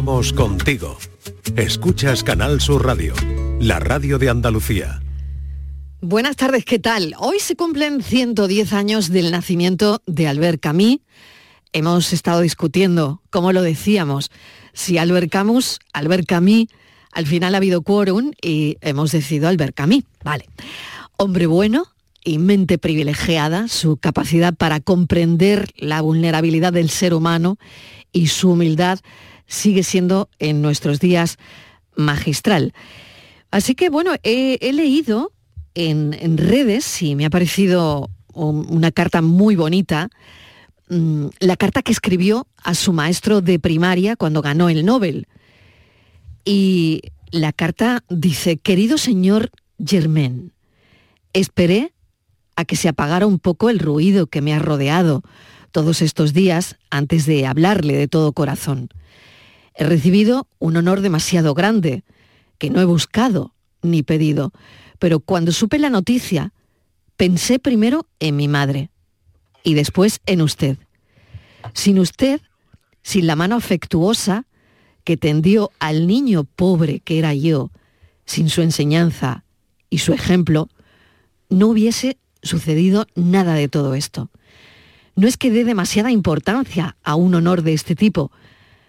Vamos 0.00 0.32
contigo. 0.32 0.96
Escuchas 1.56 2.22
Canal 2.22 2.60
Sur 2.60 2.86
Radio, 2.86 3.14
la 3.58 3.80
radio 3.80 4.20
de 4.20 4.28
Andalucía. 4.30 5.02
Buenas 6.00 6.36
tardes, 6.36 6.64
¿qué 6.64 6.78
tal? 6.78 7.16
Hoy 7.18 7.40
se 7.40 7.56
cumplen 7.56 8.00
110 8.00 8.74
años 8.74 9.10
del 9.10 9.32
nacimiento 9.32 10.00
de 10.06 10.28
Albert 10.28 10.60
Camus. 10.60 10.98
Hemos 11.72 12.12
estado 12.12 12.42
discutiendo, 12.42 13.22
como 13.30 13.52
lo 13.52 13.60
decíamos, 13.60 14.30
si 14.72 14.98
Albert 14.98 15.32
Camus, 15.32 15.80
Albert 15.92 16.26
Camus, 16.28 16.68
al 17.10 17.26
final 17.26 17.56
ha 17.56 17.58
habido 17.58 17.82
quórum 17.82 18.30
y 18.40 18.76
hemos 18.82 19.10
decidido 19.10 19.48
Albert 19.48 19.74
Camus. 19.74 20.04
Vale. 20.22 20.44
Hombre 21.16 21.46
bueno 21.46 21.86
y 22.22 22.38
mente 22.38 22.78
privilegiada, 22.78 23.66
su 23.66 23.96
capacidad 23.96 24.54
para 24.54 24.78
comprender 24.78 25.72
la 25.76 26.02
vulnerabilidad 26.02 26.72
del 26.72 26.88
ser 26.88 27.14
humano 27.14 27.58
y 28.12 28.28
su 28.28 28.52
humildad 28.52 29.00
sigue 29.48 29.82
siendo 29.82 30.28
en 30.38 30.62
nuestros 30.62 31.00
días 31.00 31.38
magistral. 31.96 32.72
Así 33.50 33.74
que 33.74 33.88
bueno, 33.88 34.12
he, 34.22 34.72
leído 34.72 35.32
en, 35.74 36.38
redes 36.38 37.02
y 37.02 37.16
me 37.16 37.24
ha 37.24 37.30
parecido 37.30 38.10
una 38.34 38.92
carta 38.92 39.22
muy 39.22 39.56
bonita, 39.56 40.10
mm, 40.88 41.26
la 41.40 41.56
carta 41.56 41.82
que 41.82 41.92
escribió 41.92 42.46
a 42.62 42.74
su 42.74 42.92
maestro 42.92 43.40
de 43.40 43.58
primaria 43.58 44.14
cuando 44.14 44.42
ganó 44.42 44.68
el 44.68 44.84
Nobel. 44.84 45.26
Y 46.44 47.00
la 47.30 47.52
carta 47.52 48.04
dice, 48.08 48.58
querido 48.58 48.96
señor 48.98 49.50
Germain, 49.84 50.52
esperé 51.32 51.92
a 52.54 52.64
que 52.64 52.76
se 52.76 52.88
apagara 52.88 53.26
un 53.26 53.38
poco 53.38 53.70
el 53.70 53.78
ruido 53.78 54.26
que 54.26 54.40
me 54.40 54.52
ha 54.52 54.58
rodeado 54.58 55.22
todos 55.72 56.02
estos 56.02 56.32
días 56.32 56.76
antes 56.90 57.26
de 57.26 57.46
hablarle 57.46 57.96
de 57.96 58.08
todo 58.08 58.32
corazón. 58.32 58.88
He 59.78 59.84
recibido 59.84 60.48
un 60.58 60.76
honor 60.76 61.00
demasiado 61.02 61.54
grande, 61.54 62.02
que 62.58 62.68
no 62.68 62.80
he 62.80 62.84
buscado 62.84 63.54
ni 63.80 64.02
pedido, 64.02 64.52
pero 64.98 65.20
cuando 65.20 65.52
supe 65.52 65.78
la 65.78 65.88
noticia, 65.88 66.52
pensé 67.16 67.60
primero 67.60 68.08
en 68.18 68.34
mi 68.34 68.48
madre 68.48 68.90
y 69.62 69.74
después 69.74 70.20
en 70.26 70.42
usted. 70.42 70.78
Sin 71.74 72.00
usted, 72.00 72.40
sin 73.02 73.28
la 73.28 73.36
mano 73.36 73.54
afectuosa 73.54 74.46
que 75.04 75.16
tendió 75.16 75.70
al 75.78 76.08
niño 76.08 76.42
pobre 76.42 76.98
que 76.98 77.20
era 77.20 77.32
yo, 77.32 77.70
sin 78.26 78.48
su 78.48 78.62
enseñanza 78.62 79.44
y 79.90 79.98
su 79.98 80.12
ejemplo, 80.12 80.68
no 81.50 81.68
hubiese 81.68 82.18
sucedido 82.42 83.06
nada 83.14 83.54
de 83.54 83.68
todo 83.68 83.94
esto. 83.94 84.28
No 85.14 85.28
es 85.28 85.36
que 85.36 85.52
dé 85.52 85.64
demasiada 85.64 86.10
importancia 86.10 86.96
a 87.04 87.14
un 87.14 87.36
honor 87.36 87.62
de 87.62 87.74
este 87.74 87.94
tipo, 87.94 88.32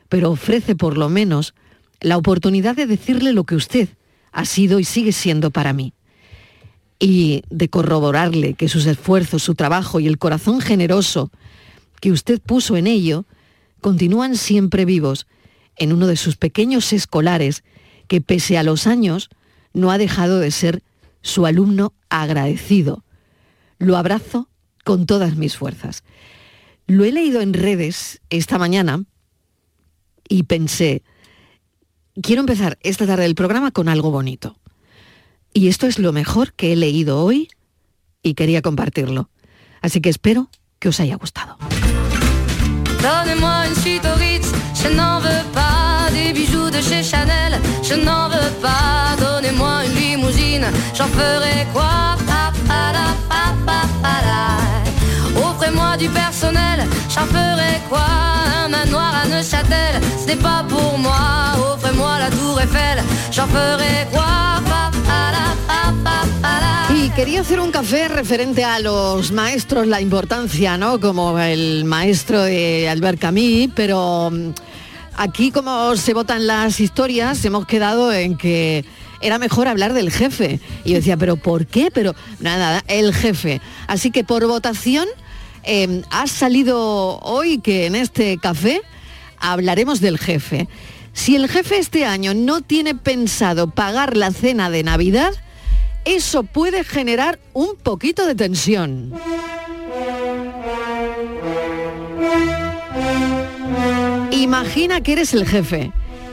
pero 0.10 0.32
ofrece 0.32 0.76
por 0.76 0.98
lo 0.98 1.08
menos 1.08 1.54
la 2.02 2.18
oportunidad 2.18 2.76
de 2.76 2.88
decirle 2.88 3.34
lo 3.34 3.44
que 3.44 3.56
usted 3.56 3.90
ha 4.32 4.46
sido 4.46 4.80
y 4.80 4.84
sigue 4.84 5.12
siendo 5.12 5.52
para 5.52 5.74
mí. 5.74 5.94
Y 7.00 7.44
de 7.50 7.70
corroborarle 7.70 8.56
que 8.56 8.68
sus 8.68 8.86
esfuerzos, 8.86 9.44
su 9.44 9.56
trabajo 9.56 10.00
y 10.00 10.08
el 10.08 10.18
corazón 10.18 10.60
generoso 10.60 11.32
que 12.02 12.12
usted 12.12 12.42
puso 12.42 12.76
en 12.76 12.88
ello 12.88 13.26
continúan 13.82 14.36
siempre 14.36 14.86
vivos 14.86 15.28
en 15.78 15.94
uno 15.94 16.08
de 16.08 16.18
sus 16.18 16.36
pequeños 16.36 16.92
escolares 16.92 17.64
que 18.08 18.20
pese 18.20 18.58
a 18.58 18.64
los 18.64 18.88
años 18.88 19.30
no 19.74 19.92
ha 19.92 19.98
dejado 19.98 20.40
de 20.40 20.52
ser 20.52 20.84
su 21.22 21.46
alumno 21.46 21.94
agradecido. 22.10 23.04
Lo 23.78 23.96
abrazo 23.96 24.50
con 24.84 25.06
todas 25.06 25.36
mis 25.36 25.56
fuerzas. 25.56 26.04
Lo 26.88 27.06
he 27.06 27.12
leído 27.12 27.42
en 27.42 27.54
redes 27.54 28.20
esta 28.30 28.58
mañana 28.58 29.04
y 30.30 30.44
pensé, 30.44 31.04
quiero 32.22 32.40
empezar 32.42 32.78
esta 32.82 33.06
tarde 33.06 33.26
el 33.26 33.36
programa 33.36 33.72
con 33.72 33.90
algo 33.90 34.12
bonito. 34.12 34.56
Y 35.52 35.68
esto 35.68 35.88
es 35.88 36.00
lo 36.00 36.14
mejor 36.14 36.54
que 36.54 36.72
he 36.72 36.76
leído 36.78 37.22
hoy 37.22 37.50
y 38.24 38.36
quería 38.36 38.62
compartirlo. 38.62 39.30
Así 39.82 40.00
que 40.00 40.10
espero 40.10 40.50
que 40.78 40.90
os 40.90 41.00
haya 41.00 41.16
gustado. 41.16 41.58
Y 66.96 67.10
quería 67.12 67.42
hacer 67.42 67.60
un 67.60 67.72
café 67.72 68.08
referente 68.08 68.64
a 68.64 68.80
los 68.80 69.32
maestros, 69.32 69.88
la 69.88 70.02
importancia, 70.02 70.78
¿no? 70.78 71.00
Como 71.00 71.40
el 71.40 71.86
maestro 71.86 72.42
de 72.42 72.90
Albert 72.90 73.20
Camus, 73.20 73.70
pero 73.76 74.32
mm, 74.32 74.50
aquí 75.16 75.52
como 75.52 75.96
se 75.96 76.14
votan 76.14 76.48
las 76.48 76.80
historias, 76.80 77.44
hemos 77.46 77.66
quedado 77.66 78.12
en 78.12 78.38
que 78.38 78.86
era 79.22 79.38
mejor 79.38 79.68
hablar 79.68 79.94
del 79.94 80.12
jefe. 80.12 80.60
Y 80.84 80.92
yo 80.92 80.96
decía, 80.98 81.18
¿pero 81.18 81.36
por 81.36 81.68
qué? 81.68 81.90
Pero 81.94 82.16
nada 82.40 82.84
el 82.88 83.14
jefe. 83.14 83.62
Así 83.88 84.12
que 84.12 84.24
por 84.24 84.46
votación 84.48 85.08
em, 85.70 86.02
ha 86.10 86.26
salido 86.26 87.20
hoy 87.20 87.60
que 87.60 87.86
en 87.86 87.96
este 87.96 88.38
café 88.38 88.82
hablaremos 89.38 90.02
del 90.02 90.18
jefe. 90.18 90.68
Si 91.14 91.36
el 91.36 91.48
jefe 91.48 91.78
este 91.78 92.06
año 92.06 92.34
no 92.34 92.62
tiene 92.62 92.96
pensado 92.96 93.70
pagar 93.70 94.18
la 94.18 94.32
cena 94.32 94.70
de 94.70 94.84
Navidad, 94.84 95.32
eso 96.06 96.44
puede 96.44 96.84
generar 96.84 97.40
un 97.54 97.76
poquito 97.76 98.26
de 98.26 98.34
tensión. 98.34 99.14
Imagina 104.32 105.02
que 105.02 105.12
eres 105.12 105.34
el 105.34 105.46
jefe 105.46 105.92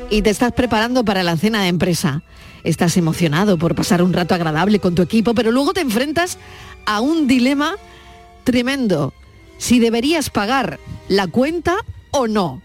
y 0.08 0.22
te 0.22 0.30
estás 0.30 0.52
preparando 0.52 1.04
para 1.04 1.22
la 1.22 1.36
cena 1.36 1.62
de 1.62 1.68
empresa. 1.68 2.22
Estás 2.64 2.96
emocionado 2.96 3.58
por 3.58 3.74
pasar 3.74 4.02
un 4.02 4.12
rato 4.12 4.34
agradable 4.34 4.78
con 4.78 4.94
tu 4.94 5.02
equipo, 5.02 5.34
pero 5.34 5.50
luego 5.50 5.74
te 5.74 5.82
enfrentas 5.82 6.38
a 6.86 7.00
un 7.00 7.26
dilema 7.26 7.74
tremendo. 8.44 9.12
Si 9.58 9.78
deberías 9.78 10.30
pagar 10.30 10.78
la 11.08 11.26
cuenta 11.26 11.76
o 12.10 12.26
no. 12.26 12.62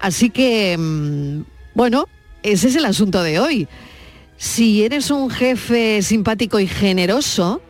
Así 0.00 0.30
que, 0.30 0.76
mm, 0.78 1.42
bueno, 1.74 2.06
ese 2.42 2.68
es 2.68 2.76
el 2.76 2.84
asunto 2.84 3.22
de 3.22 3.38
hoy. 3.38 3.68
Si 4.36 4.84
eres 4.84 5.10
un 5.10 5.30
jefe 5.30 6.02
simpático 6.02 6.58
y 6.58 6.66
generoso, 6.66 7.62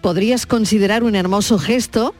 podrías 0.00 0.46
considerar 0.46 1.04
un 1.04 1.14
hermoso 1.14 1.58
gesto 1.58 2.14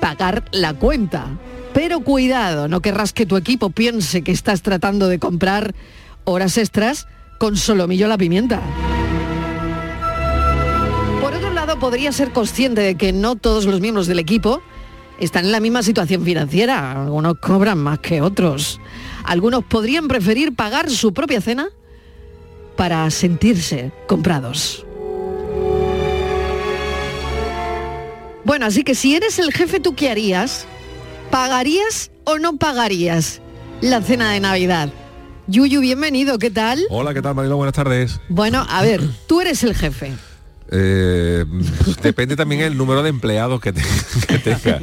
pagar 0.00 0.44
la 0.52 0.74
cuenta. 0.74 1.26
Pero 1.72 2.00
cuidado, 2.00 2.68
no 2.68 2.80
querrás 2.80 3.12
que 3.12 3.26
tu 3.26 3.36
equipo 3.36 3.70
piense 3.70 4.22
que 4.22 4.32
estás 4.32 4.62
tratando 4.62 5.08
de 5.08 5.18
comprar 5.18 5.74
horas 6.24 6.58
extras 6.58 7.06
con 7.38 7.56
solomillo 7.56 8.06
a 8.06 8.10
la 8.10 8.18
pimienta. 8.18 8.60
Podría 11.82 12.12
ser 12.12 12.30
consciente 12.30 12.80
de 12.80 12.94
que 12.94 13.12
no 13.12 13.34
todos 13.34 13.64
los 13.64 13.80
miembros 13.80 14.06
del 14.06 14.20
equipo 14.20 14.62
están 15.18 15.46
en 15.46 15.50
la 15.50 15.58
misma 15.58 15.82
situación 15.82 16.24
financiera. 16.24 16.92
Algunos 16.92 17.38
cobran 17.40 17.78
más 17.78 17.98
que 17.98 18.22
otros. 18.22 18.80
Algunos 19.24 19.64
podrían 19.64 20.06
preferir 20.06 20.54
pagar 20.54 20.88
su 20.90 21.12
propia 21.12 21.40
cena 21.40 21.70
para 22.76 23.10
sentirse 23.10 23.90
comprados. 24.06 24.86
Bueno, 28.44 28.66
así 28.66 28.84
que 28.84 28.94
si 28.94 29.16
eres 29.16 29.40
el 29.40 29.52
jefe, 29.52 29.80
¿tú 29.80 29.96
qué 29.96 30.08
harías? 30.08 30.66
¿Pagarías 31.32 32.12
o 32.22 32.38
no 32.38 32.58
pagarías 32.58 33.40
la 33.80 34.02
cena 34.02 34.30
de 34.30 34.38
Navidad? 34.38 34.88
Yuyu, 35.48 35.80
bienvenido, 35.80 36.38
¿qué 36.38 36.52
tal? 36.52 36.80
Hola, 36.90 37.12
¿qué 37.12 37.22
tal, 37.22 37.34
Marilo? 37.34 37.56
Buenas 37.56 37.74
tardes. 37.74 38.20
Bueno, 38.28 38.64
a 38.70 38.82
ver, 38.82 39.02
tú 39.26 39.40
eres 39.40 39.64
el 39.64 39.74
jefe. 39.74 40.12
Eh, 40.74 41.44
depende 42.02 42.34
también 42.34 42.62
el 42.62 42.78
número 42.78 43.02
de 43.02 43.10
empleados 43.10 43.60
que, 43.60 43.72
tenga. 43.72 44.80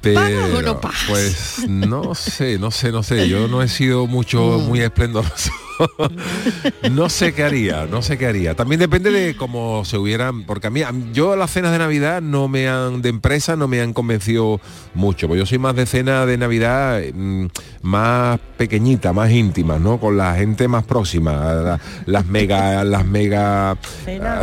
Pero, 0.00 0.58
o 0.58 0.62
no 0.62 0.80
pues 1.06 1.68
no 1.68 2.14
sé, 2.14 2.58
no 2.58 2.70
sé, 2.70 2.92
no 2.92 3.02
sé. 3.02 3.28
Yo 3.28 3.46
no 3.46 3.62
he 3.62 3.68
sido 3.68 4.06
mucho, 4.06 4.58
mm. 4.58 4.66
muy 4.66 4.80
esplendoroso 4.80 5.52
no 6.90 7.08
sé 7.08 7.34
qué 7.34 7.44
haría, 7.44 7.86
no 7.86 8.02
sé 8.02 8.18
qué 8.18 8.26
haría. 8.26 8.54
También 8.54 8.80
depende 8.80 9.10
de 9.10 9.36
cómo 9.36 9.84
se 9.84 9.98
hubieran, 9.98 10.44
porque 10.44 10.66
a 10.66 10.70
mí, 10.70 10.82
yo 11.12 11.36
las 11.36 11.50
cenas 11.50 11.72
de 11.72 11.78
Navidad 11.78 12.20
no 12.22 12.48
me 12.48 12.68
han, 12.68 13.02
de 13.02 13.08
empresa 13.08 13.56
no 13.56 13.68
me 13.68 13.80
han 13.80 13.92
convencido 13.92 14.60
mucho, 14.94 15.28
porque 15.28 15.40
yo 15.40 15.46
soy 15.46 15.58
más 15.58 15.74
de 15.76 15.86
cena 15.86 16.26
de 16.26 16.36
Navidad 16.38 17.00
mm, 17.12 17.46
más 17.82 18.38
pequeñita, 18.56 19.12
más 19.12 19.30
íntima, 19.30 19.78
¿no? 19.78 19.98
Con 19.98 20.16
la 20.16 20.34
gente 20.34 20.68
más 20.68 20.84
próxima, 20.84 21.78
las 22.06 22.26
mega, 22.26 22.84
las 22.84 23.04
mega 23.04 23.76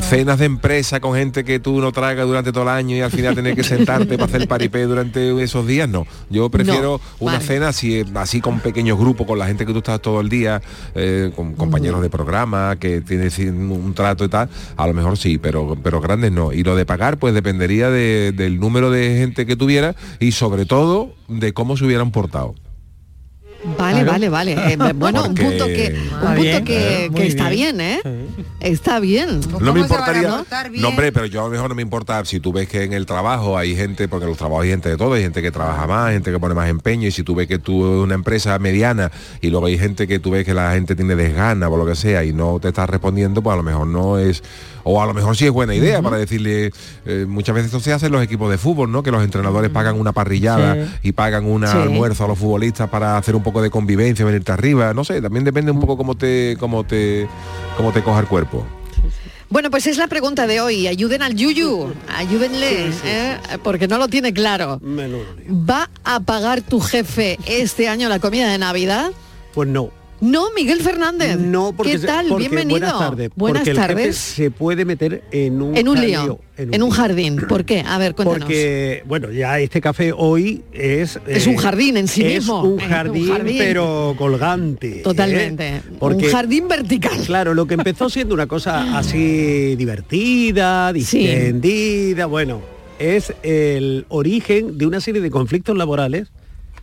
cenas 0.01 0.39
de 0.39 0.45
empresa 0.45 0.99
con 0.99 1.15
gente 1.15 1.43
que 1.43 1.59
tú 1.59 1.79
no 1.79 1.91
tragas 1.91 2.25
durante 2.25 2.51
todo 2.51 2.63
el 2.63 2.69
año 2.69 2.95
y 2.95 3.01
al 3.01 3.11
final 3.11 3.35
tener 3.35 3.55
que 3.55 3.63
sentarte 3.63 4.17
para 4.17 4.25
hacer 4.25 4.47
paripé 4.47 4.83
durante 4.83 5.41
esos 5.41 5.65
días, 5.65 5.87
no. 5.87 6.05
Yo 6.29 6.49
prefiero 6.49 6.99
una 7.19 7.39
cena 7.39 7.69
así, 7.69 8.03
así 8.15 8.41
con 8.41 8.59
pequeños 8.59 8.97
grupos, 8.97 9.25
con 9.25 9.39
la 9.39 9.47
gente 9.47 9.65
que 9.65 9.71
tú 9.71 9.79
estás 9.79 10.01
todo 10.01 10.21
el 10.21 10.29
día, 10.29 10.61
eh, 10.95 11.28
con 11.31 11.53
compañeros 11.53 12.01
de 12.01 12.09
programa, 12.09 12.77
que 12.79 13.01
tienes 13.01 13.37
un 13.39 13.93
trato 13.93 14.25
y 14.25 14.29
tal, 14.29 14.49
a 14.75 14.87
lo 14.87 14.93
mejor 14.93 15.17
sí, 15.17 15.37
pero, 15.37 15.77
pero 15.83 16.01
grandes 16.01 16.31
no. 16.31 16.53
Y 16.53 16.63
lo 16.63 16.75
de 16.75 16.85
pagar, 16.85 17.17
pues 17.17 17.33
dependería 17.33 17.89
del 17.89 18.59
número 18.59 18.91
de 18.91 19.17
gente 19.17 19.45
que 19.45 19.55
tuviera 19.55 19.95
y 20.19 20.31
sobre 20.31 20.65
todo 20.65 21.13
de 21.27 21.53
cómo 21.53 21.77
se 21.77 21.85
hubieran 21.85 22.11
portado. 22.11 22.55
Vale, 23.77 24.03
vale, 24.03 24.29
vale. 24.29 24.53
Eh, 24.53 24.77
bueno, 24.95 25.25
un 25.25 25.35
punto 25.35 25.67
que, 25.67 25.95
un 26.13 26.35
punto 26.35 26.63
que, 26.63 27.09
está 27.17 27.49
bien, 27.49 27.81
¿eh? 27.81 27.99
Está 28.59 28.99
bien. 28.99 29.41
No 29.59 29.73
me 29.73 29.81
importaría. 29.81 30.43
No, 30.73 30.89
hombre, 30.89 31.11
pero 31.11 31.25
yo 31.25 31.41
a 31.41 31.43
lo 31.45 31.49
mejor 31.49 31.69
no 31.69 31.75
me 31.75 31.81
importa 31.81 32.23
si 32.25 32.39
tú 32.39 32.51
ves 32.51 32.67
que 32.67 32.83
en 32.83 32.93
el 32.93 33.05
trabajo 33.05 33.57
hay 33.57 33.75
gente, 33.75 34.07
porque 34.07 34.25
en 34.25 34.29
los 34.29 34.37
trabajos 34.37 34.63
hay 34.63 34.69
gente 34.69 34.89
de 34.89 34.97
todo, 34.97 35.13
hay 35.13 35.23
gente 35.23 35.41
que 35.41 35.51
trabaja 35.51 35.87
más, 35.87 36.11
gente 36.11 36.31
que 36.31 36.39
pone 36.39 36.53
más 36.53 36.69
empeño, 36.69 37.07
y 37.07 37.11
si 37.11 37.23
tú 37.23 37.35
ves 37.35 37.47
que 37.47 37.59
tú 37.59 37.85
eres 37.85 38.03
una 38.03 38.15
empresa 38.15 38.57
mediana 38.59 39.11
y 39.41 39.49
luego 39.49 39.67
hay 39.67 39.77
gente 39.77 40.07
que 40.07 40.19
tú 40.19 40.31
ves 40.31 40.45
que 40.45 40.53
la 40.53 40.73
gente 40.73 40.95
tiene 40.95 41.15
desgana 41.15 41.69
o 41.69 41.77
lo 41.77 41.85
que 41.85 41.95
sea 41.95 42.23
y 42.23 42.33
no 42.33 42.59
te 42.59 42.69
estás 42.69 42.89
respondiendo, 42.89 43.41
pues 43.41 43.53
a 43.53 43.57
lo 43.57 43.63
mejor 43.63 43.87
no 43.87 44.17
es 44.17 44.43
o 44.83 45.01
a 45.01 45.05
lo 45.05 45.13
mejor 45.13 45.35
sí 45.35 45.45
es 45.45 45.51
buena 45.51 45.75
idea 45.75 46.01
para 46.01 46.17
decirle, 46.17 46.71
eh, 47.05 47.25
muchas 47.27 47.53
veces 47.53 47.67
esto 47.67 47.79
se 47.79 47.93
hace 47.93 48.07
en 48.07 48.11
los 48.11 48.23
equipos 48.23 48.49
de 48.49 48.57
fútbol, 48.57 48.91
¿no? 48.91 49.03
Que 49.03 49.11
los 49.11 49.23
entrenadores 49.23 49.69
pagan 49.69 49.99
una 49.99 50.13
parrillada 50.13 50.77
y 51.03 51.11
pagan 51.11 51.45
un 51.45 51.63
almuerzo 51.63 52.25
a 52.25 52.27
los 52.27 52.39
futbolistas 52.39 52.89
para 52.89 53.17
hacer 53.17 53.35
un 53.35 53.43
poco 53.43 53.61
de 53.61 53.69
convivencia, 53.69 54.25
venirte 54.25 54.51
arriba, 54.51 54.93
no 54.93 55.03
sé, 55.03 55.21
también 55.21 55.43
depende 55.43 55.71
un 55.71 55.79
poco 55.79 55.97
cómo 55.97 56.15
te, 56.15 56.57
cómo 56.59 56.83
te, 56.83 57.27
cómo 57.79 57.93
te 57.93 58.03
coja 58.03 58.19
el 58.19 58.27
cuerpo. 58.27 58.65
Bueno, 59.49 59.71
pues 59.71 59.87
es 59.87 59.95
la 59.95 60.07
pregunta 60.07 60.47
de 60.47 60.59
hoy. 60.59 60.85
Ayuden 60.85 61.21
al 61.21 61.33
Yuyu, 61.33 61.93
ayúdenle, 62.13 62.91
¿eh? 63.05 63.37
porque 63.63 63.87
no 63.87 63.97
lo 63.97 64.09
tiene 64.09 64.33
claro. 64.33 64.81
¿Va 64.83 65.89
a 66.03 66.19
pagar 66.19 66.61
tu 66.61 66.81
jefe 66.81 67.39
este 67.47 67.87
año 67.87 68.09
la 68.09 68.19
comida 68.19 68.51
de 68.51 68.57
Navidad? 68.57 69.11
Pues 69.53 69.69
no. 69.69 69.91
No, 70.21 70.51
Miguel 70.53 70.81
Fernández. 70.81 71.37
No, 71.37 71.71
porque 71.71 71.93
¿Qué 71.93 71.99
tal? 71.99 72.33
Bienvenido. 72.35 72.79
Buenas 72.79 72.99
tardes. 72.99 73.31
Buenas 73.35 73.63
tardes. 73.63 74.17
se 74.17 74.51
puede 74.51 74.83
meter 74.83 75.23
en 75.31 75.61
un, 75.61 75.77
en 75.77 75.87
un 75.87 75.99
lío, 75.99 76.39
en, 76.57 76.83
un, 76.83 76.89
jardín. 76.89 77.37
¿Por 77.47 77.63
qué? 77.63 77.83
A 77.87 77.97
ver, 77.97 78.15
cuéntanos. 78.15 78.41
Porque, 78.41 79.03
bueno, 79.07 79.31
ya 79.31 79.59
este 79.59 79.79
café 79.79 80.11
hoy 80.15 80.63
es... 80.73 81.19
Es 81.25 81.47
un 81.47 81.53
eh, 81.53 81.57
jardín 81.57 81.97
en 81.97 82.07
sí 82.07 82.23
mismo. 82.23 82.63
Un 82.63 82.79
jardín, 82.79 83.29
un 83.29 83.37
jardín, 83.37 83.57
pero 83.59 84.15
colgante. 84.17 84.99
¿eh? 84.99 85.01
Totalmente. 85.03 85.81
un 85.99 86.21
jardín 86.23 86.67
vertical. 86.67 87.17
Claro, 87.25 87.53
lo 87.53 87.65
que 87.65 87.75
empezó 87.75 88.09
siendo 88.09 88.33
una 88.33 88.47
cosa 88.47 88.97
así 88.97 89.75
divertida, 89.77 90.91
distendida, 90.91 92.25
bueno, 92.25 92.61
es 92.99 93.33
el 93.43 94.05
origen 94.09 94.77
de 94.77 94.85
una 94.85 94.99
serie 94.99 95.21
de 95.21 95.31
conflictos 95.31 95.77
laborales 95.77 96.29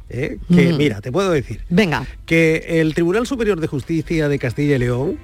¿eh? 0.09 0.39
que 0.49 0.73
mira, 0.73 1.01
te 1.01 1.13
puedo 1.13 1.31
decir. 1.31 1.61
Venga. 1.69 2.07
Que 2.25 2.81
el 2.81 2.95
Tribunal 2.95 3.27
Superior 3.27 3.61
de 3.61 3.67
Justicia 3.67 4.29
de 4.29 4.39
Castilla 4.39 4.77
y 4.77 4.79
León 4.79 5.19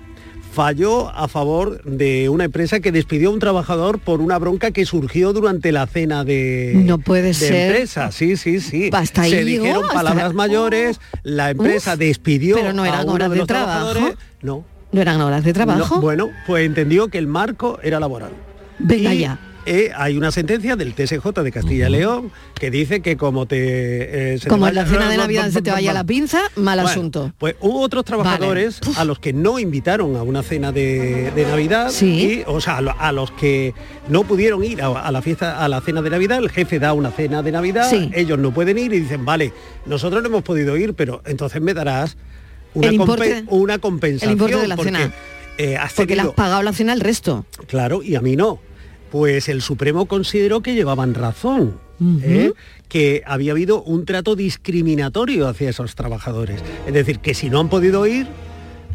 falló 0.52 1.08
a 1.08 1.28
favor 1.28 1.82
de 1.84 2.28
una 2.28 2.44
empresa 2.44 2.80
que 2.80 2.92
despidió 2.92 3.30
a 3.30 3.32
un 3.32 3.38
trabajador 3.38 3.98
por 3.98 4.20
una 4.20 4.38
bronca 4.38 4.70
que 4.70 4.84
surgió 4.84 5.32
durante 5.32 5.72
la 5.72 5.86
cena 5.86 6.24
de, 6.24 6.72
no 6.84 6.98
puede 6.98 7.32
ser. 7.32 7.70
empresa. 7.70 8.12
Sí, 8.12 8.36
sí, 8.36 8.60
sí. 8.60 8.90
Hasta 8.92 9.24
Se 9.24 9.44
dijeron 9.44 9.84
palabras 9.92 10.34
mayores, 10.34 11.00
la 11.22 11.50
empresa 11.50 11.96
despidió 11.96 12.56
pero 12.56 12.74
no 12.74 12.84
eran 12.84 13.08
horas 13.08 13.30
de, 13.30 13.46
trabajo. 13.46 14.14
No. 14.42 14.64
¿No 14.92 15.00
eran 15.00 15.22
horas 15.22 15.42
de 15.42 15.54
trabajo? 15.54 16.00
bueno, 16.02 16.28
pues 16.46 16.66
entendió 16.66 17.08
que 17.08 17.16
el 17.16 17.26
marco 17.26 17.78
era 17.82 17.98
laboral. 17.98 18.32
Venga 18.78 19.14
ya. 19.14 19.38
Eh, 19.64 19.92
hay 19.94 20.16
una 20.16 20.32
sentencia 20.32 20.74
del 20.74 20.94
TSJ 20.94 21.28
de 21.42 21.52
Castilla 21.52 21.88
y 21.88 21.92
León 21.92 22.32
que 22.54 22.70
dice 22.70 23.00
que 23.00 23.16
como 23.16 23.46
te... 23.46 24.34
Eh, 24.34 24.38
como 24.48 24.66
en 24.66 24.74
la 24.74 24.86
cena 24.86 25.08
de 25.10 25.16
Navidad 25.16 25.50
se 25.50 25.62
te 25.62 25.70
vaya 25.70 25.92
la 25.92 26.04
pinza, 26.04 26.40
mal 26.56 26.80
asunto. 26.80 27.32
Pues 27.38 27.54
hubo 27.60 27.80
otros 27.80 28.04
trabajadores 28.04 28.80
a 28.96 29.04
los 29.04 29.20
que 29.20 29.32
no 29.32 29.58
invitaron 29.58 30.16
a 30.16 30.22
una 30.22 30.42
cena 30.42 30.72
de, 30.72 31.32
Navidad, 31.48 31.92
y, 32.00 32.42
o 32.46 32.60
sea, 32.60 32.78
a 32.78 33.12
los 33.12 33.30
que 33.32 33.74
no 34.08 34.24
pudieron 34.24 34.64
ir 34.64 34.82
a, 34.82 35.10
la 35.10 35.22
fiesta, 35.22 35.62
a 35.62 35.68
la 35.68 35.80
cena 35.80 36.02
de 36.02 36.10
Navidad, 36.10 36.38
el 36.38 36.50
jefe 36.50 36.78
da 36.78 36.92
una 36.92 37.10
cena 37.10 37.42
de 37.42 37.52
Navidad, 37.52 37.92
ellos 38.14 38.38
no 38.38 38.52
pueden 38.52 38.78
ir 38.78 38.92
y 38.92 39.00
dicen, 39.00 39.24
vale, 39.24 39.52
nosotros 39.86 40.22
no 40.22 40.28
hemos 40.28 40.42
podido 40.42 40.76
ir, 40.76 40.94
pero 40.94 41.22
entonces 41.24 41.60
me 41.60 41.74
darás 41.74 42.16
una, 42.74 42.90
una 43.48 43.78
compensación. 43.78 44.30
El 44.30 44.32
importe 44.32 44.56
de 44.56 44.68
la 44.68 44.76
cena. 44.76 45.12
Eh, 45.58 45.78
porque 45.94 46.16
le 46.16 46.22
has 46.22 46.28
pagado 46.28 46.62
la 46.62 46.72
cena 46.72 46.92
el 46.92 47.00
resto. 47.00 47.44
Claro, 47.66 48.02
y 48.02 48.14
a 48.16 48.20
mí 48.20 48.36
no 48.36 48.58
pues 49.12 49.50
el 49.50 49.60
Supremo 49.60 50.06
consideró 50.06 50.62
que 50.62 50.74
llevaban 50.74 51.12
razón. 51.12 51.78
¿eh? 52.22 52.52
que 52.88 53.22
había 53.26 53.52
habido 53.52 53.80
un 53.82 54.04
trato 54.04 54.34
discriminatorio 54.34 55.46
hacia 55.46 55.70
esos 55.70 55.94
trabajadores. 55.94 56.60
Es 56.86 56.92
decir, 56.92 57.20
que 57.20 57.32
si 57.32 57.48
no 57.48 57.60
han 57.60 57.68
podido 57.68 58.06
ir, 58.06 58.26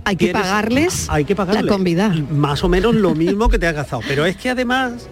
hay 0.04 0.16
que 0.18 0.32
pagarles 0.32 1.08
hay 1.10 1.24
que 1.24 1.34
la 1.34 1.64
comida. 1.68 2.10
Más 2.32 2.64
o 2.64 2.70
menos 2.70 2.96
lo 2.96 3.16
mismo 3.16 3.48
que 3.48 3.60
te 3.60 3.68
ha 3.68 3.72
gastado. 3.72 4.02
Pero 4.08 4.26
es 4.26 4.36
que 4.36 4.50
además 4.50 5.08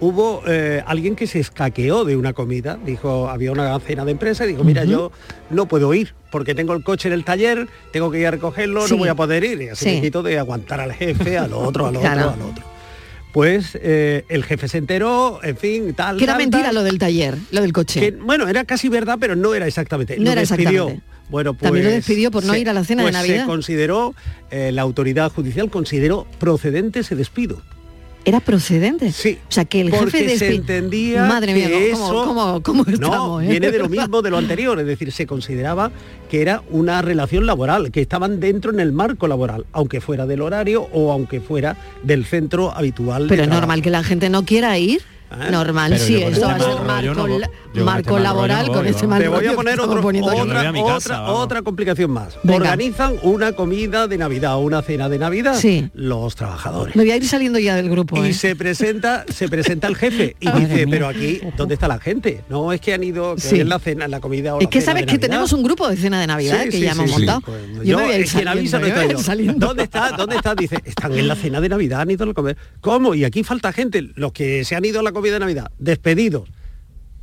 hubo 0.00 0.42
eh, 0.46 0.82
alguien 0.86 1.16
que 1.16 1.26
se 1.26 1.38
escaqueó 1.40 2.04
de 2.04 2.16
una 2.16 2.32
comida, 2.32 2.78
dijo, 2.84 3.28
había 3.28 3.52
una 3.52 3.78
cena 3.80 4.04
de 4.04 4.10
empresa 4.12 4.44
y 4.44 4.48
dijo, 4.48 4.64
mira, 4.64 4.84
yo 4.84 5.10
no 5.50 5.66
puedo 5.66 5.94
ir 5.94 6.14
porque 6.30 6.54
tengo 6.54 6.74
el 6.74 6.82
coche 6.82 7.08
en 7.08 7.14
el 7.14 7.24
taller, 7.24 7.66
tengo 7.92 8.10
que 8.10 8.18
ir 8.18 8.26
a 8.26 8.32
recogerlo, 8.32 8.86
no 8.86 8.96
voy 8.98 9.08
a 9.08 9.14
poder 9.14 9.44
ir. 9.44 9.62
Y 9.62 9.68
así 9.70 9.86
me 9.86 10.00
quito 10.02 10.22
de 10.22 10.38
aguantar 10.38 10.80
al 10.80 10.92
jefe, 10.92 11.38
al 11.38 11.54
otro, 11.54 11.86
al 11.86 11.96
otro, 11.96 12.10
al 12.10 12.42
otro 12.42 12.77
pues 13.38 13.78
eh, 13.80 14.24
el 14.28 14.42
jefe 14.42 14.66
se 14.66 14.78
enteró, 14.78 15.38
en 15.44 15.56
fin, 15.56 15.94
tal. 15.94 16.16
Que 16.16 16.24
era 16.24 16.36
mentira 16.36 16.72
lo 16.72 16.82
del 16.82 16.98
taller, 16.98 17.38
lo 17.52 17.60
del 17.60 17.72
coche. 17.72 18.10
bueno, 18.10 18.48
era 18.48 18.64
casi 18.64 18.88
verdad, 18.88 19.16
pero 19.20 19.36
no 19.36 19.54
era 19.54 19.68
exactamente. 19.68 20.18
No 20.18 20.32
era 20.32 20.40
exactamente. 20.40 21.02
Bueno, 21.28 21.54
pues, 21.54 21.62
También 21.62 21.84
lo 21.84 21.90
pues, 21.92 22.04
despidió 22.04 22.32
por 22.32 22.44
no 22.44 22.56
ir 22.56 22.68
a 22.68 22.72
la 22.72 22.82
cena 22.82 23.02
de 23.02 23.12
pues 23.12 23.14
Navidad. 23.14 23.42
Se 23.42 23.46
consideró, 23.46 24.16
eh, 24.50 24.72
la 24.72 24.82
autoridad 24.82 25.30
judicial 25.30 25.70
consideró 25.70 26.26
procedente 26.40 26.98
ese 26.98 27.14
despido 27.14 27.62
era 28.28 28.40
procedente. 28.40 29.12
Sí. 29.12 29.38
O 29.48 29.52
sea, 29.52 29.64
que 29.64 29.80
el 29.80 29.90
jefe 29.90 30.24
de 30.24 30.38
se 30.38 30.54
entendía 30.54 31.24
Madre 31.24 31.54
mía, 31.54 31.68
que 31.68 31.92
¿cómo, 31.92 32.62
cómo, 32.62 32.84
no, 32.84 33.40
eh? 33.40 33.48
viene 33.48 33.70
de 33.70 33.78
lo 33.78 33.88
mismo 33.88 34.22
de 34.22 34.30
lo 34.30 34.38
anterior, 34.38 34.78
es 34.78 34.86
decir, 34.86 35.12
se 35.12 35.26
consideraba 35.26 35.90
que 36.30 36.42
era 36.42 36.62
una 36.70 37.00
relación 37.02 37.46
laboral, 37.46 37.90
que 37.90 38.00
estaban 38.00 38.38
dentro 38.38 38.70
en 38.70 38.80
el 38.80 38.92
marco 38.92 39.28
laboral, 39.28 39.66
aunque 39.72 40.00
fuera 40.00 40.26
del 40.26 40.42
horario 40.42 40.88
o 40.92 41.12
aunque 41.12 41.40
fuera 41.40 41.76
del 42.02 42.24
centro 42.24 42.70
habitual. 42.74 43.26
Pero 43.28 43.44
es 43.44 43.48
normal 43.48 43.82
que 43.82 43.90
la 43.90 44.04
gente 44.04 44.28
no 44.28 44.44
quiera 44.44 44.78
ir. 44.78 45.02
¿Eh? 45.30 45.50
Normal, 45.50 45.98
sí, 45.98 46.16
esto 46.22 46.46
va 46.46 46.54
a 46.54 46.58
ser 46.58 46.80
marco, 46.86 47.28
laboral 47.78 48.68
con 48.68 48.86
ese 48.86 49.06
marco. 49.06 49.22
Te 49.22 49.28
voy 49.28 49.46
a 49.46 49.54
poner 49.54 49.80
otra, 50.82 51.30
otra, 51.30 51.62
complicación 51.62 52.10
más. 52.10 52.38
Organizan 52.46 53.16
una 53.22 53.52
comida 53.52 54.06
de 54.06 54.18
Navidad 54.18 54.56
o 54.56 54.60
una 54.60 54.82
cena 54.82 55.08
de 55.08 55.18
Navidad 55.18 55.54
sí. 55.58 55.88
los 55.94 56.34
trabajadores. 56.34 56.96
Me 56.96 57.02
voy 57.02 57.10
a 57.10 57.16
ir 57.16 57.26
saliendo 57.26 57.58
ya 57.58 57.76
del 57.76 57.90
grupo. 57.90 58.22
Y 58.24 58.30
¿eh? 58.30 58.34
se 58.34 58.56
presenta, 58.56 59.24
se 59.28 59.48
presenta 59.48 59.86
el 59.86 59.96
jefe 59.96 60.36
y 60.40 60.50
dice, 60.58 60.86
pero 60.88 61.08
aquí, 61.08 61.40
¿dónde 61.56 61.74
está 61.74 61.88
la 61.88 61.98
gente? 61.98 62.42
No 62.48 62.72
es 62.72 62.80
que 62.80 62.94
han 62.94 63.04
ido 63.04 63.36
en 63.50 63.68
la 63.68 63.78
cena, 63.78 64.04
en 64.06 64.10
la 64.10 64.20
comida 64.20 64.54
o 64.54 64.60
Es 64.60 64.68
que 64.68 64.80
sabes 64.80 65.06
que 65.06 65.18
tenemos 65.18 65.52
un 65.52 65.62
grupo 65.62 65.88
de 65.88 65.96
cena 65.96 66.20
de 66.20 66.26
Navidad 66.26 66.64
que 66.68 66.80
ya 66.80 66.92
hemos 66.92 67.10
montado. 67.10 67.40
Pues, 67.40 67.60
yo, 67.84 67.98
me 67.98 68.04
voy 68.04 68.12
a 68.12 68.18
ir 68.18 68.28
saliendo, 68.28 69.66
¿Dónde 69.66 69.84
está? 69.84 70.12
¿Dónde 70.12 70.36
está? 70.36 70.54
Dice, 70.54 70.78
están 70.84 71.12
en 71.16 71.28
la 71.28 71.36
cena 71.36 71.60
de 71.60 71.68
Navidad, 71.68 72.00
han 72.00 72.10
ido 72.10 72.28
a 72.28 72.34
comer. 72.34 72.56
¿Cómo? 72.80 73.14
Y 73.14 73.24
aquí 73.24 73.42
falta 73.42 73.72
gente. 73.72 74.08
Los 74.14 74.32
que 74.32 74.64
se 74.64 74.76
han 74.76 74.84
ido 74.84 75.00
a 75.00 75.02
la 75.02 75.12
comida 75.12 75.34
de 75.34 75.40
Navidad, 75.40 75.70
despedidos 75.78 76.48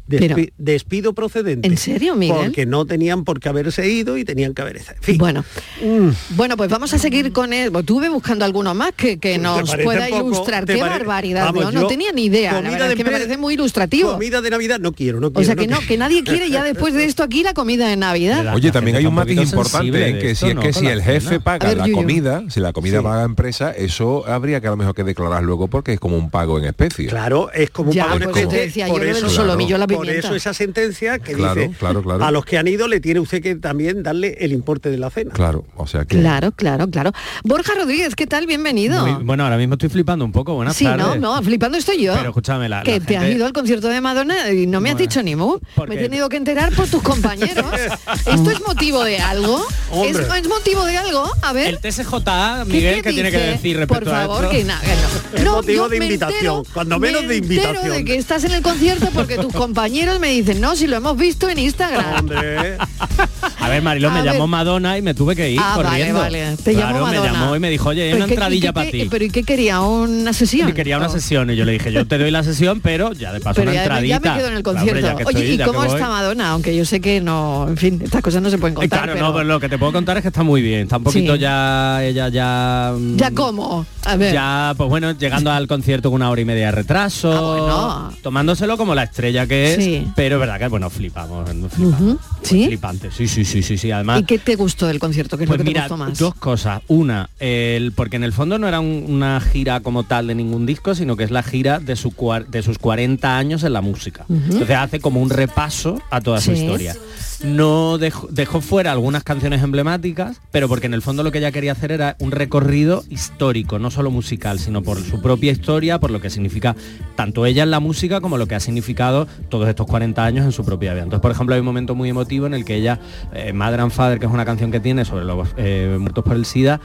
despido 0.08 1.14
procedente. 1.14 1.68
¿En 1.68 1.78
serio, 1.78 2.16
Miguel? 2.16 2.46
Porque 2.46 2.66
no 2.66 2.86
tenían 2.86 3.24
por 3.24 3.40
qué 3.40 3.50
haberse 3.50 3.90
ido 3.90 4.18
y 4.18 4.26
tenían 4.26 4.54
que 4.54 4.62
haber 4.62 4.82
Bueno, 5.18 5.44
mm. 5.82 6.10
bueno, 6.36 6.58
pues 6.58 6.70
vamos 6.70 6.94
a 6.94 7.00
seguir 7.00 7.32
con 7.32 7.54
él. 7.54 7.72
Pues 7.72 7.86
tuve 7.86 8.10
buscando 8.10 8.46
alguno 8.46 8.74
más 8.74 8.92
que, 8.94 9.18
que 9.20 9.38
nos 9.38 9.76
pueda 9.76 10.10
ilustrar. 10.10 10.66
Qué 10.66 10.82
barbaridad, 10.82 11.54
no, 11.54 11.88
tenía 11.88 12.12
ni 12.12 12.26
idea. 12.26 12.62
La 12.62 12.94
que 12.96 13.04
me 13.04 13.12
parece 13.12 13.38
muy 13.38 13.56
ilustrativo. 13.56 14.14
Comida 14.14 14.42
de 14.42 14.50
Navidad 14.50 14.80
no 14.80 14.92
quiero, 14.94 15.20
no 15.20 15.32
quiero. 15.32 15.42
O 15.42 15.46
sea 15.46 15.56
que 15.56 15.68
no, 15.68 15.80
que 15.80 15.98
nadie 15.98 16.24
quiere 16.24 16.50
ya 16.50 16.64
después 16.64 16.94
de 16.94 17.06
esto 17.06 17.24
aquí 17.24 17.44
la 17.44 17.54
comida 17.54 17.88
de 17.88 17.98
Navidad. 17.98 18.54
Oye, 18.54 18.72
también 18.72 18.98
hay 18.98 19.06
un 19.06 19.14
matiz 19.14 19.40
importante, 19.40 20.10
¿eh? 20.10 20.20
que 20.20 20.36
si 20.36 20.48
es 20.48 20.56
que 20.56 20.74
si 20.74 20.88
el 20.88 21.02
jefe 21.02 21.40
paga 21.40 21.74
la 21.74 21.90
comida, 21.92 22.44
si 22.50 22.60
la 22.60 22.74
comida 22.74 23.02
va 23.02 23.16
a 23.16 23.18
la 23.20 23.24
empresa, 23.24 23.72
eso 23.72 24.26
habría 24.28 24.62
que 24.62 24.68
a 24.68 24.72
lo 24.72 24.78
mejor 24.78 24.96
que 24.96 25.04
declarar 25.04 25.44
luego 25.44 25.68
porque 25.68 25.94
es 25.94 26.00
como 26.00 26.18
un 26.18 26.30
pago 26.30 26.60
en 26.60 26.66
especie. 26.66 27.08
Claro, 27.08 27.52
es 27.52 27.70
como 27.70 27.92
un 27.92 27.98
pago 27.98 28.16
en 28.16 28.24
especie. 28.24 28.60
Decía, 28.60 28.88
yo 28.88 29.30
solo, 29.30 29.60
yo 29.60 29.78
la 29.78 29.88
por 29.96 30.10
eso 30.10 30.36
esa 30.36 30.54
sentencia 30.54 31.20
que 31.20 31.34
Claro, 31.34 31.62
dice 31.62 31.74
claro, 31.78 32.02
claro. 32.04 32.24
a 32.24 32.32
los 32.32 32.46
que 32.46 32.58
han 32.58 32.68
ido 32.68 32.88
le 32.88 33.00
tiene 33.00 33.20
usted 33.20 33.42
que 33.42 33.56
también 33.56 34.04
darle 34.04 34.38
el 34.40 34.52
importe 34.52 34.90
de 34.90 34.98
la 34.98 35.10
cena. 35.10 35.32
Claro, 35.34 35.66
o 35.76 35.88
sea 35.88 36.06
que... 36.06 36.20
Claro, 36.20 36.52
claro, 36.52 36.90
claro. 36.90 37.12
Borja 37.44 37.74
Rodríguez, 37.76 38.16
¿qué 38.16 38.28
tal? 38.28 38.48
Bienvenido. 38.48 39.06
Muy- 39.06 39.24
bueno, 39.24 39.44
ahora 39.44 39.58
mismo 39.58 39.74
estoy 39.76 39.90
flipando 39.90 40.26
un 40.26 40.32
poco. 40.32 40.54
Buenas 40.56 40.76
sí, 40.76 40.86
tardes. 40.86 41.06
no, 41.06 41.36
no, 41.36 41.44
flipando 41.44 41.78
estoy 41.78 42.02
yo. 42.02 42.14
Pero 42.16 42.30
escúchame, 42.30 42.70
la, 42.70 42.84
que 42.84 43.00
la 43.00 43.06
te 43.06 43.18
has 43.18 43.30
ido 43.30 43.46
al 43.46 43.54
concierto 43.54 43.88
de 43.88 44.02
Madonna 44.02 44.52
y 44.52 44.68
no 44.68 44.82
me 44.82 44.90
has 44.90 44.96
Bueno, 44.96 45.08
dicho 45.10 45.24
ni 45.24 45.36
mu. 45.36 45.60
¿por 45.76 45.90
Me 45.90 45.96
he 45.96 45.98
tenido 45.98 46.30
que 46.30 46.38
enterar 46.38 46.74
por 46.74 46.88
tus 46.88 47.02
compañeros. 47.02 47.66
¿Esto 48.26 48.52
es 48.52 48.62
motivo 48.66 49.04
de 49.04 49.20
algo? 49.20 49.66
¿Es, 50.06 50.48
motivo 50.48 50.84
de 50.86 50.98
algo? 50.98 51.30
A 51.42 51.54
ver. 51.54 51.68
El 51.68 51.80
TSJ, 51.80 52.14
¿qué 52.16 52.66
Miguel, 52.66 53.02
que 53.02 53.12
tiene 53.14 53.32
que 53.32 53.38
decir 53.38 53.78
respecto 53.78 54.04
Por 54.06 54.14
favor, 54.14 54.46
a 54.46 54.50
que 54.50 54.60
esto? 54.62 54.72
na- 54.74 54.82
que 54.82 54.88
no. 54.88 55.36
Es 55.40 55.46
motivo 55.52 55.76
yo 55.86 55.90
de 55.90 56.00
me 56.00 56.06
invitación, 56.06 56.58
entero- 56.60 56.74
cuando 56.74 57.00
menos 57.00 57.22
me 57.24 57.28
de 57.30 57.38
invitación. 57.38 57.90
de 57.92 58.06
que 58.06 58.16
estás 58.16 58.44
en 58.44 58.52
el 58.54 58.62
concierto 58.62 59.08
porque 59.14 59.38
tus 59.38 59.54
compañeros 59.54 59.76
me 60.20 60.30
dicen, 60.30 60.62
no, 60.62 60.76
si 60.76 60.88
lo 60.88 60.98
hemos 60.98 61.18
visto 61.18 61.50
en 61.50 61.60
Instagram. 61.60 62.20
Hombre, 62.20 62.78
A 63.60 63.70
ver, 63.70 63.82
Marilo, 63.82 64.12
me 64.12 64.24
llamó. 64.24 64.48
Madonna 64.48 64.98
y 64.98 65.02
me 65.02 65.14
tuve 65.14 65.36
que 65.36 65.50
ir 65.52 65.60
Ah, 65.62 65.74
corriendo. 65.76 66.20
vale. 66.20 66.56
Te 66.64 66.74
claro, 66.74 67.00
llamó 67.00 67.08
me 67.12 67.18
llamó 67.28 67.56
y 67.56 67.60
me 67.60 67.70
dijo, 67.70 67.90
oye, 67.90 68.04
hay 68.04 68.14
una 68.14 68.26
¿qué- 68.26 68.34
entradilla 68.34 68.74
para 68.74 68.92
ti. 68.92 69.08
¿Pero 69.10 69.26
y 69.26 69.30
qué 69.30 69.44
quería? 69.44 69.82
¿Una 69.82 70.34
sesión? 70.34 70.70
Y 70.70 70.74
quería 70.74 70.98
una 70.98 71.08
Oh. 71.08 71.12
sesión 71.12 71.50
y 71.50 71.56
yo 71.56 71.66
le 71.66 71.74
dije, 71.74 71.92
yo 71.92 72.06
te 72.08 72.18
doy 72.18 72.32
la 72.32 72.44
sesión, 72.44 72.80
pero 72.82 73.14
ya 73.14 73.32
de 73.34 73.40
paso 73.40 73.56
Pero 73.62 73.72
una 73.72 73.74
ya, 73.74 73.80
ya 73.88 74.16
entradita. 74.16 74.20
me 74.34 74.38
quedo 74.40 74.48
en 74.50 74.58
el 74.58 74.64
Claro, 74.64 74.78
concierto. 74.80 75.08
hombre, 75.10 75.26
Oye, 75.26 75.40
estoy, 75.52 75.56
¿y 75.56 75.68
cómo 75.68 75.84
está 75.86 76.10
Madonna? 76.10 76.50
Aunque 76.52 76.76
yo 76.76 76.86
sé 76.86 77.00
que 77.02 77.22
no, 77.22 77.66
en 77.68 77.78
fin, 77.78 78.02
estas 78.04 78.22
cosas 78.22 78.42
no 78.42 78.50
se 78.50 78.58
pueden 78.58 78.76
contar. 78.76 79.00
claro, 79.00 79.14
pero... 79.14 79.26
no, 79.28 79.34
pero 79.34 79.44
lo 79.46 79.60
que 79.60 79.70
te 79.70 79.78
puedo 79.78 79.92
contar 79.94 80.18
es 80.18 80.22
que 80.22 80.28
está 80.30 80.44
muy 80.44 80.62
bien. 80.62 80.82
Está 80.82 80.98
un 80.98 81.04
poquito 81.04 81.34
Sí. 81.36 81.40
ya, 81.40 82.04
ella 82.04 82.30
ya... 82.30 82.94
mm, 82.98 83.18
¿Ya 83.18 83.32
cómo? 83.32 83.86
A 84.06 84.16
ver. 84.18 84.34
Ya, 84.34 84.74
pues 84.78 84.90
bueno, 84.90 85.12
llegando 85.14 85.52
al 85.52 85.68
concierto 85.68 86.10
con 86.10 86.16
una 86.22 86.30
hora 86.30 86.42
y 86.42 86.46
media 86.46 86.68
de 86.68 86.72
retraso, 86.72 87.32
Ah, 87.32 88.02
bueno. 88.10 88.18
tomándoselo 88.22 88.78
como 88.78 88.94
la 88.96 89.04
estrella 89.04 89.48
que 89.48 89.74
es, 89.74 89.84
Sí. 89.84 90.08
pero 90.16 90.36
es 90.36 90.40
verdad 90.42 90.60
que 90.60 90.68
bueno, 90.68 90.90
flipamos, 90.90 91.50
flipamos. 91.50 91.78
Ujú, 91.78 92.20
¿sí? 92.44 92.66
Flipante, 92.68 93.10
sí, 93.12 93.28
sí, 93.28 93.44
sí, 93.46 93.64
sí, 93.64 93.78
sí, 93.78 93.92
además. 93.92 94.22
¿Y 94.22 94.24
qué 94.26 94.38
te 94.40 94.56
gustó 94.56 94.88
del 94.88 95.00
concierto? 95.00 95.38
¿Qué 95.38 95.44
es 95.44 95.48
Pues 95.48 95.60
lo 95.60 95.64
que 95.66 95.70
mira, 95.70 95.84
te 95.84 95.90
gustó 95.90 96.06
más? 96.06 96.18
dos 96.20 96.36
cosas. 96.36 96.82
Una, 96.88 97.30
el, 97.40 97.92
porque 97.94 98.16
en 98.18 98.24
el 98.24 98.34
fondo 98.34 98.60
no 98.60 98.68
era 98.68 98.80
un- 98.80 99.06
una 99.08 99.42
gira 99.42 99.80
como 99.80 100.04
tal 100.04 100.28
de 100.28 100.36
ningún 100.36 100.66
disco, 100.66 100.94
sino 100.96 101.16
que 101.18 101.24
es 101.24 101.32
la 101.32 101.44
gira 101.44 101.80
de, 101.80 101.96
su, 101.96 102.14
de 102.48 102.64
sus 102.64 102.78
40 102.78 103.38
años 103.38 103.64
en 103.64 103.74
la 103.74 103.82
música. 103.82 104.26
Entonces 104.30 104.70
hace 104.78 105.00
como 105.00 105.22
un 105.22 105.30
repaso 105.30 106.02
a 106.12 106.22
toda 106.22 106.40
su 106.42 106.52
historia. 106.52 106.96
No 107.44 107.98
dejó, 107.98 108.28
dejó 108.32 108.62
fuera 108.62 108.92
algunas 108.92 109.24
canciones 109.24 109.62
emblemáticas, 109.62 110.42
pero 110.52 110.68
porque 110.68 110.88
en 110.88 110.94
el 110.94 111.02
fondo 111.02 111.24
lo 111.24 111.32
que 111.32 111.40
ella 111.40 111.52
quería 111.52 111.74
hacer 111.74 111.92
era 111.92 112.16
un 112.20 112.32
recorrido 112.32 113.04
histórico, 113.10 113.78
no 113.78 113.92
solo 113.92 114.10
musical, 114.12 114.60
sino 114.60 114.82
por 114.82 115.02
su 115.02 115.22
propia 115.22 115.52
historia, 115.52 116.00
por 116.00 116.12
lo 116.12 116.22
que 116.22 116.30
significa 116.30 116.76
tanto 117.16 117.46
ella 117.46 117.64
en 117.64 117.72
la 117.72 117.80
música 117.80 118.22
como 118.22 118.38
lo 118.38 118.48
que 118.48 118.56
ha 118.56 118.60
significado 118.60 119.28
todos 119.50 119.68
estos 119.68 119.86
40 119.86 120.24
años 120.24 120.46
en 120.46 120.52
su 120.52 120.64
propia 120.64 120.94
vida. 120.94 121.04
Entonces, 121.04 121.22
por 121.22 121.32
ejemplo, 121.32 121.56
hay 121.56 121.60
un 121.60 121.66
momento 121.66 121.96
muy 121.96 122.10
emotivo 122.10 122.48
en 122.48 122.54
el 122.54 122.66
que 122.66 122.76
ella, 122.76 123.00
eh, 123.34 123.54
Mother 123.54 123.82
and 123.82 123.92
Father, 123.92 124.20
que 124.20 124.26
es 124.26 124.32
una 124.32 124.46
canción 124.46 124.72
que 124.72 124.80
tiene 124.80 125.06
sobre 125.06 125.26
los 125.26 125.50
eh, 125.58 125.98
muertos 126.00 126.24
por 126.24 126.36
el 126.36 126.46
SIDA, 126.46 126.80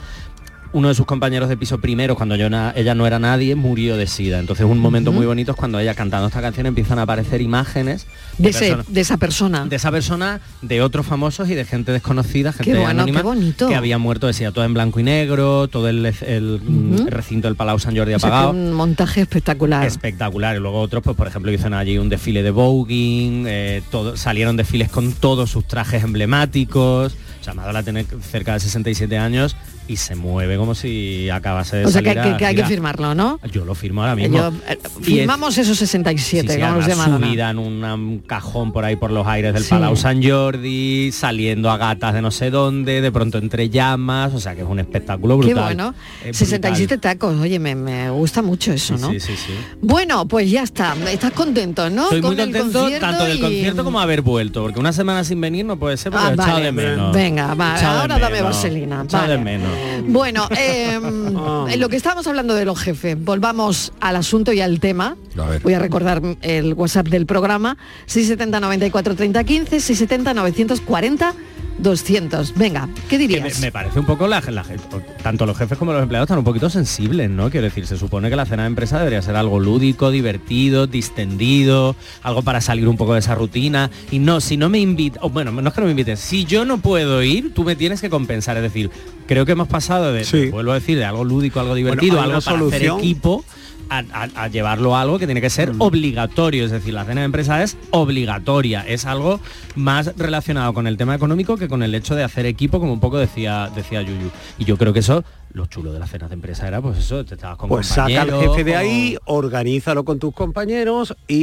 uno 0.73 0.89
de 0.89 0.95
sus 0.95 1.07
compañeros 1.07 1.49
de 1.49 1.57
piso 1.57 1.79
primero, 1.79 2.15
cuando 2.15 2.37
yo 2.37 2.47
ella 2.47 2.95
no 2.95 3.07
era 3.07 3.19
nadie, 3.19 3.55
murió 3.57 3.97
de 3.97 4.07
SIDA. 4.07 4.39
Entonces 4.39 4.65
un 4.67 4.79
momento 4.79 5.11
muy 5.13 5.27
bonito 5.27 5.51
es 5.53 5.57
cuando 5.57 5.79
ella 5.81 5.95
cantando 5.95 6.29
esta 6.29 6.41
canción 6.41 6.67
empiezan 6.67 6.99
a 6.99 7.03
aparecer 7.03 7.41
imágenes 7.41 8.07
de, 8.39 8.51
ese- 8.51 8.77
de 8.89 9.01
esa 9.01 9.17
persona. 9.17 9.67
de 9.67 9.77
esa 9.77 9.91
persona, 9.91 10.41
de 10.63 10.81
otros 10.83 11.07
famosos 11.07 11.49
y 11.51 11.55
de 11.55 11.65
gente 11.65 11.93
desconocida, 11.93 12.53
gente 12.53 12.71
Qué 12.73 12.77
bueno, 12.79 12.91
anónima, 12.91 13.21
qué 13.21 13.27
bonito. 13.27 13.69
que 13.69 13.75
había 13.75 13.99
muerto 13.99 14.27
de 14.27 14.33
SIDA, 14.33 14.53
todo 14.53 14.65
en 14.65 14.75
blanco 14.75 15.01
y 15.01 15.03
negro, 15.03 15.67
todo 15.69 15.89
el, 15.89 16.07
el, 16.07 16.61
recinto 17.09 17.49
del 17.49 17.57
Palau 17.57 17.79
San 17.79 17.97
Jordi 17.97 18.15
O 18.15 18.19
sea, 18.19 18.29
que 18.31 18.35
apagado. 18.37 18.51
un 18.53 18.73
montaje 18.73 19.21
espectacular. 19.23 19.87
Espectacular. 19.87 20.57
Y 20.57 20.61
luego 20.61 20.81
otros, 20.81 21.03
pues 21.03 21.17
por 21.17 21.27
ejemplo, 21.27 21.51
hicieron 21.53 21.75
allí 21.75 21.99
un 21.99 22.09
desfile 22.09 22.43
de 22.43 22.51
voguing, 22.51 23.45
eh, 23.49 23.83
todo, 23.91 24.17
salieron 24.17 24.57
desfiles 24.57 24.89
con 24.89 25.13
todos 25.13 25.51
sus 25.51 25.65
trajes 25.67 26.05
emblemáticos. 26.05 27.15
O 27.41 27.45
sea, 27.45 27.55
Madonna 27.55 27.83
tiene 27.83 28.05
cerca 28.31 28.53
de 28.55 28.61
67 28.61 29.17
años 29.19 29.57
y 29.91 29.97
se 29.97 30.15
mueve 30.15 30.57
como 30.57 30.75
si 30.75 31.29
acabase 31.31 31.79
de 31.79 31.87
o 31.87 31.89
sea, 31.91 32.01
que, 32.03 32.15
salir 32.15 32.23
que- 32.23 32.29
a 32.31 32.37
que 32.37 32.47
hay 32.47 32.55
que 32.55 32.65
firmarlo, 32.65 33.15
¿no? 33.15 33.41
Yo 33.51 33.65
lo 33.65 33.75
firmo 33.75 34.03
ahora 34.03 34.15
mismo. 34.15 34.37
Yo, 34.39 34.49
eh, 34.69 34.79
es- 34.85 35.05
firmamos 35.05 35.59
esos 35.59 35.77
Sí, 35.79 35.87
67, 35.87 36.55
sí, 36.55 36.61
como 36.61 37.19
subida 37.19 37.51
en 37.51 37.59
una- 37.59 37.95
un 37.95 38.19
cajón 38.21 38.73
por 38.73 38.85
ahí 38.85 38.95
por 38.97 39.11
los 39.11 39.27
aires 39.27 39.53
del 39.53 39.65
Sí. 39.65 39.71
Palau 39.71 39.97
San 39.97 40.23
Jordi, 40.23 41.11
saliendo 41.13 41.71
a 41.71 41.77
gatas 41.77 42.15
de 42.15 42.23
no 42.23 42.31
sé 42.31 42.51
dónde, 42.51 43.01
de 43.01 43.11
pronto 43.11 43.39
entre 43.39 43.69
llamas, 43.71 44.33
o 44.35 44.39
sea 44.41 44.55
que 44.55 44.63
es 44.63 44.69
un 44.69 44.79
espectáculo 44.79 45.39
Qué 45.41 45.47
brutal. 45.47 45.65
bueno. 45.65 45.95
Es 46.25 46.37
67 46.37 46.95
brutal. 46.97 47.01
tacos, 47.19 47.41
oye, 47.41 47.59
me, 47.59 47.75
me 47.75 48.11
gusta 48.11 48.43
mucho 48.43 48.73
eso, 48.73 48.97
¿no? 48.97 49.11
sí, 49.11 49.19
sí, 49.21 49.33
sí. 49.37 49.53
Bueno, 49.81 50.27
pues 50.29 50.51
ya 50.51 50.63
está. 50.63 50.95
Estás 51.11 51.33
contento, 51.33 51.91
¿no? 51.91 52.05
Estoy 52.05 52.23
muy 52.23 52.37
Con 52.37 52.45
contento 52.53 52.89
tanto 53.01 53.25
del 53.25 53.39
y- 53.39 53.41
concierto 53.41 53.83
como 53.85 54.01
haber 54.01 54.23
vuelto, 54.23 54.63
porque 54.63 54.79
una 54.79 54.93
semana 54.93 55.25
sin 55.25 55.41
venir 55.41 55.65
no 55.65 55.79
puede 55.79 55.97
ser 55.97 56.13
porque 56.13 56.27
Ah, 56.29 56.35
vale. 56.37 56.65
de 56.67 56.73
menos. 56.73 57.15
Venga, 57.15 57.55
va, 57.55 57.77
Echado 57.77 57.95
de 57.95 58.01
ahora 58.03 58.19
dame 58.19 58.43
vaselina. 58.43 59.03
Echado 59.05 59.29
de 59.29 59.37
vale. 59.37 59.45
menos. 59.45 59.71
Bueno, 60.07 60.49
eh, 60.59 60.95
en 60.95 61.81
lo 61.81 61.89
que 61.89 61.97
estábamos 61.97 62.27
hablando 62.27 62.55
de 62.55 62.65
los 62.65 62.79
jefes, 62.79 63.17
volvamos 63.23 63.93
al 64.01 64.17
asunto 64.17 64.53
y 64.53 64.61
al 64.61 64.81
tema. 64.81 65.17
A 65.39 65.49
ver. 65.49 65.63
Voy 65.63 65.75
a 65.75 65.79
recordar 65.79 66.23
el 66.43 66.75
WhatsApp 66.75 67.09
del 67.09 67.27
programa, 67.27 67.77
670 68.07 68.61
94 68.61 69.15
30 69.15 69.45
15, 69.45 69.81
670 69.81 70.35
940 70.35 71.35
200. 71.83 72.55
Venga, 72.57 72.89
¿qué 73.09 73.17
me, 73.17 73.27
dirías? 73.27 73.61
me 73.61 73.73
parece 73.73 73.99
un 74.01 74.07
poco 74.07 74.27
la, 74.27 74.41
la 74.41 74.65
gente, 74.65 74.85
tanto 75.23 75.47
los 75.47 75.57
jefes 75.57 75.79
como 75.79 75.93
los 75.93 76.03
empleados 76.03 76.27
están 76.27 76.39
un 76.39 76.45
poquito 76.45 76.69
sensibles, 76.71 77.29
¿no? 77.31 77.51
Quiero 77.51 77.65
decir, 77.65 77.87
se 77.87 77.97
supone 77.97 78.31
que 78.31 78.37
la 78.37 78.47
cena 78.47 78.63
de 78.65 78.69
empresa 78.69 78.99
debería 78.99 79.23
ser 79.23 79.37
algo 79.37 79.59
lúdico, 79.61 80.11
divertido, 80.11 80.87
distendido, 80.87 81.97
algo 82.23 82.43
para 82.43 82.61
salir 82.61 82.89
un 82.89 82.97
poco 82.97 83.15
de 83.15 83.21
esa 83.21 83.35
rutina. 83.35 83.91
Y 84.11 84.19
no, 84.19 84.41
si 84.41 84.57
no 84.57 84.69
me 84.69 84.79
invitas, 84.79 85.23
bueno, 85.33 85.53
no 85.53 85.69
es 85.69 85.75
que 85.75 85.81
no 85.81 85.87
me 85.87 85.93
invites, 85.93 86.21
si 86.21 86.45
yo 86.45 86.65
no 86.65 86.79
puedo 86.79 87.23
ir, 87.23 87.53
tú 87.55 87.65
me 87.65 87.77
tienes 87.77 88.01
que 88.01 88.11
compensar. 88.11 88.57
Es 88.57 88.63
decir, 88.63 88.91
creo 89.27 89.47
que 89.47 89.53
hemos 89.53 89.69
pasado 89.69 90.13
de, 90.13 90.25
Sí. 90.25 90.47
vuelvo 90.51 90.73
a 90.73 90.75
decir, 90.75 90.99
de 90.99 91.05
algo 91.05 91.25
lúdico, 91.25 91.61
algo 91.61 91.75
divertido, 91.75 92.21
algo 92.21 92.41
para 92.41 92.59
solución. 92.59 92.97
hacer 92.97 93.05
equipo. 93.05 93.45
A, 93.91 94.05
a- 94.13 94.45
a 94.45 94.47
llevarlo 94.49 94.95
a 94.97 95.01
algo 95.03 95.19
que 95.19 95.27
tiene 95.27 95.41
que 95.41 95.51
ser 95.51 95.73
obligatorio, 95.79 96.65
es 96.65 96.71
decir, 96.71 96.95
la 96.95 97.05
cena 97.05 97.23
de 97.23 97.25
empresa 97.25 97.61
es 97.65 97.77
obligatoria, 97.91 98.87
es 98.87 99.05
algo 99.05 99.41
más 99.75 100.13
relacionado 100.17 100.73
con 100.75 100.87
el 100.87 100.97
tema 100.97 101.13
económico 101.17 101.57
que 101.57 101.67
con 101.69 101.83
el 101.83 101.93
hecho 101.97 102.15
de 102.15 102.23
hacer 102.23 102.47
equipo, 102.47 102.79
como 102.79 102.93
un 102.93 103.01
poco 103.01 103.19
decía, 103.19 103.69
decía 103.75 104.01
Yuyu. 104.03 104.31
Y 104.59 104.65
yo 104.65 104.77
creo 104.79 104.93
que 104.93 105.01
eso, 105.01 105.25
lo 105.53 105.67
chulo 105.67 105.93
de 105.93 105.99
las 105.99 106.09
cenas 106.09 106.31
de 106.31 106.35
empresa 106.35 106.69
era 106.69 106.81
pues 106.81 106.99
eso, 106.99 107.25
te 107.25 107.35
estabas 107.35 107.57
con 107.59 107.69
pues 107.69 107.89
saca 107.89 108.23
al 108.23 108.31
jefe 108.33 108.63
de 108.63 108.77
ahí, 108.77 109.17
organízalo 109.25 110.05
con 110.05 110.21
tus 110.21 110.33
compañeros 110.35 111.17
y, 111.27 111.37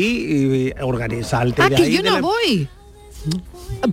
y 0.70 0.74
organizarte 0.80 1.62
Ah, 1.62 1.70
de 1.70 1.76
que 1.76 1.84
ahí 1.84 1.98
yo 1.98 2.02
no 2.04 2.12
la- 2.14 2.22
voy. 2.22 2.68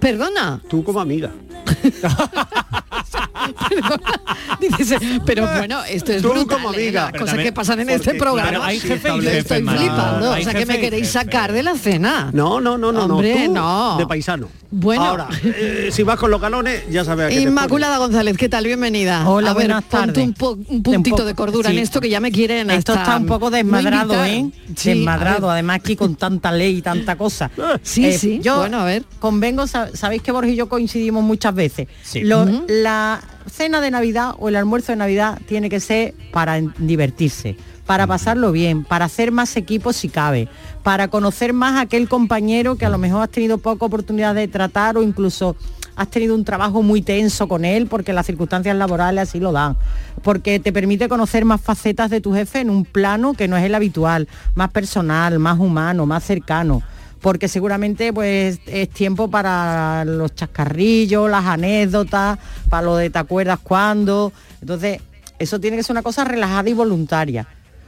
Perdona. 0.01 0.61
Tú 0.69 0.85
como 0.85 1.01
amiga. 1.01 1.33
Dices, 4.79 4.99
pero 5.27 5.47
bueno, 5.47 5.83
esto 5.89 6.13
es 6.13 6.23
Tú 6.23 6.31
brutal, 6.31 6.57
como 6.59 6.73
¿eh? 6.73 6.77
amiga. 6.85 7.03
Las 7.05 7.13
cosas 7.13 7.27
también- 7.27 7.49
que 7.49 7.53
pasan 7.53 7.81
en 7.81 7.91
este 7.91 8.15
programa. 8.15 8.67
hay 8.67 8.81
jefe 8.81 9.09
y 9.09 9.21
jefe, 9.21 9.39
Estoy 9.39 9.63
flipando. 9.63 10.33
Hay 10.33 10.43
o 10.43 10.45
sea, 10.51 10.55
que 10.59 10.67
me 10.67 10.79
queréis 10.81 11.07
jefe. 11.13 11.25
sacar 11.25 11.53
de 11.53 11.63
la 11.63 11.75
cena. 11.77 12.31
No, 12.33 12.61
no, 12.61 12.79
no, 12.79 12.93
no, 12.93 13.05
Hombre, 13.05 13.35
no. 13.35 13.45
Tú, 13.47 13.53
no. 13.55 13.97
De 13.99 14.07
paisano. 14.07 14.49
Bueno. 14.71 15.05
Ahora, 15.05 15.29
eh, 15.45 15.91
si 15.93 16.03
vas 16.03 16.19
con 16.19 16.31
los 16.33 16.41
galones, 16.41 16.83
ya 16.91 17.05
sabes 17.05 17.27
a 17.27 17.29
qué 17.29 17.37
te 17.37 17.43
Inmaculada 17.43 17.99
González, 17.99 18.37
¿qué 18.37 18.49
tal? 18.49 18.65
Bienvenida. 18.67 19.29
Hola, 19.29 19.51
a 19.51 19.55
ver, 19.55 19.67
buenas 19.69 19.85
ponte 19.85 20.07
tardes. 20.07 20.25
un, 20.27 20.35
po- 20.35 20.59
un 20.67 20.83
puntito 20.83 21.23
Un 21.23 21.27
de 21.29 21.35
cordura 21.35 21.71
en 21.71 21.79
esto 21.79 22.01
que 22.01 22.09
ya 22.09 22.19
me 22.19 22.33
quieren 22.33 22.71
Esto 22.71 22.93
hasta 22.93 23.03
está 23.05 23.17
un 23.19 23.27
poco 23.27 23.51
desmadrado. 23.51 24.25
¿eh? 24.25 24.51
Sí, 24.75 24.91
desmadrado, 24.95 25.49
además 25.51 25.77
aquí 25.77 25.95
con 25.95 26.17
tanta 26.17 26.51
ley 26.51 26.79
y 26.79 26.83
tanta 26.83 27.15
cosa. 27.19 27.51
Sí, 27.83 28.07
Eh, 28.07 28.19
sí, 28.19 28.41
Yo 28.43 28.59
bueno, 28.59 28.81
a 28.81 28.85
ver. 28.85 29.05
convengo, 29.21 29.67
sa- 29.69 29.95
sabéis 29.95 30.23
que 30.23 30.33
Borja 30.33 30.51
y 30.51 30.57
yo 30.57 30.69
coincidimos 30.69 31.23
muchas 31.23 31.55
veces. 31.55 31.87
Sí. 32.03 32.23
Lo-. 32.23 32.45
La 32.67 33.04
cena 33.51 33.81
de 33.81 33.91
Navidad 33.91 34.35
o 34.39 34.49
el 34.49 34.57
almuerzo 34.57 34.93
de 34.93 34.97
Navidad 34.97 35.39
tiene 35.47 35.69
que 35.71 35.81
ser 35.81 36.15
para 36.33 36.61
divertirse, 36.79 37.57
para 37.87 38.07
pasarlo 38.07 38.53
bien, 38.53 38.85
para 38.85 39.05
hacer 39.05 39.33
más 39.33 39.57
equipos 39.57 39.97
si 39.97 40.09
cabe, 40.09 40.49
para 40.83 41.09
conocer 41.09 41.53
más 41.53 41.75
a 41.75 41.83
aquel 41.83 42.09
compañero 42.09 42.77
que 42.77 42.87
a 42.87 42.91
lo 42.91 42.99
mejor 42.99 43.23
has 43.23 43.31
tenido 43.31 43.59
poca 43.59 43.87
oportunidad 43.87 44.35
de 44.35 44.49
tratar 44.49 44.97
o 44.97 45.03
incluso 45.03 45.57
has 45.97 46.09
tenido 46.09 46.35
un 46.35 46.45
trabajo 46.45 46.83
muy 46.83 47.03
tenso 47.03 47.47
con 47.47 47.65
él 47.65 47.87
porque 47.87 48.13
las 48.13 48.27
circunstancias 48.27 48.77
laborales 48.77 49.29
así 49.29 49.41
lo 49.41 49.53
dan, 49.53 49.77
porque 50.23 50.59
te 50.59 50.73
permite 50.73 51.09
conocer 51.09 51.45
más 51.45 51.61
facetas 51.61 52.11
de 52.11 52.21
tu 52.21 52.35
jefe 52.35 52.61
en 52.61 52.71
un 52.71 52.85
plano 52.85 53.35
que 53.35 53.49
no 53.49 53.57
es 53.57 53.65
el 53.65 53.75
habitual, 53.75 54.29
más 54.55 54.71
personal, 54.71 55.39
más 55.39 55.59
humano, 55.59 56.07
más 56.07 56.25
cercano 56.25 56.83
porque 57.25 57.49
seguramente 57.49 58.13
pues 58.13 58.61
es 58.67 58.91
tiempo 58.91 59.31
para 59.31 60.05
los 60.05 60.35
chascarrillos, 60.35 61.31
las 61.31 61.47
anécdotas, 61.47 62.39
para 62.69 62.83
lo 62.83 62.97
de 62.97 63.09
te 63.09 63.19
acuerdas 63.19 63.61
cuándo. 63.63 64.31
Entonces, 64.61 65.01
eso 65.39 65.59
tiene 65.59 65.79
que 65.79 65.83
ser 65.85 65.95
una 65.95 66.03
cosa 66.03 66.25
relajada 66.25 66.69
y 66.69 66.75
voluntaria, 66.75 67.47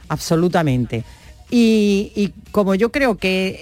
absolutamente. 0.09 1.03
Y, 1.49 2.11
y 2.15 2.33
como 2.51 2.75
yo 2.75 2.91
creo 2.91 3.15
que 3.17 3.59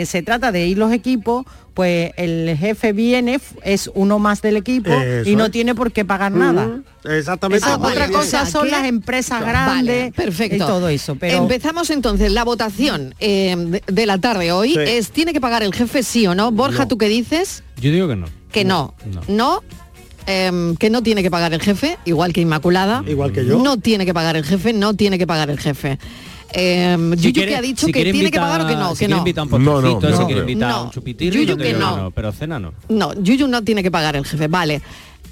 eh, 0.00 0.06
se 0.06 0.22
trata 0.22 0.50
de 0.50 0.66
ir 0.66 0.76
los 0.78 0.92
equipos, 0.92 1.46
pues 1.72 2.10
el 2.16 2.56
jefe 2.58 2.92
viene, 2.92 3.38
es 3.62 3.88
uno 3.94 4.18
más 4.18 4.42
del 4.42 4.56
equipo 4.56 4.90
Eso 4.90 5.30
y 5.30 5.36
no 5.36 5.44
es. 5.46 5.52
tiene 5.52 5.76
por 5.76 5.92
qué 5.92 6.04
pagar 6.04 6.32
nada. 6.32 6.80
Exactamente. 7.04 7.64
Ah, 7.68 7.76
vale, 7.76 7.92
otra 7.94 8.08
cosa 8.10 8.44
son 8.46 8.68
las 8.68 8.84
empresas 8.84 9.40
Vale, 9.40 9.52
grandes 9.52 10.12
perfecto. 10.12 10.56
y 10.56 10.58
todo 10.58 10.88
eso. 10.88 11.14
Pero 11.14 11.38
Empezamos 11.38 11.90
entonces 11.90 12.32
la 12.32 12.42
votación 12.42 13.14
eh, 13.20 13.80
de, 13.86 14.06
la 14.06 14.18
tarde 14.18 14.50
hoy. 14.50 14.72
Sí. 14.72 14.80
Es 14.80 15.10
¿tiene 15.12 15.32
que 15.32 15.40
pagar 15.40 15.62
el 15.62 15.72
jefe 15.72 16.02
sí 16.02 16.26
o 16.26 16.34
no? 16.34 16.50
Borja, 16.50 16.80
No. 16.82 16.88
¿tú 16.88 16.98
qué 16.98 17.06
dices? 17.08 17.62
Yo 17.80 17.92
digo 17.92 18.08
que 18.08 18.16
no. 18.16 18.26
Que 18.50 18.64
no. 18.64 18.94
No. 19.06 19.20
No. 19.28 19.62
em, 20.26 20.74
que 20.74 20.90
no 20.90 21.04
tiene 21.04 21.22
que 21.22 21.30
pagar 21.30 21.54
el 21.54 21.60
jefe, 21.62 21.96
igual 22.04 22.32
que 22.32 22.40
Inmaculada. 22.40 23.04
Igual 23.06 23.30
que 23.32 23.46
yo. 23.46 23.56
No 23.62 23.76
tiene 23.76 24.04
que 24.04 24.12
pagar 24.12 24.36
el 24.36 24.44
jefe, 24.44 24.72
no 24.72 24.94
tiene 24.94 25.16
que 25.16 25.28
pagar 25.28 25.48
el 25.48 25.60
jefe. 25.60 25.98
Em, 26.52 27.12
Si 27.14 27.18
Yuyu 27.24 27.34
quiere- 27.34 27.50
que 27.50 27.56
ha 27.56 27.60
dicho 27.62 27.86
si 27.86 27.92
que 27.92 28.10
tiene 28.10 28.30
que 28.30 28.38
pagar 28.40 28.62
o 28.62 28.66
que 28.66 28.74
no, 28.76 28.94
si 28.94 29.04
que 29.04 29.08
no. 29.08 29.22
un 29.22 29.64
No, 29.64 29.80
no, 29.80 30.00
postrecito, 30.00 30.08
no 30.10 30.16
si 30.16 30.24
quiere 30.24 30.32
creo. 30.32 30.40
invitar 30.48 30.70
No. 30.70 30.84
un 30.84 30.90
chupitirri, 30.90 31.44
Yuyu 31.46 31.56
que 31.58 31.72
no. 31.74 32.10
pero 32.14 32.32
cena 32.32 32.58
no. 32.58 32.72
No, 32.88 33.12
Yuyu 33.14 33.46
no 33.48 33.62
tiene 33.62 33.82
que 33.82 33.90
pagar 33.90 34.16
el 34.16 34.24
jefe. 34.24 34.48
Vale. 34.48 34.80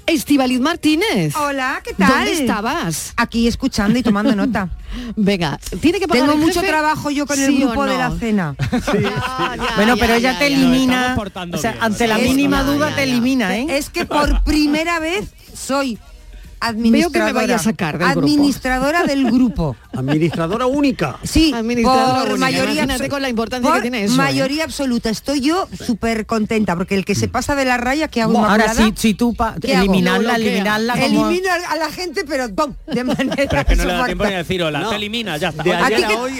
Estivaliz 0.05 0.61
Martínez. 0.61 1.35
Hola, 1.35 1.81
¿qué 1.83 1.93
tal? 1.93 2.07
¿Dónde 2.09 2.31
estabas? 2.31 3.11
Aquí 3.17 3.45
escuchando 3.45 3.99
y 3.99 4.03
tomando 4.03 4.33
nota. 4.37 4.69
Venga, 5.17 5.59
¿tiene 5.81 5.99
que 5.99 6.07
pagar 6.07 6.23
Tengo 6.27 6.33
el 6.39 6.39
mucho 6.45 6.61
jefe? 6.61 6.67
trabajo 6.71 7.09
yo 7.09 7.25
con 7.25 7.37
el 7.37 7.47
¿Sí 7.47 7.61
o 7.63 7.67
grupo 7.67 7.83
de 7.85 7.97
la 7.97 8.11
cena. 8.17 8.55
Ya, 8.71 9.55
ya, 9.57 9.75
bueno, 9.75 9.95
ya, 9.95 9.99
pero 10.01 10.17
ya, 10.17 10.29
ella 10.31 10.39
te 10.39 10.49
ya. 10.49 10.55
elimina, 10.55 11.17
o 11.51 11.57
sea, 11.57 11.71
bien. 11.73 11.83
ante 11.83 12.07
la 12.07 12.17
mínima 12.19 12.63
duda 12.63 12.89
ya, 12.91 12.95
te 12.95 13.05
ya. 13.05 13.11
elimina, 13.11 13.57
¿eh? 13.57 13.65
Es 13.69 13.89
que 13.89 14.05
por 14.05 14.43
primera 14.43 14.99
vez 14.99 15.25
soy 15.53 15.97
administradora. 16.59 17.33
vaya 17.33 17.55
a 17.55 17.59
sacar 17.59 17.97
del 17.97 18.07
grupo. 18.09 18.19
administradora 18.27 19.03
del 19.03 19.31
grupo. 19.31 19.75
Administradora 19.97 20.65
única. 20.67 21.17
Sí, 21.23 21.51
Administradora 21.53 22.19
por 22.21 22.29
única. 22.33 22.37
mayoría 22.45 22.83
Imagínate 22.83 23.09
con 23.09 23.21
la 23.21 23.29
importancia 23.29 23.73
que 23.73 23.81
tiene 23.81 24.03
eso, 24.03 24.13
¿eh? 24.13 24.17
mayoría 24.17 24.63
absoluta. 24.63 25.09
Estoy 25.09 25.41
yo 25.41 25.67
súper 25.85 26.25
contenta 26.25 26.75
porque 26.75 26.95
el 26.95 27.03
que 27.05 27.15
se 27.15 27.27
pasa 27.27 27.55
de 27.55 27.65
la 27.65 27.77
raya 27.77 28.07
que 28.07 28.21
hago 28.21 28.37
Ahora 28.37 28.65
Inmaculada, 28.65 28.87
sí, 28.87 28.93
si 28.95 29.13
tú 29.13 29.33
pa- 29.33 29.55
¿Qué 29.59 29.75
hago? 29.75 29.85
eliminarla, 29.85 30.35
eliminarla 30.35 30.93
como... 30.93 31.05
elimino 31.29 31.47
a 31.69 31.75
la 31.77 31.89
gente, 31.91 32.23
pero 32.27 32.53
¡pum! 32.53 32.73
de 32.85 33.03
manera 33.03 33.35
Pero 33.49 33.61
es 33.61 33.65
que 33.67 33.75
no 33.75 33.83
le 33.85 33.89
da 33.89 33.97
sofacta. 33.99 34.05
tiempo 34.05 34.25
ni 34.25 34.33
a 34.33 34.37
decir 34.37 34.63
hola, 34.63 34.79
No. 34.79 34.89
te 34.89 34.95
elimina, 34.95 35.37
ya 35.37 35.49
está. 35.49 35.63
De 35.63 35.73
ayer 35.73 35.97
que- 35.99 36.05
a 36.05 36.19
hoy 36.19 36.33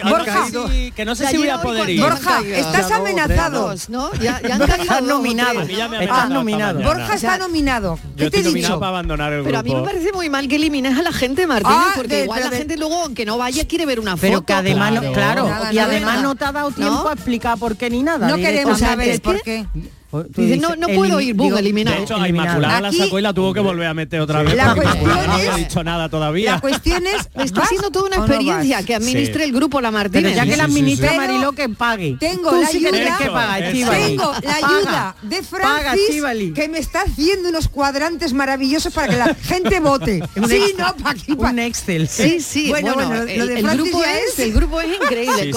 si- 0.72 0.92
que 0.92 1.06
no 1.06 1.16
sé 1.16 1.28
si 1.28 1.38
voy 1.38 1.50
a 1.50 1.62
poder 1.62 1.86
¿cuántos 1.86 1.90
ir. 1.96 2.02
Borja, 2.02 2.42
estás 2.60 2.92
amenazado. 2.92 3.74
¿no? 3.90 4.12
Ya, 4.22 4.42
ya 4.42 4.56
han 4.56 4.68
caído 4.68 5.02
nominado. 5.02 5.62
Estás 5.62 6.30
nominado. 6.30 6.82
Borja 6.82 7.14
está 7.16 7.38
nominado. 7.38 8.00
Yo 8.16 8.26
¿Qué 8.30 8.30
te 8.32 8.40
he 8.50 8.54
dicho? 8.54 8.80
para 8.80 8.90
abandonar 8.90 9.34
el 9.34 9.44
Pero 9.44 9.60
a 9.60 9.64
mí 9.64 9.70
me 9.74 9.76
grupo. 9.82 9.90
Parece 10.08 10.18
muy 10.18 10.30
mal 10.30 10.48
que 10.48 10.56
elimines 10.56 10.98
a 10.98 11.02
la 11.02 11.12
gente, 11.12 11.46
Martínez, 11.48 11.78
Ah, 11.80 11.92
porque 11.96 12.16
de- 12.18 12.24
igual 12.24 12.38
pero 12.40 12.46
la 12.50 12.52
de- 12.52 12.58
gente 12.58 12.78
luego, 12.78 13.04
aunque 13.04 13.26
no 13.26 13.38
vaya, 13.38 13.68
quiere 13.68 13.86
ver 13.86 14.00
una 14.00 14.16
Pero 14.18 14.36
foto. 14.36 14.46
que 14.46 14.54
además, 14.54 14.94
no- 14.94 15.00
Claro. 15.02 15.14
claro, 15.14 15.48
Nada, 15.50 15.74
y 15.74 15.80
además 15.80 16.16
nada. 16.16 16.22
no 16.24 16.36
te 16.36 16.46
ha 16.46 16.52
dado 16.52 16.72
tiempo 16.72 17.04
¿No? 17.04 17.10
a 17.10 17.14
explicar 17.14 17.58
por 17.58 17.76
qué 17.78 17.90
ni 17.90 18.04
nada. 18.04 18.28
No 18.28 18.36
queremos 18.38 18.76
O 18.76 18.78
sea, 18.78 18.90
saber 18.90 19.22
por 19.22 19.42
qué. 19.42 19.66
Tú 20.10 20.24
Dice, 20.24 20.42
dices, 20.42 20.62
no, 20.62 20.76
no 20.78 20.88
puedo 20.88 21.20
ir, 21.20 21.34
boom, 21.36 21.48
digo, 21.50 21.58
eliminado. 21.58 21.98
De 21.98 22.04
hecho, 22.04 22.16
a. 22.16 22.30
Inmaculada 22.30 22.80
la 22.80 22.88
Aquí- 22.88 22.98
sacó 22.98 23.20
y 23.20 23.22
la 23.22 23.34
tuvo 23.34 23.54
que 23.54 23.60
volver 23.60 23.88
a 23.88 23.94
meter 23.94 24.22
otra 24.22 24.42
vez. 24.42 24.56
La 24.56 24.74
porque 24.74 24.88
no 25.06 25.34
había 25.34 25.50
es- 25.52 25.56
dicho 25.58 25.84
nada 25.84 26.08
todavía. 26.08 26.54
La 26.54 26.62
cuestión 26.62 27.06
es, 27.08 27.28
Está 27.44 27.60
¿vas 27.62 27.70
siendo 27.70 27.92
toda 27.92 28.08
una 28.08 28.18
no 28.18 28.26
experiencia 28.26 28.84
que 28.84 28.96
administre 28.96 29.44
Sí. 29.44 29.50
el 29.50 29.54
grupo 29.54 29.82
La 29.82 29.92
Martínez. 29.92 30.32
Pero 30.34 30.36
ya 30.36 30.50
que 30.50 30.56
la 30.58 30.66
sí, 30.66 30.72
sí, 30.72 30.80
administra 30.80 31.12
sí. 31.12 31.18
Mariló 31.18 31.52
que 31.52 31.70
pague. 31.70 32.16
Tengo 32.20 32.52
la 32.52 32.68
ayuda- 32.68 33.18
que. 33.18 33.66
Estíbaliz. 33.68 34.08
Tengo 34.08 34.32
la 34.32 34.40
Paga. 34.42 34.56
ayuda 34.68 35.16
de 35.24 35.42
Paga, 35.44 35.92
Francis 35.92 36.54
que 36.56 36.70
me 36.70 36.80
está 36.80 37.02
haciendo 37.02 37.50
unos 37.50 37.68
cuadrantes 37.68 38.32
maravillosos 38.34 38.94
para 38.94 39.08
que 39.10 39.16
la 39.18 39.36
gente 39.44 39.80
vote. 39.82 40.24
Sí, 40.48 40.74
no, 40.78 40.96
para 40.96 41.10
aquí, 41.12 41.36
pa- 41.36 41.50
Un 41.52 41.60
Excel. 41.60 42.08
Sí, 42.08 42.40
sí, 42.40 42.70
Bueno, 42.70 42.94
bueno, 42.94 43.10
bueno, 43.10 43.24
lo 43.26 43.30
el, 43.30 43.48
de 43.50 43.54
el 43.56 43.66
Francis 43.66 43.84
grupo 43.92 44.04
es, 44.06 44.40
el 44.40 44.54
grupo 44.54 44.82
es 44.82 44.88
increíble, 44.96 45.52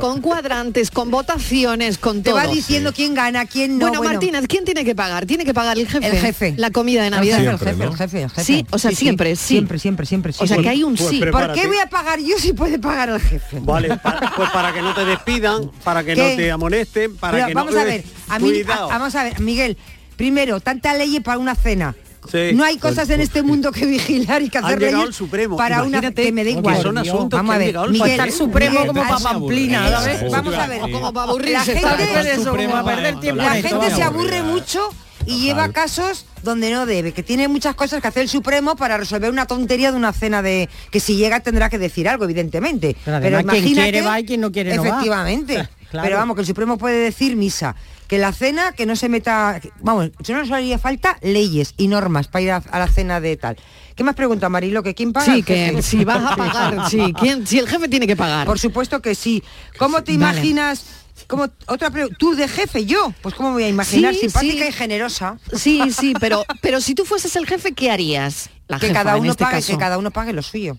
con, 0.00 0.20
cuadrantes, 0.20 0.90
con 0.90 1.10
votaciones, 1.10 1.96
con 1.98 2.22
te 2.22 2.30
todo. 2.30 2.38
va 2.38 2.46
diciendo 2.46 2.92
quién 2.92 3.14
gana, 3.14 3.46
quién 3.46 3.78
no. 3.78 3.85
Bueno, 3.90 4.12
Martínez, 4.12 4.44
¿quién 4.48 4.64
tiene 4.64 4.84
que 4.84 4.94
pagar? 4.94 5.26
¿Tiene 5.26 5.44
que 5.44 5.54
pagar 5.54 5.78
el 5.78 5.86
jefe? 5.88 6.06
El 6.06 6.16
jefe. 6.18 6.54
La 6.56 6.70
comida 6.70 7.02
de 7.04 7.10
Navidad. 7.10 7.38
el 7.38 7.44
Siempre, 7.44 7.70
jefe, 7.70 7.84
¿no? 7.84 7.90
el 7.92 7.96
jefe, 7.96 8.22
el 8.22 8.30
jefe. 8.30 8.44
Sí, 8.44 8.66
o 8.70 8.78
sea, 8.78 8.90
siempre, 8.92 9.36
sí. 9.36 9.46
Siempre, 9.54 9.78
siempre, 9.78 10.06
siempre, 10.06 10.32
O 10.38 10.46
sea, 10.46 10.56
que 10.58 10.68
hay 10.68 10.82
un 10.82 10.96
Pues 10.96 11.10
sí. 11.10 11.20
¿Por 11.20 11.52
qué 11.52 11.66
voy 11.66 11.78
a 11.78 11.88
pagar 11.88 12.18
yo 12.20 12.38
si 12.38 12.52
puede 12.52 12.78
pagar 12.78 13.08
el 13.10 13.20
jefe? 13.20 13.58
Vale, 13.60 13.96
pa- 13.96 14.32
pues 14.36 14.50
para 14.50 14.72
que 14.72 14.82
no 14.82 14.94
te 14.94 15.04
despidan, 15.04 15.70
para 15.84 16.02
que 16.04 16.14
¿Qué? 16.14 16.20
no 16.30 16.36
te 16.36 16.50
amonesten, 16.50 17.16
para 17.16 17.34
Pero 17.38 17.46
que 17.48 17.54
vamos 17.54 17.74
no... 17.74 17.80
a 17.80 17.84
ver, 17.84 18.04
a 18.28 18.38
mí, 18.38 18.62
a- 18.68 18.86
vamos 18.86 19.14
a 19.14 19.24
ver, 19.24 19.40
Miguel, 19.40 19.76
primero, 20.16 20.60
tanta 20.60 20.94
ley 20.94 21.20
para 21.20 21.38
una 21.38 21.54
cena. 21.54 21.94
Sí. 22.30 22.50
No 22.54 22.64
hay 22.64 22.78
cosas 22.78 23.08
en 23.10 23.20
este 23.20 23.42
mundo 23.42 23.72
que 23.72 23.86
vigilar 23.86 24.42
y 24.42 24.48
que 24.50 24.58
hacer 24.58 24.80
leyes 24.80 24.94
al 24.94 25.14
Supremo. 25.14 25.56
para 25.56 25.78
una 25.82 25.88
Imagínate 25.98 26.22
que 26.24 26.32
me 26.32 26.44
da 26.44 26.50
igual. 26.50 26.82
son 26.82 26.98
asuntos 26.98 27.38
Vamos 27.38 27.50
que 27.50 27.52
a 27.52 27.54
han 27.54 27.58
ver, 27.60 27.66
llegado 27.68 27.88
Miguel, 27.88 28.32
Supremo 28.32 28.70
Miguel, 28.72 28.86
como 28.88 29.02
para 29.02 29.18
sí, 29.18 29.24
Pamplina, 29.24 29.86
Eso, 29.88 29.96
¿sabes? 30.00 30.30
Vamos 30.30 30.54
a 30.54 30.66
ver. 30.66 30.80
Como 30.80 31.12
para 31.12 31.30
aburrirse, 31.30 31.80
La 31.80 31.90
gente, 31.96 32.36
Supremo 32.44 32.84
perder 32.84 33.04
para- 33.14 33.20
tiempo 33.20 33.42
la 33.42 33.50
gente 33.54 33.90
se 33.90 34.02
aburre 34.02 34.42
mucho 34.42 34.88
y 35.26 35.40
lleva 35.40 35.70
casos 35.72 36.24
donde 36.44 36.70
no 36.70 36.86
debe, 36.86 37.10
que 37.12 37.24
tiene 37.24 37.48
muchas 37.48 37.74
cosas 37.74 38.00
que 38.00 38.06
hacer 38.06 38.22
el 38.22 38.28
Supremo 38.28 38.76
para 38.76 38.96
resolver 38.96 39.28
una 39.30 39.46
tontería 39.46 39.90
de 39.90 39.96
una 39.96 40.12
cena 40.12 40.40
de 40.42 40.68
que 40.92 41.00
si 41.00 41.16
llega 41.16 41.40
tendrá 41.40 41.68
que 41.68 41.78
decir 41.78 42.08
algo, 42.08 42.24
evidentemente. 42.24 42.96
Pero 43.04 43.16
además, 43.16 43.42
quien 43.46 43.56
imagínate- 43.64 43.82
quiere 43.90 44.02
va 44.06 44.20
y 44.20 44.24
quien 44.24 44.40
no 44.40 44.52
quiere 44.52 44.76
no 44.76 44.82
va. 44.82 44.88
Efectivamente. 44.88 45.68
Claro. 45.88 46.04
Pero 46.08 46.16
vamos, 46.18 46.34
que 46.34 46.40
el 46.40 46.46
Supremo 46.48 46.78
puede 46.78 46.96
decir 46.98 47.36
misa, 47.36 47.76
que 48.08 48.18
la 48.18 48.32
cena, 48.32 48.72
que 48.72 48.86
no 48.86 48.96
se 48.96 49.08
meta, 49.08 49.58
que- 49.60 49.70
vamos, 49.80 50.10
solo 50.24 50.40
nos 50.40 50.50
haría 50.50 50.78
falta 50.78 51.18
leyes 51.22 51.74
y 51.76 51.88
normas 51.88 52.28
para 52.28 52.42
ir 52.42 52.50
a, 52.52 52.56
a 52.56 52.78
la 52.78 52.88
cena 52.88 53.20
de 53.20 53.36
tal. 53.36 53.56
¿Qué 53.94 54.04
más 54.04 54.14
pregunta 54.14 54.48
Marilo? 54.48 54.82
¿Que 54.82 54.94
quién 54.94 55.12
paga? 55.12 55.26
Sí, 55.34 55.42
que 55.42 55.80
si 55.82 56.04
vas 56.04 56.32
a 56.32 56.36
pagar, 56.36 56.88
sí. 56.90 57.12
¿Quién, 57.18 57.46
si 57.46 57.58
el 57.58 57.68
jefe 57.68 57.88
tiene 57.88 58.06
que 58.06 58.16
pagar. 58.16 58.46
Por 58.46 58.58
supuesto 58.58 59.00
que 59.00 59.14
sí. 59.14 59.42
¿Cómo 59.78 60.02
te 60.04 60.16
Vale. 60.16 60.38
imaginas? 60.38 60.84
Como 61.26 61.48
otra 61.66 61.90
pregunta, 61.90 62.14
tú 62.18 62.34
de 62.34 62.46
jefe, 62.46 62.84
yo, 62.84 63.12
pues 63.22 63.34
cómo 63.34 63.52
voy 63.52 63.62
a 63.64 63.68
imaginar 63.68 64.12
Sí, 64.14 64.20
simpática 64.20 64.64
sí. 64.64 64.68
y 64.68 64.72
generosa. 64.72 65.38
Sí, 65.54 65.80
sí, 65.90 66.12
pero, 66.20 66.44
pero 66.60 66.80
si 66.82 66.94
tú 66.94 67.06
fueses 67.06 67.34
el 67.36 67.46
jefe, 67.46 67.72
¿qué 67.72 67.90
harías? 67.90 68.50
La 68.68 68.78
que 68.78 68.88
jefa, 68.88 69.02
cada 69.02 69.16
uno 69.16 69.30
este 69.30 69.42
pague, 69.44 69.56
caso. 69.56 69.72
que 69.72 69.78
cada 69.78 69.96
uno 69.96 70.10
pague 70.10 70.34
lo 70.34 70.42
suyo. 70.42 70.76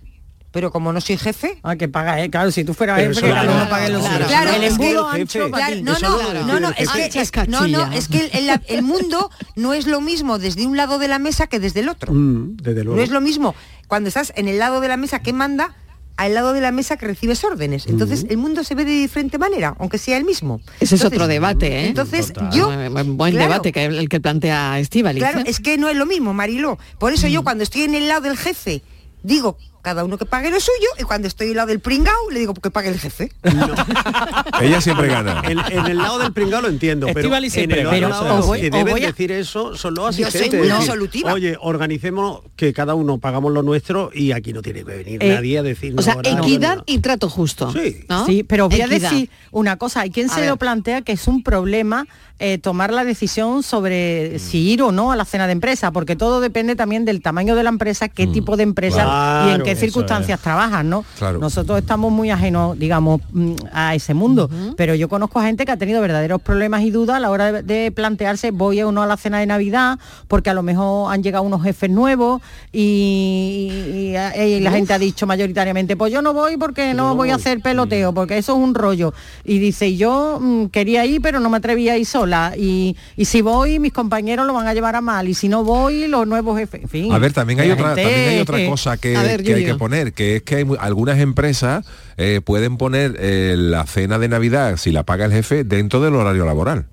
Pero 0.58 0.72
como 0.72 0.92
no 0.92 1.00
soy 1.02 1.18
jefe, 1.18 1.60
Ah, 1.62 1.76
que 1.76 1.88
paga, 1.88 2.20
¿eh? 2.20 2.32
Claro, 2.32 2.50
si 2.50 2.64
tú 2.64 2.74
fueras 2.74 2.98
Pero 2.98 3.10
jefe, 3.14 3.20
eso 3.20 3.28
que 3.28 3.32
cada 3.32 3.44
claro, 3.44 3.62
uno 3.62 3.70
pague 3.70 3.90
lo 3.90 4.00
claro, 4.00 4.16
suyo. 4.16 4.28
claro, 4.28 4.52
el 4.54 4.64
embudo 4.64 5.08
ancho 5.08 5.52
para 5.52 5.68
ti. 5.68 5.84
no, 5.84 6.00
no, 6.00 6.34
no, 6.46 6.60
no, 6.60 6.70
es 6.76 6.90
que, 6.90 7.22
es- 7.22 7.32
no, 7.48 7.68
no, 7.68 7.92
es 7.92 8.08
que 8.08 8.22
el, 8.34 8.50
el- 8.50 8.62
el 8.68 8.82
mundo 8.82 9.30
no 9.56 9.76
es 9.76 9.86
lo 9.86 10.02
mismo 10.02 10.40
desde 10.40 10.66
un 10.66 10.76
lado 10.76 10.98
de 10.98 11.08
la 11.08 11.20
mesa 11.20 11.46
que 11.46 11.60
desde 11.60 11.82
el 11.82 11.90
otro. 11.90 12.12
Mm, 12.12 12.58
desde 12.58 12.84
luego. 12.84 12.98
No 12.98 13.04
es 13.04 13.12
lo 13.12 13.22
mismo 13.22 13.54
cuando 13.88 14.08
estás 14.08 14.34
en 14.36 14.48
el 14.48 14.58
lado 14.58 14.82
de 14.82 14.88
la 14.88 14.98
mesa 14.98 15.20
que 15.22 15.32
manda 15.32 15.76
al 16.16 16.34
lado 16.34 16.54
de 16.54 16.62
la 16.62 16.72
mesa 16.72 16.98
que 16.98 17.06
recibes 17.06 17.44
órdenes. 17.44 17.86
Entonces 17.86 18.26
el 18.28 18.38
mundo 18.38 18.64
se 18.64 18.74
ve 18.74 18.84
de 18.84 18.94
diferente 18.94 19.38
manera, 19.38 19.76
aunque 19.78 20.00
sea 20.00 20.18
el 20.18 20.26
mismo. 20.26 20.60
Ese 20.80 20.96
es 20.96 21.06
otro 21.06 21.28
debate, 21.28 21.68
¿eh? 21.68 21.88
Entonces 21.90 22.34
Total. 22.34 22.50
yo... 22.52 22.66
Buen- 22.66 22.92
buen, 22.94 23.18
buen 23.18 23.34
claro, 23.34 23.52
debate 23.52 23.72
que 23.72 23.86
el 23.86 24.10
que 24.10 24.20
plantea 24.20 24.80
Estíbaliz. 24.80 25.22
Claro, 25.22 25.42
¿eh? 25.42 25.44
es 25.46 25.60
que 25.60 25.78
no 25.78 25.88
es 25.88 25.96
lo 25.96 26.08
mismo, 26.08 26.34
Mariló. 26.34 26.80
Por 26.98 27.14
eso 27.14 27.28
yo 27.28 27.44
cuando 27.44 27.64
estoy 27.64 27.84
en 27.84 27.94
el 27.94 28.08
lado 28.08 28.22
del 28.22 28.36
jefe, 28.36 28.82
digo, 29.22 29.60
cada 29.88 30.04
uno 30.04 30.18
que 30.18 30.26
pague 30.26 30.50
lo 30.52 30.60
suyo, 30.60 30.90
y 31.00 31.04
cuando 31.04 31.30
estoy 31.30 31.52
al 31.52 31.56
lado 31.56 31.68
del 31.70 31.80
pringao, 31.80 32.30
le 32.30 32.40
digo 32.40 32.54
que 32.54 32.70
pague 32.70 32.90
el 32.90 33.00
jefe. 33.00 33.32
Ella 34.62 34.82
siempre 34.82 35.08
gana. 35.08 35.42
En, 35.46 35.60
en 35.60 35.86
el 35.86 35.98
lado 35.98 36.20
del 36.20 36.34
pringao 36.34 36.62
lo 36.62 36.68
entiendo, 36.68 37.08
pero 37.14 37.34
en 37.34 37.72
el 37.72 37.88
Pero 37.90 38.10
lado 38.10 38.42
voy- 38.44 38.60
que 38.60 38.66
os 38.68 38.72
deben 38.74 38.92
voy 38.94 39.04
a- 39.04 39.08
decir 39.08 39.32
eso 39.32 39.78
son 39.78 39.94
los 39.96 40.18
Yo 40.18 40.26
soy 40.30 40.42
asistentes. 40.42 40.60
muy 40.60 40.68
decir, 40.68 40.82
resolutiva. 40.82 41.32
Oye, 41.34 41.58
organicemos 41.62 42.42
que 42.58 42.74
cada 42.74 42.96
uno 42.96 43.18
pagamos 43.18 43.54
lo 43.54 43.64
nuestro 43.64 44.10
y 44.14 44.34
aquí 44.34 44.52
no 44.52 44.62
tiene 44.62 44.80
que 44.84 44.92
venir 44.98 45.24
Eh, 45.24 45.34
nadie 45.36 45.58
a 45.60 45.64
decir 45.64 45.94
O 45.98 46.02
sea, 46.02 46.18
equidad 46.22 46.78
no. 46.78 46.84
y 46.86 46.98
trato 47.00 47.30
justo. 47.30 47.72
Sí. 47.72 48.06
¿no? 48.10 48.26
Sí, 48.26 48.44
pero 48.44 48.66
os 48.66 48.72
voy 48.72 48.82
a 48.82 48.88
decir 48.88 49.30
una 49.52 49.78
cosa. 49.78 50.02
Hay 50.02 50.12
quien 50.12 50.30
A 50.30 50.34
se 50.34 50.42
ver. 50.42 50.50
lo 50.50 50.58
plantea 50.58 51.02
que 51.02 51.14
es 51.14 51.28
un 51.28 51.44
problema 51.44 52.08
eh, 52.40 52.60
tomar 52.60 52.94
la 52.94 53.04
decisión 53.04 53.64
sobre 53.64 54.38
si 54.38 54.60
ir 54.70 54.84
o 54.84 54.92
no 54.92 55.12
a 55.12 55.16
la 55.16 55.26
cena 55.26 55.48
de 55.48 55.54
empresa, 55.54 55.92
porque 55.92 56.16
todo 56.16 56.40
depende 56.40 56.76
también 56.76 57.04
del 57.04 57.20
tamaño 57.22 57.56
de 57.56 57.64
la 57.64 57.70
empresa, 57.70 58.10
qué 58.10 58.28
tipo 58.28 58.58
de 58.58 58.64
empresa 58.64 59.48
y 59.50 59.56
en 59.56 59.64
qué 59.64 59.76
circunstancias 59.80 60.40
trabajan, 60.42 60.90
¿no? 60.90 61.06
Claro. 61.18 61.40
Nosotros 61.40 61.78
estamos 61.80 62.12
muy 62.12 62.30
ajenos, 62.32 62.78
digamos, 62.78 63.22
mm, 63.32 63.54
a 63.74 63.96
ese 63.96 64.14
mundo, 64.14 64.50
pero 64.76 64.96
yo 64.96 65.10
conozco 65.10 65.40
a 65.40 65.44
gente 65.44 65.66
que 65.66 65.72
ha 65.72 65.78
tenido 65.78 66.02
verdaderos 66.02 66.42
problemas 66.42 66.82
y 66.84 66.92
dudas 66.92 67.18
a 67.18 67.20
la 67.20 67.30
hora 67.30 67.52
de, 67.52 67.64
de 67.64 67.92
plantearse 67.92 68.52
voy 68.52 68.82
o 68.82 68.92
no 68.92 69.02
a 69.04 69.08
la 69.08 69.18
cena 69.18 69.40
de 69.40 69.46
Navidad, 69.46 70.00
porque 70.28 70.50
a 70.50 70.54
lo 70.54 70.64
mejor 70.64 71.12
han 71.14 71.24
llegado 71.24 71.44
unos 71.44 71.64
jefes 71.64 71.90
nuevos 71.90 72.42
y, 72.72 74.14
y- 74.14 74.48
y 74.58 74.60
la 74.60 74.72
gente 74.72 74.94
ha 74.94 75.00
dicho 75.00 75.26
mayoritariamente, 75.28 75.96
pues 75.96 76.12
yo 76.12 76.22
no 76.22 76.34
voy 76.34 76.58
porque 76.58 76.94
no 76.94 77.16
voy 77.16 77.30
a 77.30 77.36
hacer 77.36 77.60
peloteo, 77.62 78.14
porque 78.14 78.38
eso 78.38 78.54
es 78.54 78.60
un 78.60 78.74
rollo. 78.76 79.14
Y 79.44 79.60
dice, 79.60 79.96
yo 79.96 80.40
mm, 80.42 80.66
quería 80.68 81.06
ir, 81.06 81.22
pero 81.22 81.40
no 81.40 81.50
me 81.50 81.58
atrevía 81.58 81.94
a 81.94 81.98
ir 81.98 82.06
sola. 82.06 82.54
Y, 82.58 82.96
y 83.16 83.26
si 83.26 83.42
voy, 83.42 83.80
mis 83.80 83.94
compañeros 83.94 84.46
lo 84.48 84.54
van 84.54 84.68
a 84.68 84.74
llevar 84.74 84.96
a 84.96 85.02
mal. 85.02 85.28
Y 85.28 85.34
si 85.34 85.50
no 85.50 85.64
voy, 85.64 86.08
los 86.08 86.28
nuevos 86.28 86.58
jefes. 86.58 86.84
En 86.84 86.90
fin. 86.90 87.12
A 87.14 87.18
ver, 87.20 87.34
también 87.34 87.60
hay 87.60 87.72
otra, 87.72 87.90
gente 87.96 88.04
también 88.04 88.30
hay 88.30 88.40
otra 88.40 88.58
que- 88.58 88.70
cosa 88.70 88.98
que, 88.98 89.18
ver, 89.18 89.44
que. 89.44 89.67
Que 89.74 89.76
poner, 89.76 90.14
que 90.14 90.38
es 90.38 90.44
que 90.44 90.56
hay 90.56 90.66
algunas 90.80 91.20
empresas 91.20 91.86
eh, 92.18 92.42
pueden 92.44 92.78
poner 92.78 93.16
eh, 93.20 93.56
la 93.58 93.86
cena 93.86 94.20
de 94.20 94.28
Navidad, 94.28 94.78
si 94.78 94.92
la 94.92 95.04
paga 95.04 95.26
el 95.26 95.32
jefe, 95.32 95.64
dentro 95.64 96.02
del 96.02 96.16
horario 96.16 96.46
laboral. 96.46 96.86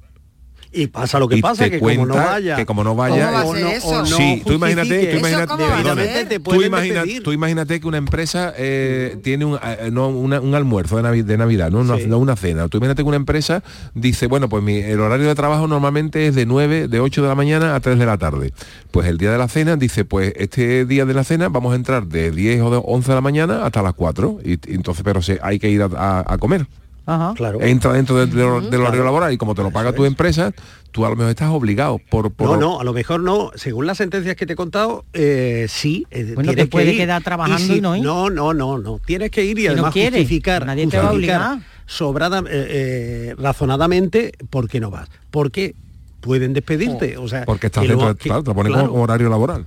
Y 0.76 0.88
pasa 0.88 1.18
lo 1.18 1.28
que 1.28 1.36
y 1.36 1.40
pasa, 1.40 1.64
te 1.64 1.70
que 1.70 1.78
cuenta 1.78 2.02
como 2.02 2.14
no 2.14 2.24
vaya. 2.26 2.56
que 2.56 2.66
como 2.66 2.82
no 2.84 2.94
vaya 2.96 3.26
¿Cómo 3.26 3.32
va 3.32 3.40
a 3.40 3.44
o 3.44 3.54
ser 3.54 3.62
no- 3.62 3.70
eso? 3.70 3.88
o 3.88 3.98
no 3.98 4.06
sí, 4.06 4.42
tú 4.44 4.52
imagínate, 4.54 4.88
tú 5.06 5.18
imagínate, 5.18 5.44
¿Eso 5.44 5.46
cómo 5.56 5.62
va 5.68 5.74
a 5.74 5.76
perdona, 5.82 6.02
ser? 6.02 6.28
Te 6.28 6.40
tú, 6.40 6.62
imagina- 6.62 7.04
imagínate 7.32 7.80
que 7.80 7.86
una 7.86 7.98
empresa 7.98 8.52
eh, 8.56 9.16
tiene 9.22 9.44
un, 9.44 9.58
eh, 9.62 9.90
no, 9.92 10.08
una- 10.08 10.40
un 10.40 10.54
almuerzo 10.54 10.96
de, 10.96 11.02
Navi- 11.04 11.22
de 11.24 11.36
Navidad, 11.38 11.70
no 11.70 11.80
una, 11.80 11.96
Sí. 11.98 12.06
no 12.06 12.18
una 12.18 12.34
cena. 12.36 12.66
Tú 12.68 12.78
imagínate 12.78 13.02
que 13.02 13.08
una 13.08 13.16
empresa 13.16 13.62
dice, 13.94 14.26
bueno, 14.26 14.48
pues 14.48 14.62
mi, 14.64 14.78
el 14.78 14.98
horario 15.00 15.28
de 15.28 15.34
trabajo 15.34 15.68
normalmente 15.68 16.26
es 16.26 16.34
de 16.34 16.44
9, 16.46 16.88
de 16.88 17.00
8 17.00 17.22
de 17.22 17.28
la 17.28 17.34
mañana 17.34 17.74
a 17.76 17.80
3 17.80 17.98
de 17.98 18.06
la 18.06 18.18
tarde. 18.18 18.52
Pues 18.90 19.06
el 19.06 19.18
día 19.18 19.30
de 19.30 19.38
la 19.38 19.48
cena 19.48 19.76
dice, 19.76 20.04
pues 20.04 20.32
este 20.36 20.84
día 20.86 21.04
de 21.04 21.14
la 21.14 21.24
cena 21.24 21.48
vamos 21.48 21.72
a 21.72 21.76
entrar 21.76 22.06
de 22.06 22.30
10 22.30 22.60
o 22.62 22.70
de 22.70 22.80
11 22.84 23.08
de 23.10 23.14
la 23.14 23.20
mañana 23.20 23.64
hasta 23.64 23.82
las 23.82 23.94
4. 23.94 24.38
Y, 24.44 24.52
y 24.54 24.74
entonces, 24.74 25.04
pero 25.04 25.22
se, 25.22 25.38
hay 25.42 25.58
que 25.58 25.70
ir 25.70 25.82
a, 25.82 25.86
a- 25.96 26.24
a 26.34 26.38
comer. 26.38 26.66
Ajá. 27.06 27.34
Claro. 27.36 27.60
Entra 27.60 27.92
dentro 27.92 28.16
del, 28.16 28.30
del- 28.30 28.38
del 28.38 28.46
horario 28.80 28.80
Claro. 28.80 29.04
laboral 29.04 29.32
y 29.32 29.36
como 29.36 29.54
te 29.54 29.62
lo 29.62 29.70
paga 29.70 29.92
tu 29.92 30.04
empresa, 30.06 30.52
tú 30.90 31.04
a 31.04 31.10
lo 31.10 31.16
mejor 31.16 31.30
estás 31.30 31.50
obligado 31.50 31.98
por... 32.10 32.30
por 32.32 32.48
No, 32.48 32.56
no, 32.56 32.80
a 32.80 32.84
lo 32.84 32.92
mejor 32.94 33.20
no. 33.20 33.50
Según 33.56 33.86
las 33.86 33.98
sentencias 33.98 34.36
que 34.36 34.46
te 34.46 34.54
he 34.54 34.56
contado, 34.56 35.04
eh, 35.12 35.66
sí. 35.68 36.06
eh, 36.10 36.32
Bueno, 36.34 36.52
tienes 36.52 36.64
te 36.64 36.70
puede 36.70 36.86
que 36.86 36.92
ir. 36.92 36.98
quedar 36.98 37.22
trabajando 37.22 37.76
y 37.76 37.80
no 37.80 37.94
ir. 37.96 38.02
No, 38.02 38.30
no, 38.30 38.54
no, 38.54 38.78
no. 38.78 38.98
Tienes 39.04 39.30
que 39.30 39.44
ir 39.44 39.58
y 39.58 39.62
Si 39.62 39.66
no 39.66 39.72
además 39.74 39.92
quieres, 39.92 40.20
justificar, 40.20 40.64
nadie 40.64 40.86
te 40.86 40.96
va 40.98 41.08
a 41.08 41.12
obligar. 41.12 41.58
sobrada, 41.86 42.38
eh, 42.40 42.44
eh, 42.50 43.34
razonadamente 43.36 44.32
por 44.50 44.68
qué 44.68 44.80
no 44.80 44.90
vas. 44.90 45.08
Porque 45.30 45.74
pueden 46.20 46.54
despedirte. 46.54 47.18
O 47.18 47.28
sea, 47.28 47.44
Porque 47.44 47.66
estás 47.66 47.86
dentro, 47.86 48.06
lo- 48.06 48.14
de- 48.14 48.18
que- 48.18 48.28
claro, 48.30 48.42
te 48.42 48.50
lo 48.50 48.54
ponen 48.54 48.72
claro, 48.72 48.88
como 48.88 49.02
horario 49.02 49.28
laboral. 49.28 49.64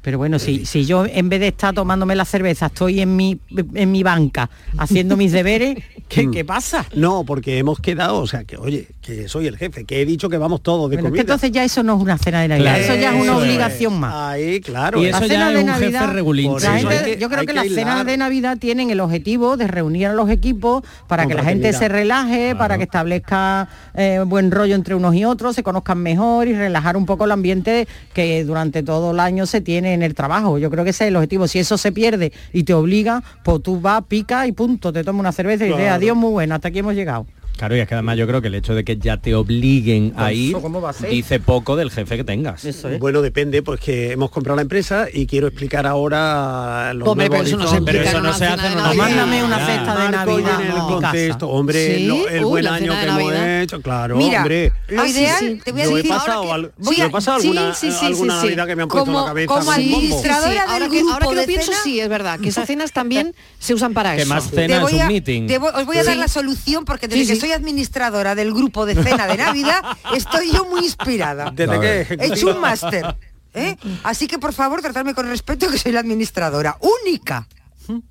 Pero 0.00 0.16
bueno, 0.16 0.38
si, 0.38 0.64
si 0.64 0.84
yo 0.86 1.04
en 1.06 1.28
vez 1.28 1.40
de 1.40 1.48
estar 1.48 1.74
tomándome 1.74 2.14
la 2.14 2.24
cerveza 2.24 2.66
estoy 2.66 3.00
en 3.00 3.16
mi, 3.16 3.38
en 3.74 3.90
mi 3.90 4.02
banca 4.02 4.48
haciendo 4.78 5.16
mis 5.16 5.32
deberes, 5.32 5.76
¿qué, 6.08 6.30
qué 6.30 6.44
pasa? 6.44 6.86
No, 6.94 7.24
porque 7.24 7.58
hemos 7.58 7.80
quedado, 7.80 8.18
o 8.20 8.26
sea, 8.26 8.44
que 8.44 8.56
oye, 8.56 8.88
que 9.02 9.28
soy 9.28 9.46
el 9.48 9.56
jefe, 9.56 9.84
que 9.84 10.00
he 10.00 10.06
dicho 10.06 10.28
que 10.28 10.38
vamos 10.38 10.62
todos 10.62 10.88
de 10.90 10.96
Bueno, 10.96 11.08
es 11.08 11.12
que 11.12 11.18
comida. 11.18 11.20
entonces 11.22 11.50
ya 11.50 11.64
eso 11.64 11.82
no 11.82 11.96
es 11.96 12.02
una 12.02 12.16
cena 12.16 12.42
de 12.42 12.48
Navidad, 12.48 12.76
Claro. 12.76 12.84
eso 12.92 12.94
ya 13.02 13.14
es 13.16 13.20
una 13.22 13.36
obligación 13.38 13.98
más. 14.00 14.14
Ahí, 14.14 14.60
claro. 14.60 15.02
Y 15.02 15.06
eso 15.06 15.20
La 15.20 15.26
ya 15.26 15.32
cena 15.32 15.48
es 15.48 15.54
de 15.54 15.60
un 15.60 15.66
Navidad, 15.66 16.00
jefe 16.02 16.12
regulín. 16.12 16.58
Gente- 16.58 17.16
yo 17.18 17.28
creo 17.28 17.40
que, 17.40 17.46
que 17.46 17.52
las 17.54 17.68
cenas 17.68 18.06
de 18.06 18.16
Navidad 18.16 18.56
tienen 18.58 18.90
el 18.90 19.00
objetivo 19.00 19.56
de 19.56 19.66
reunir 19.66 20.06
a 20.06 20.12
los 20.12 20.30
equipos 20.30 20.84
para 21.06 21.26
que 21.26 21.34
la 21.34 21.42
gente 21.44 21.72
se 21.72 21.88
relaje, 21.88 22.54
para 22.54 22.76
que 22.78 22.84
establezca 22.84 23.68
eh, 23.94 24.22
buen 24.24 24.50
rollo 24.50 24.74
entre 24.74 24.94
unos 24.94 25.14
y 25.14 25.24
otros, 25.24 25.56
se 25.56 25.62
conozcan 25.62 25.98
mejor 25.98 26.46
y 26.48 26.54
relajar 26.54 26.96
un 26.96 27.04
poco 27.06 27.24
el 27.24 27.32
ambiente 27.32 27.88
que 28.14 28.44
durante 28.44 28.82
todo 28.82 29.10
el 29.10 29.20
año 29.20 29.44
se 29.46 29.60
tiene 29.60 29.87
en 29.94 30.02
el 30.02 30.14
trabajo. 30.14 30.58
Yo 30.58 30.70
creo 30.70 30.84
que 30.84 30.90
ese 30.90 31.04
es 31.04 31.08
el 31.08 31.16
objetivo. 31.16 31.46
Si 31.48 31.58
eso 31.58 31.76
se 31.78 31.92
pierde 31.92 32.32
y 32.52 32.64
te 32.64 32.74
obliga, 32.74 33.22
pues 33.44 33.62
tú 33.62 33.80
vas, 33.80 34.02
pica 34.08 34.46
y 34.46 34.52
punto, 34.52 34.92
te 34.92 35.04
tomas 35.04 35.20
una 35.20 35.32
cerveza 35.32 35.64
y 35.64 35.68
dices, 35.68 35.80
Claro. 35.82 35.94
adiós, 35.96 36.16
muy 36.16 36.30
bueno, 36.30 36.54
hasta 36.54 36.68
aquí 36.68 36.78
hemos 36.80 36.94
llegado. 36.94 37.26
Claro, 37.58 37.76
y 37.76 37.80
es 37.80 37.88
que 37.88 37.94
además 37.94 38.16
yo 38.16 38.26
creo 38.26 38.40
que 38.40 38.48
el 38.48 38.54
hecho 38.54 38.74
de 38.74 38.84
que 38.84 38.96
ya 38.98 39.16
te 39.18 39.34
obliguen 39.34 40.14
a 40.16 40.32
ir 40.32 40.52
¿cómo 40.54 40.80
va 40.80 40.90
a 40.90 40.92
ser? 40.92 41.10
dice 41.10 41.40
poco 41.40 41.74
del 41.76 41.90
jefe 41.90 42.16
que 42.16 42.24
tengas. 42.24 42.64
Eso 42.64 42.88
es. 42.88 42.98
Bueno, 42.98 43.20
depende, 43.20 43.62
pues 43.62 43.80
que 43.80 44.12
hemos 44.12 44.30
comprado 44.30 44.56
la 44.56 44.62
empresa 44.62 45.06
y 45.12 45.26
quiero 45.26 45.48
explicar 45.48 45.86
ahora 45.86 46.94
los 46.94 47.08
Hombre, 47.08 47.28
pero 47.28 47.42
eso 47.42 47.56
no 47.56 47.66
se. 47.68 47.82
Pero 47.82 48.00
eso 48.02 48.12
no 48.20 48.28
una 48.28 48.32
se 48.32 48.38
cena 48.38 48.54
hace 48.54 48.74
Navidad. 48.76 48.94
Mándame 48.94 49.44
una 49.44 49.66
cesta 49.66 49.96
de 50.04 50.08
Navidad 50.10 50.60
en 50.62 50.66
el 50.68 50.78
contexto, 50.78 51.48
hombre, 51.48 51.96
Sí, 51.96 52.06
lo- 52.06 52.28
el 52.28 52.44
uy, 52.44 52.50
buen 52.50 52.66
año 52.68 52.92
que 52.92 53.06
hemos 53.06 53.32
hecho, 53.34 53.82
claro, 53.82 54.16
Mira, 54.16 54.38
hombre. 54.38 54.72
lo 54.88 55.04
sí, 55.04 55.10
ideal, 55.10 55.38
sí. 55.38 55.60
te 55.64 55.72
voy 55.72 55.80
a 55.80 55.84
Yo 55.84 55.90
he 55.90 55.94
decir 55.96 56.10
pasado, 56.10 56.32
ahora 56.42 56.54
al- 56.54 56.66
que 56.68 56.72
voy 56.78 57.00
a- 57.00 57.04
he 57.06 57.10
pasado 57.10 57.40
sí, 57.40 57.48
alguna, 57.48 57.74
sí, 57.74 57.90
sí, 57.92 58.06
alguna 58.06 58.34
sí, 58.34 58.40
sí. 58.40 58.46
Navidad 58.46 58.66
que 58.68 58.76
me 58.76 58.82
han 58.82 58.88
puesto 58.88 59.10
en 59.10 59.14
Como- 59.14 59.20
la 59.26 59.30
cabeza. 59.30 59.54
como 59.54 59.70
administradora 59.72 60.78
del 60.78 60.90
que, 60.90 60.98
grupo 60.98 61.12
ahora 61.14 61.26
que 61.28 61.34
de 61.34 61.40
lo 61.42 61.46
pienso, 61.46 61.72
cena- 61.72 61.82
sí, 61.82 62.00
es 62.00 62.08
verdad, 62.08 62.38
que 62.40 62.48
esas 62.50 62.66
cenas 62.66 62.92
también 62.92 63.34
se 63.58 63.74
usan 63.74 63.94
para 63.94 64.14
Que 64.14 64.22
eso. 64.22 64.28
más 64.28 64.50
Te 64.50 64.56
cena 64.56 64.76
es 64.76 64.82
voy 64.82 64.94
un 64.94 65.06
meeting. 65.08 65.48
os 65.74 65.86
voy 65.86 65.96
a 65.98 66.04
dar 66.04 66.16
la 66.16 66.28
solución 66.28 66.84
porque 66.84 67.08
desde 67.08 67.26
que 67.26 67.34
sí. 67.34 67.40
Soy 67.48 67.52
administradora 67.54 68.34
del 68.34 68.52
grupo 68.52 68.84
de 68.84 68.94
cena 69.02 69.26
de 69.26 69.36
Navidad 69.38 69.82
estoy 70.14 70.52
yo 70.52 70.66
muy 70.66 70.84
inspirada. 70.84 71.50
¿Desde 71.50 71.80
qué? 71.80 72.16
He 72.20 72.26
hecho 72.26 72.54
un 72.54 72.60
máster. 72.60 73.16
¿eh? 73.54 73.76
Así 74.04 74.26
que 74.26 74.38
por 74.38 74.52
favor 74.52 74.82
tratadme 74.82 75.14
con 75.14 75.26
respeto 75.28 75.70
que 75.70 75.78
soy 75.78 75.92
la 75.92 76.00
administradora 76.00 76.76
única. 77.06 77.48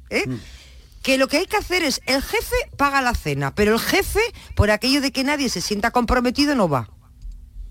¿eh? 0.09 0.23
Que 1.03 1.17
lo 1.19 1.27
que 1.27 1.37
hay 1.37 1.45
que 1.45 1.55
hacer 1.57 1.83
es, 1.83 2.01
el 2.07 2.21
jefe 2.23 2.55
paga 2.77 3.01
la 3.01 3.13
cena, 3.13 3.53
pero 3.53 3.73
el 3.73 3.79
jefe, 3.79 4.19
por 4.55 4.71
aquello 4.71 5.01
de 5.01 5.11
que 5.11 5.23
nadie 5.23 5.49
se 5.49 5.61
sienta 5.61 5.91
comprometido, 5.91 6.55
no 6.55 6.67
va. 6.67 6.89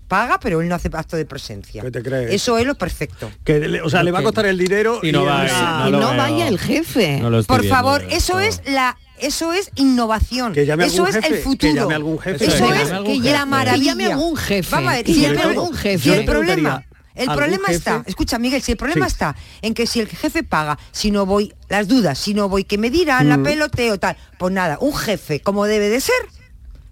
Paga, 0.07 0.39
pero 0.39 0.61
él 0.61 0.69
no 0.69 0.75
hace 0.75 0.89
acto 0.93 1.17
de 1.17 1.25
presencia. 1.25 1.81
¿Qué 1.81 1.91
te 1.91 2.01
crees? 2.01 2.31
Eso 2.33 2.57
es 2.57 2.65
lo 2.65 2.75
perfecto. 2.75 3.29
Que 3.43 3.59
le- 3.59 3.81
o 3.81 3.89
sea, 3.89 4.03
le 4.03 4.11
va 4.11 4.19
a 4.19 4.23
costar 4.23 4.45
el 4.45 4.57
dinero 4.57 5.01
Y 5.03 5.11
no 5.11 5.25
va, 5.25 5.45
el- 5.85 5.91
lo 5.91 5.99
no 5.99 6.07
veo. 6.11 6.17
vaya 6.17 6.47
el 6.47 6.57
jefe. 6.59 7.19
No 7.19 7.29
Por 7.43 7.59
viendo, 7.61 7.75
favor, 7.75 8.05
eso 8.09 8.39
es 8.39 8.61
la 8.65 8.97
eso 9.19 9.53
es 9.53 9.71
innovación. 9.75 10.53
Que 10.53 10.65
llame 10.65 10.85
eso 10.85 11.05
algún 11.05 11.09
es 11.17 11.23
jefe, 11.23 11.37
el 11.37 11.43
futuro. 11.43 11.73
que 11.73 11.79
llame 11.79 11.95
algún 11.95 12.19
jefe. 12.19 12.45
Eso 12.45 12.55
Eso 12.55 12.73
es, 12.73 12.89
que 13.05 13.15
jefe. 13.15 13.31
la 13.31 13.45
maravilla. 13.45 13.93
Que 13.93 13.99
llame 14.01 14.05
algún 14.13 14.35
jefe. 14.37 14.69
Vamos 14.71 14.91
a 14.91 14.95
ver, 14.95 15.05
Que 15.05 15.13
llame 15.13 15.41
algún 15.41 15.73
jefe. 15.73 16.07
Yo 16.07 16.13
el 16.15 16.25
problema, 16.25 16.85
el 17.15 17.21
¿algún 17.29 17.35
problema 17.37 17.67
jefe? 17.67 17.77
está, 17.77 18.03
escucha 18.05 18.37
Miguel, 18.39 18.61
si 18.61 18.71
el 18.73 18.77
problema 18.77 19.07
Sí. 19.07 19.13
está 19.13 19.35
en 19.61 19.73
que 19.73 19.87
si 19.87 19.99
el 19.99 20.07
jefe 20.07 20.43
paga, 20.43 20.77
si 20.91 21.09
no 21.11 21.25
voy, 21.25 21.53
las 21.69 21.87
dudas, 21.87 22.17
si 22.19 22.33
no 22.33 22.47
voy, 22.49 22.63
que 22.63 22.77
me 22.77 22.89
dirán, 22.89 23.27
la 23.29 23.37
peloteo, 23.41 23.97
tal, 23.99 24.17
pues 24.37 24.53
nada, 24.53 24.77
un 24.81 24.95
jefe, 24.95 25.39
como 25.41 25.65
debe 25.65 25.89
de 25.89 25.99
ser, 26.01 26.15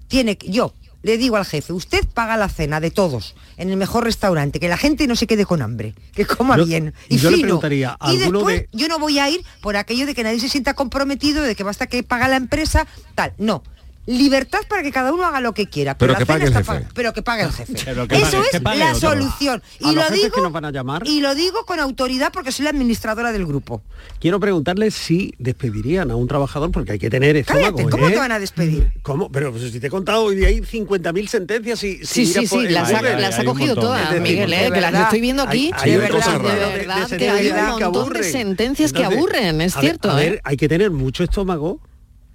tiene 0.07 0.38
que, 0.38 0.49
yo 0.49 0.73
le 1.05 1.19
digo 1.19 1.37
al 1.37 1.45
jefe, 1.45 1.71
usted 1.71 2.03
paga 2.15 2.35
la 2.35 2.49
cena 2.49 2.79
de 2.79 2.89
todos 2.89 3.35
en 3.57 3.69
el 3.69 3.77
mejor 3.77 4.05
restaurante, 4.05 4.59
que 4.59 4.67
la 4.67 4.75
gente 4.75 5.05
no 5.05 5.15
se 5.15 5.27
quede 5.27 5.45
con 5.45 5.61
hambre, 5.61 5.93
que 6.15 6.25
coma 6.25 6.57
Yo- 6.57 6.65
bien 6.65 6.95
y 7.09 7.17
yo 7.17 7.29
le 7.29 7.35
fino. 7.37 7.45
preguntaría, 7.47 7.95
y 8.01 8.05
¿alguno 8.23 8.39
después 8.39 8.57
de- 8.61 8.69
yo 8.71 8.87
no 8.87 8.97
voy 8.97 9.19
a 9.19 9.29
ir 9.29 9.45
por 9.61 9.77
aquello 9.77 10.07
de 10.07 10.15
que 10.15 10.23
nadie 10.23 10.39
se 10.39 10.49
sienta 10.49 10.73
comprometido, 10.73 11.43
de 11.43 11.55
que 11.55 11.61
basta 11.63 11.85
que 11.85 12.01
paga 12.01 12.27
la 12.27 12.37
empresa, 12.37 12.87
tal, 13.13 13.33
no. 13.37 13.61
Libertad 14.07 14.59
para 14.69 14.83
que 14.83 14.91
cada 14.91 15.11
uno 15.11 15.23
haga 15.25 15.41
lo 15.41 15.53
que 15.53 15.67
quiera, 15.67 15.97
Pero 15.97 16.15
que 16.15 16.25
pague 16.27 16.45
el 16.45 16.53
jefe. 16.53 16.85
pero 16.93 17.11
que 17.11 17.23
pague 17.23 17.43
el 17.43 17.51
jefe. 17.51 17.73
Pero 17.85 18.07
que 18.07 18.15
Eso 18.17 18.31
pague- 18.37 18.49
es 18.53 18.61
pague 18.61 18.79
la 18.79 18.93
otro. 18.93 19.09
solución. 19.09 19.63
A 19.83 19.91
Y 19.91 19.95
lo 19.95 20.09
digo 20.11 20.41
nos 20.43 20.51
van 20.51 20.65
a 20.65 20.71
llamar. 20.71 21.03
y 21.07 21.21
lo 21.21 21.33
digo 21.33 21.65
con 21.65 21.79
autoridad 21.79 22.31
porque 22.31 22.51
soy 22.51 22.65
la 22.65 22.69
administradora 22.69 23.31
del 23.31 23.45
grupo. 23.47 23.81
Quiero 24.19 24.39
preguntarle 24.39 24.91
si 24.91 25.33
despedirían 25.39 26.11
a 26.11 26.15
un 26.15 26.27
trabajador 26.27 26.71
porque 26.71 26.91
hay 26.93 26.99
que 26.99 27.09
tener 27.09 27.35
estómago, 27.35 27.77
Cállate, 27.77 27.89
¿cómo 27.89 28.07
¿eh? 28.07 28.11
te 28.11 28.17
van 28.17 28.31
a 28.31 28.39
despedir? 28.39 28.91
¿Cómo? 29.01 29.31
Pero 29.31 29.51
pues, 29.51 29.71
si 29.71 29.79
te 29.79 29.87
he 29.87 29.89
contado 29.89 30.23
hoy 30.25 30.35
de 30.35 30.45
ahí 30.45 30.61
50.000 30.61 31.27
sentencias 31.27 31.83
y 31.83 32.05
Sí, 32.05 32.25
sí, 32.27 32.45
sí, 32.45 32.67
las 32.69 32.91
ha, 32.93 32.99
hay- 32.99 33.19
las 33.21 33.35
ha 33.37 33.41
hay 33.41 33.47
un 33.47 33.53
cogido 33.53 33.75
todas, 33.75 34.21
Miguel, 34.21 34.53
eh, 34.53 34.69
que 34.71 34.81
las 34.81 34.93
estoy 34.93 35.21
viendo 35.21 35.41
aquí. 35.41 35.71
hay 35.75 35.91
de 35.91 35.97
de 35.97 36.03
verdad, 36.03 36.17
cosas 36.17 36.33
de 36.33 36.47
verdad, 36.77 37.09
de 37.09 37.17
que 37.17 37.29
hay 37.29 37.47
sentencias 37.49 37.67
un 37.75 37.81
montón 37.81 38.13
de 38.13 38.23
sentencias 38.23 38.93
que 38.93 39.03
aburren, 39.03 39.61
es 39.61 39.73
cierto. 39.75 40.11
a 40.11 40.15
ver, 40.15 40.33
¿eh? 40.35 40.41
hay 40.43 40.57
que 40.57 40.67
tener 40.69 40.91
mucho 40.91 41.23
estómago 41.23 41.79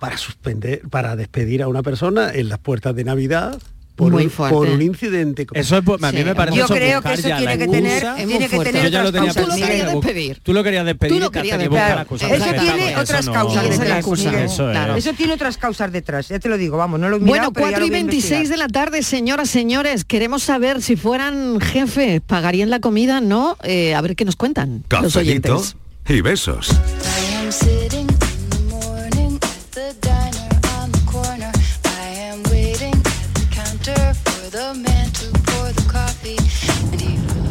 para 0.01 0.17
suspender, 0.19 0.83
para 0.91 1.15
despedir 1.15 1.63
a 1.63 1.69
una 1.69 1.83
persona 1.85 2.33
en 2.35 2.49
las 2.49 2.59
puertas 2.59 2.95
de 2.97 3.05
Navidad 3.05 3.57
por, 3.97 4.13
Muy 4.13 4.25
un, 4.25 4.31
por 4.31 4.67
un 4.67 4.81
incidente. 4.81 5.47
Eso 5.53 5.77
es, 5.77 5.85
a 5.87 6.13
mí 6.13 6.19
Sí, 6.21 6.25
me 6.25 6.35
parece 6.35 6.57
Yo 6.57 6.65
eso 6.65 6.75
creo 6.75 7.03
que 7.03 7.13
eso 7.13 7.29
tiene 7.37 7.59
que 7.59 7.69
tener, 7.69 8.03
tiene 8.17 8.49
que 8.49 8.59
tener 8.61 8.83
Yo 8.85 8.89
ya 8.89 9.03
lo 9.03 9.09
otras 9.11 9.35
tenía 9.35 9.45
Tú 9.45 9.45
lo 9.53 9.55
querías 9.67 9.93
despedir. 9.93 10.41
Tú 10.43 10.53
lo 10.55 10.65
querías 10.65 10.85
despedir, 10.87 11.13
Tú 11.15 11.21
lo 11.21 11.31
querías 11.31 11.59
despedir. 11.59 12.07
cosas 12.07 12.31
Eso 12.33 12.45
tiene 12.63 12.97
otras 12.97 13.21
eso 13.21 13.33
causas 13.33 13.63
Esa 13.65 13.73
es 13.73 13.79
la 13.79 13.85
detrás, 13.85 13.99
excusa. 13.99 14.31
Miguel. 14.31 14.45
Eso 14.47 14.71
es. 14.71 14.77
Claro. 14.77 14.95
Eso 14.97 15.13
tiene 15.13 15.33
otras 15.35 15.59
causas 15.59 15.93
detrás, 15.93 16.29
ya 16.29 16.39
te 16.39 16.49
lo 16.49 16.57
digo, 16.57 16.79
vamos, 16.79 16.99
no 16.99 17.11
lo 17.11 17.17
he 17.17 17.19
Bueno, 17.19 17.33
mirado, 17.35 17.53
pero 17.53 17.67
ya 17.67 17.73
4 17.73 17.81
lo 17.81 17.87
y 17.87 17.91
voy 17.91 17.99
a 17.99 18.03
26 18.05 18.33
investigar. 18.33 18.51
de 18.53 18.57
la 18.57 18.69
tarde, 18.69 19.03
señoras, 19.03 19.51
señores, 19.51 20.05
queremos 20.07 20.43
saber 20.43 20.81
si 20.81 20.97
fueran 20.97 21.61
jefes, 21.61 22.23
¿pagarían 22.27 22.71
la 22.71 22.81
comida? 22.81 23.21
No, 23.21 23.59
Eh, 23.65 23.95
a 23.95 24.01
ver 24.01 24.17
qué 24.17 24.25
nos 24.25 24.37
cuentan 24.37 24.83
los 24.91 25.13
Cafelito 25.13 25.57
oyentes. 25.57 25.77
y 26.09 26.23
besos. 26.23 26.71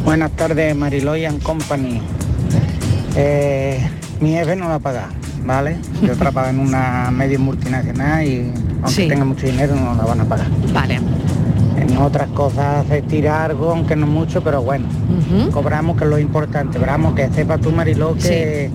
Buenas 0.04 0.30
tardes, 0.32 0.74
Mariloy 0.74 1.24
and 1.26 1.42
Company. 1.42 2.00
Eh, 3.16 3.80
mi 4.20 4.32
jefe 4.32 4.56
no 4.56 4.68
la 4.68 4.78
paga, 4.78 5.08
¿vale? 5.44 5.76
Yo 6.02 6.14
trabajo 6.16 6.48
en 6.48 6.58
una 6.58 7.10
medio 7.10 7.38
multinacional 7.40 8.24
y 8.26 8.52
aunque 8.82 8.90
Sí. 8.90 9.08
tenga 9.08 9.24
mucho 9.24 9.46
dinero 9.46 9.74
no 9.76 9.94
la 9.94 10.04
van 10.04 10.20
a 10.20 10.24
pagar. 10.24 10.46
Vale. 10.72 11.00
En 11.76 11.96
otras 11.98 12.28
cosas 12.30 12.86
se 12.88 13.02
tira 13.02 13.44
algo, 13.44 13.70
aunque 13.70 13.96
no 13.96 14.06
mucho, 14.06 14.42
pero 14.42 14.62
bueno, 14.62 14.86
cobramos 15.52 15.96
que 15.96 16.04
es 16.04 16.10
lo 16.10 16.18
importante. 16.18 16.78
Veramos 16.78 17.14
que 17.14 17.28
sepas 17.30 17.60
tú, 17.60 17.70
Mariló, 17.72 18.14
que 18.14 18.70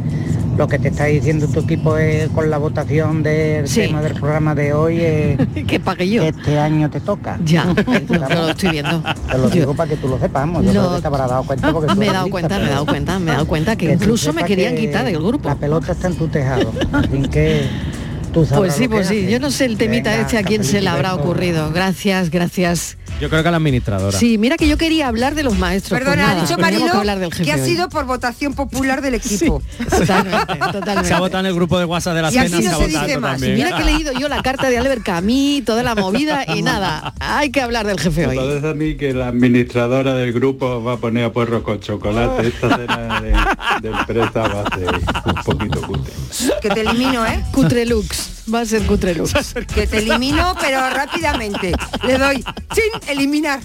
lo 0.58 0.68
que 0.68 0.80
te 0.80 0.88
está 0.88 1.06
diciendo 1.06 1.48
tu 1.48 1.60
equipo 1.62 1.98
es, 1.98 2.30
con 2.30 2.50
la 2.50 2.58
votación 2.58 3.24
del 3.24 3.68
Sí. 3.68 3.82
tema 3.82 4.02
del 4.02 4.14
programa 4.14 4.56
de 4.56 4.74
hoy 4.74 5.02
es 5.02 5.38
que 5.68 5.80
pague 5.80 6.10
yo. 6.10 6.24
este 6.24 6.58
año 6.60 6.90
te 6.90 7.00
toca. 7.02 7.38
Ya, 7.44 7.74
yo 8.10 8.16
lo 8.18 8.50
estoy 8.50 8.70
viendo. 8.70 9.04
Te 9.30 9.38
lo 9.38 9.50
Yo- 9.50 9.56
digo 9.56 9.76
para 9.76 9.90
que 9.90 9.98
tú 9.98 10.08
lo 10.08 10.18
sepamos. 10.20 10.64
Yo 10.66 10.74
Lo- 10.74 10.82
creo 10.82 10.96
que 10.96 11.02
te 11.02 11.08
habrás 11.08 11.30
dado 11.30 11.44
cuenta 11.44 11.72
porque 11.74 11.94
tú 11.94 12.00
me 12.00 12.06
he 12.08 12.12
dado 12.12 12.26
lista, 12.26 12.32
cuenta, 12.32 12.60
me 12.60 12.66
he 12.66 12.70
dado 12.70 12.86
cuenta, 12.86 13.20
me 13.20 13.32
he 13.32 13.34
dado 13.34 13.48
cuenta 13.48 13.76
que 13.76 13.92
incluso 13.94 14.34
me 14.34 14.44
querían 14.46 14.76
que 14.76 14.82
quitar 14.82 15.06
del 15.06 15.18
grupo. 15.18 15.50
La 15.50 15.56
pelota 15.56 15.92
está 15.92 16.08
en 16.08 16.16
tu 16.16 16.28
tejado. 16.28 16.72
Así 16.94 17.22
que 17.30 17.68
tú 18.34 18.46
Pues 18.56 18.74
sí, 18.76 18.84
lo 18.84 18.90
que 18.90 18.96
pues 18.96 19.08
sí, 19.08 19.18
haces. 19.20 19.32
yo 19.32 19.40
no 19.40 19.52
sé 19.52 19.66
el 19.66 19.78
temita 19.78 20.12
Venga, 20.12 20.22
este 20.24 20.38
a 20.38 20.44
quién 20.44 20.64
se 20.64 20.80
le 20.82 20.90
habrá 20.90 21.16
ocurrido. 21.16 21.72
Gracias, 21.74 22.30
gracias 22.30 22.98
Yo 23.22 23.30
creo 23.30 23.42
que 23.44 23.48
a 23.48 23.52
la 23.52 23.58
administradora. 23.58 24.18
Sí, 24.18 24.38
mira 24.38 24.58
que 24.58 24.68
yo 24.68 24.78
quería 24.78 25.08
hablar 25.08 25.36
de 25.36 25.44
los 25.44 25.58
maestros. 25.58 25.98
Perdona, 25.98 26.16
pues 26.16 26.26
ha 26.26 26.34
nada, 26.34 26.42
dicho 26.42 26.58
Marilo 26.58 27.32
que 27.44 27.52
ha 27.52 27.56
hoy. 27.56 27.62
sido 27.62 27.88
por 27.90 28.06
votación 28.06 28.54
popular 28.54 29.02
del 29.02 29.14
equipo. 29.16 29.62
Totalmente, 29.90 30.56
totalmente. 30.72 31.08
Se 31.08 31.14
ha 31.14 31.20
votado 31.20 31.40
en 31.40 31.46
el 31.46 31.54
grupo 31.56 31.80
de 31.80 31.86
WhatsApp 31.86 32.16
de 32.16 32.22
la 32.24 32.32
Y 32.34 32.38
así 32.38 32.50
cena, 32.50 32.58
no 32.58 32.62
se 32.62 32.70
ha 32.76 32.78
se 32.78 32.88
dice 32.88 33.18
más. 33.20 33.32
también. 33.34 33.56
Mira 33.56 33.78
que 33.78 33.84
he 33.84 33.86
leído 33.86 34.12
yo 34.14 34.28
la 34.28 34.42
carta 34.42 34.70
de 34.70 34.78
Albert 34.78 35.04
Camus, 35.04 35.64
toda 35.66 35.82
la 35.84 35.96
movida 35.96 36.44
y 36.54 36.62
nada, 36.62 37.14
hay 37.20 37.52
que 37.52 37.62
hablar 37.62 37.88
del 37.88 38.00
jefe 38.00 38.28
hoy. 38.28 38.36
Parece 38.36 38.68
a 38.70 38.74
mí 38.74 38.96
que 38.96 39.14
la 39.14 39.28
administradora 39.30 40.14
del 40.14 40.34
grupo 40.34 40.84
va 40.84 40.94
a 40.94 40.98
poner 40.98 41.24
a 41.26 41.32
puerro 41.32 41.64
con 41.64 41.80
chocolate. 41.80 42.48
Esta 42.48 42.76
cena 42.78 43.22
de, 43.22 43.32
de 43.90 43.98
empresa 43.98 44.42
va 44.48 44.64
a 44.64 44.76
ser 44.78 44.94
un 44.94 45.44
poquito 45.46 45.82
cutre. 45.82 46.14
Que 46.62 46.70
te 46.70 46.82
elimino, 46.82 47.26
¿eh? 47.26 47.44
Cutrelux, 47.54 48.35
va 48.54 48.62
a 48.62 48.66
ser 48.66 48.84
Cutrelux. 48.86 49.34
Que 49.74 49.88
te 49.88 49.98
elimino, 50.00 50.56
pero 50.62 50.80
rápidamente. 50.90 51.74
Le 52.06 52.18
doy, 52.18 52.44
¡chin! 52.74 52.92
Eliminar. 53.10 53.60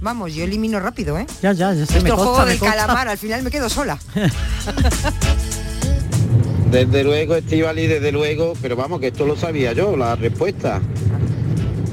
Vamos, 0.00 0.34
yo 0.34 0.44
elimino 0.44 0.80
rápido, 0.80 1.18
¿eh? 1.18 1.26
Ya, 1.42 1.52
ya, 1.52 1.74
ya 1.74 1.84
se 1.84 1.98
Esto 1.98 2.02
me 2.04 2.08
consta, 2.10 2.24
juego 2.24 2.38
me 2.44 2.50
del 2.50 2.58
consta. 2.58 2.76
calamar, 2.76 3.08
al 3.08 3.18
final 3.18 3.42
me 3.42 3.50
quedo 3.50 3.68
sola. 3.68 3.98
Desde 6.70 7.02
luego, 7.02 7.34
Estivali, 7.34 7.86
desde 7.88 8.12
luego, 8.12 8.52
pero 8.62 8.76
vamos, 8.76 9.00
que 9.00 9.08
esto 9.08 9.26
lo 9.26 9.36
sabía 9.36 9.72
yo, 9.72 9.96
la 9.96 10.14
respuesta. 10.14 10.80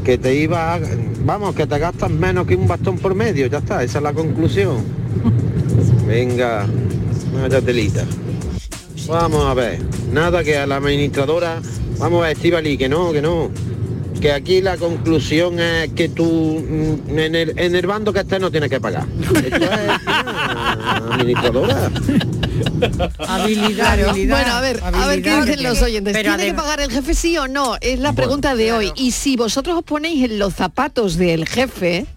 Que 0.06 0.18
te 0.20 0.36
iba, 0.36 0.76
a- 0.76 0.80
vamos, 1.26 1.56
que 1.56 1.66
te 1.66 1.80
gastas 1.80 2.12
menos 2.12 2.46
que 2.46 2.56
un 2.56 2.68
bastón 2.68 2.98
por 3.00 3.16
medio, 3.16 3.48
ya 3.48 3.58
está, 3.58 3.84
esa 3.84 3.98
es 3.98 4.04
la 4.04 4.14
conclusión. 4.14 4.86
Venga, 6.06 6.66
vaya 7.42 7.60
telita. 7.60 8.04
Vamos 9.08 9.46
a 9.46 9.54
ver, 9.56 9.80
nada 10.12 10.44
que 10.44 10.58
a 10.58 10.68
la 10.68 10.76
administradora, 10.78 11.60
vamos 12.00 12.20
a 12.24 12.28
ver, 12.28 12.38
Estivali, 12.38 12.78
que 12.78 12.90
no, 12.90 13.12
que 13.12 13.22
no. 13.22 13.52
Que 14.22 14.32
aquí 14.32 14.62
la 14.62 14.78
conclusión 14.78 15.60
es 15.60 15.92
que 15.94 16.10
tú 16.10 16.26
mm, 16.26 17.20
en 17.20 17.36
el, 17.36 17.60
en 17.60 17.76
el 17.76 17.86
bando 17.86 18.12
que 18.12 18.22
estés 18.22 18.40
no 18.42 18.50
tienes 18.50 18.70
que 18.70 18.82
pagar. 18.82 19.06
Esto 19.22 19.64
es 19.64 19.92
administradora. 21.12 21.92
Habilidad, 23.28 23.76
Claro. 23.76 24.10
habilidad, 24.10 24.38
Bueno, 24.42 24.56
a 24.58 24.62
ver, 24.62 24.80
a 24.84 25.08
ver 25.08 25.22
qué 25.22 25.36
dicen 25.42 25.64
los 25.64 25.82
oyentes. 25.84 26.14
Pero 26.14 26.36
¿Tiene 26.36 26.52
que 26.52 26.56
pagar 26.58 26.80
el 26.80 26.90
jefe 26.92 27.14
sí 27.14 27.38
o 27.38 27.48
no? 27.48 27.76
Es 27.82 28.00
la 28.00 28.14
pregunta 28.14 28.56
de 28.56 28.72
hoy. 28.72 28.92
Y 28.96 29.12
si 29.12 29.36
vosotros 29.38 29.78
os 29.78 29.84
ponéis 29.84 30.24
en 30.32 30.40
los 30.40 30.54
zapatos 30.56 31.18
del 31.18 31.48
jefe, 31.48 32.08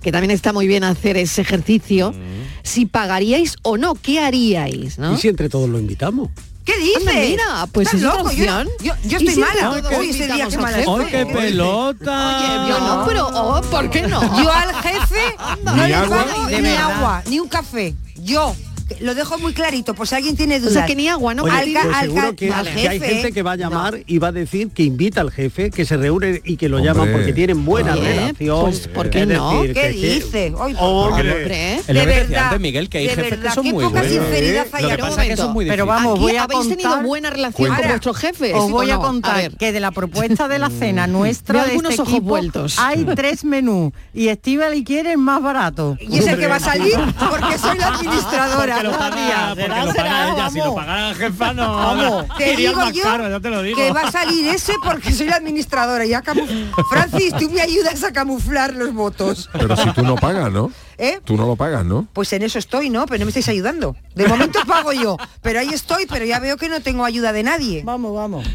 que 0.00 0.12
también 0.12 0.30
está 0.30 0.52
muy 0.52 0.68
bien 0.68 0.84
hacer 0.84 1.16
ese 1.16 1.40
ejercicio, 1.42 2.14
si 2.62 2.86
pagaríais 2.86 3.56
o 3.62 3.76
no, 3.76 3.94
¿qué 3.96 4.20
haríais? 4.20 4.98
¿no? 4.98 5.14
¿Y 5.14 5.16
si 5.16 5.26
entre 5.28 5.48
todos 5.48 5.68
lo 5.68 5.80
invitamos? 5.80 6.28
¿Qué 6.68 6.76
dices? 6.76 6.96
Anda, 6.98 7.12
mira, 7.14 7.66
pues 7.72 7.86
¿Estás 7.94 7.94
es 7.94 8.02
loco? 8.18 8.30
Yo. 8.30 8.44
Yo, 8.44 8.64
yo 8.82 8.92
¿Y 9.04 9.14
estoy 9.14 9.34
si 9.34 9.40
mala. 9.40 9.70
Hoy 9.98 10.10
ese 10.10 10.26
día 10.26 10.44
al 10.44 10.58
mala. 10.58 10.76
¡Ay, 10.76 11.06
qué 11.10 11.24
pelota! 11.24 12.36
Oye, 12.36 12.68
yo 12.68 12.80
no, 12.80 13.04
pero 13.06 13.26
oh, 13.28 13.60
¿por 13.62 13.88
qué 13.88 14.02
no? 14.02 14.20
Yo 14.42 14.52
al 14.52 14.74
jefe 14.74 15.34
no 15.64 15.72
Ni 15.76 15.88
le 15.88 15.94
agua. 15.94 16.24
pago 16.26 16.48
ni 16.50 16.68
agua, 16.76 17.22
ni 17.24 17.40
un 17.40 17.48
café. 17.48 17.94
Yo 18.16 18.54
lo 19.00 19.14
dejo 19.14 19.38
muy 19.38 19.52
clarito, 19.52 19.94
por 19.94 20.08
si 20.08 20.14
alguien 20.14 20.36
tiene 20.36 20.56
O 20.56 20.60
dudas. 20.60 20.72
sea, 20.72 20.86
que 20.86 20.96
ni 20.96 21.08
agua, 21.08 21.34
¿no? 21.34 21.44
Oye, 21.44 21.52
pues 21.72 21.94
al 21.94 22.00
seguro 22.06 22.22
ca- 22.30 22.34
que, 22.36 22.52
al 22.52 22.64
que 22.74 22.88
hay 22.88 23.00
gente 23.00 23.32
que 23.32 23.42
va 23.42 23.52
a 23.52 23.56
no. 23.56 23.62
llamar 23.62 24.00
y 24.06 24.18
va 24.18 24.28
a 24.28 24.32
decir 24.32 24.70
que 24.70 24.82
invita 24.82 25.20
al 25.20 25.30
jefe, 25.30 25.70
que 25.70 25.84
se 25.84 25.96
reúne 25.96 26.40
y 26.44 26.56
que 26.56 26.68
lo 26.68 26.78
Hombre. 26.78 26.92
llaman 26.92 27.12
porque 27.12 27.32
tienen 27.32 27.64
buena 27.64 27.92
Oye, 27.94 28.02
relación. 28.14 28.60
pues, 28.62 28.88
¿por 28.88 29.10
qué 29.10 29.26
no? 29.26 29.62
decir, 29.62 29.74
¿Qué 29.74 29.88
dice? 29.90 30.52
Hombre. 30.56 30.76
Hombre, 30.80 31.82
De 31.86 32.06
verdad, 32.06 32.44
antes, 32.46 32.60
Miguel, 32.60 32.88
que 32.88 32.98
hay 32.98 33.08
jefes 33.08 33.30
verdad, 33.30 33.48
que 33.50 33.54
son 33.54 33.64
muy 33.66 33.84
buenos. 33.84 34.06
sinceridad 34.10 34.66
Lo 34.70 34.76
hay 34.76 34.84
que 34.84 34.90
ahora. 34.90 35.08
pasa 35.08 35.22
es 35.24 35.28
que 35.30 35.36
son 35.36 35.52
muy 35.52 35.66
Pero 35.66 35.86
vamos, 35.86 36.18
voy 36.18 36.36
a 36.36 36.44
habéis 36.44 36.68
tenido 36.68 36.88
contar- 36.90 37.04
buena 37.06 37.30
relación 37.30 37.68
con 37.68 37.76
Ahora, 37.76 37.88
vuestro 37.88 38.14
jefe. 38.14 38.54
Os 38.54 38.66
¿sí 38.66 38.72
voy 38.72 38.90
o 38.90 38.94
a 38.94 38.98
contar 39.00 39.50
que 39.56 39.72
de 39.72 39.80
la 39.80 39.90
propuesta 39.90 40.48
de 40.48 40.58
la 40.58 40.70
cena 40.70 41.06
nuestra 41.06 41.64
de 41.64 41.70
algunos 41.70 41.90
este 41.92 42.02
ojos 42.02 42.20
vueltos. 42.22 42.78
hay 42.78 43.04
tres 43.14 43.44
menús 43.44 43.92
y 44.14 44.28
Estíbal 44.28 44.74
y 44.74 44.84
quiere 44.84 45.12
el 45.12 45.18
más 45.18 45.42
barato. 45.42 45.96
Y 46.00 46.18
es 46.18 46.26
el 46.26 46.38
que 46.38 46.46
va 46.46 46.56
a 46.56 46.60
salir 46.60 46.94
porque 47.30 47.58
soy 47.58 47.76
la 47.78 47.88
administradora. 47.88 48.77
Porque 48.82 48.88
lo 48.88 48.98
paga, 48.98 49.54
porque 49.54 49.68
lo 49.68 49.94
paga 49.94 50.32
ella. 50.32 50.50
Si 50.50 50.58
lo 50.58 50.74
pagara 50.74 51.08
la 51.08 51.14
jefa, 51.14 51.52
no. 51.52 51.76
Vamos. 51.76 52.26
Te 52.38 52.56
digo 52.56 52.74
más 52.74 52.92
yo 52.92 53.02
caro, 53.02 53.28
ya 53.28 53.40
te 53.40 53.50
lo 53.50 53.62
digo. 53.62 53.76
que 53.76 53.92
va 53.92 54.02
a 54.02 54.12
salir 54.12 54.46
ese 54.48 54.74
porque 54.82 55.12
soy 55.12 55.26
la 55.28 55.36
administradora. 55.36 56.04
Ya 56.06 56.22
camuf- 56.22 56.72
Francis, 56.90 57.34
tú 57.38 57.50
me 57.50 57.60
ayudas 57.60 58.02
a 58.04 58.12
camuflar 58.12 58.74
los 58.74 58.92
votos. 58.94 59.48
Pero 59.52 59.76
si 59.76 59.90
tú 59.92 60.02
no 60.02 60.14
pagas, 60.16 60.50
¿no? 60.52 60.70
¿Eh? 60.96 61.20
Tú 61.24 61.36
no 61.36 61.46
lo 61.46 61.54
pagas, 61.56 61.84
¿no? 61.84 62.06
Pues 62.12 62.32
en 62.32 62.42
eso 62.42 62.58
estoy, 62.58 62.90
¿no? 62.90 63.06
Pero 63.06 63.20
no 63.20 63.26
me 63.26 63.30
estáis 63.30 63.48
ayudando. 63.48 63.94
De 64.14 64.26
momento 64.26 64.58
pago 64.66 64.92
yo, 64.92 65.16
pero 65.42 65.60
ahí 65.60 65.68
estoy, 65.68 66.06
pero 66.06 66.24
ya 66.24 66.40
veo 66.40 66.56
que 66.56 66.68
no 66.68 66.80
tengo 66.80 67.04
ayuda 67.04 67.32
de 67.32 67.42
nadie. 67.44 67.82
Vamos, 67.84 68.14
vamos. 68.14 68.46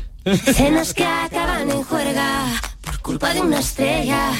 Cenas 0.54 0.94
que 0.94 1.06
acaban 1.06 1.70
en 1.70 1.84
juerga 1.84 2.46
por 2.56 2.73
culpa 3.04 3.34
de 3.34 3.42
una 3.42 3.60
estrella 3.60 4.32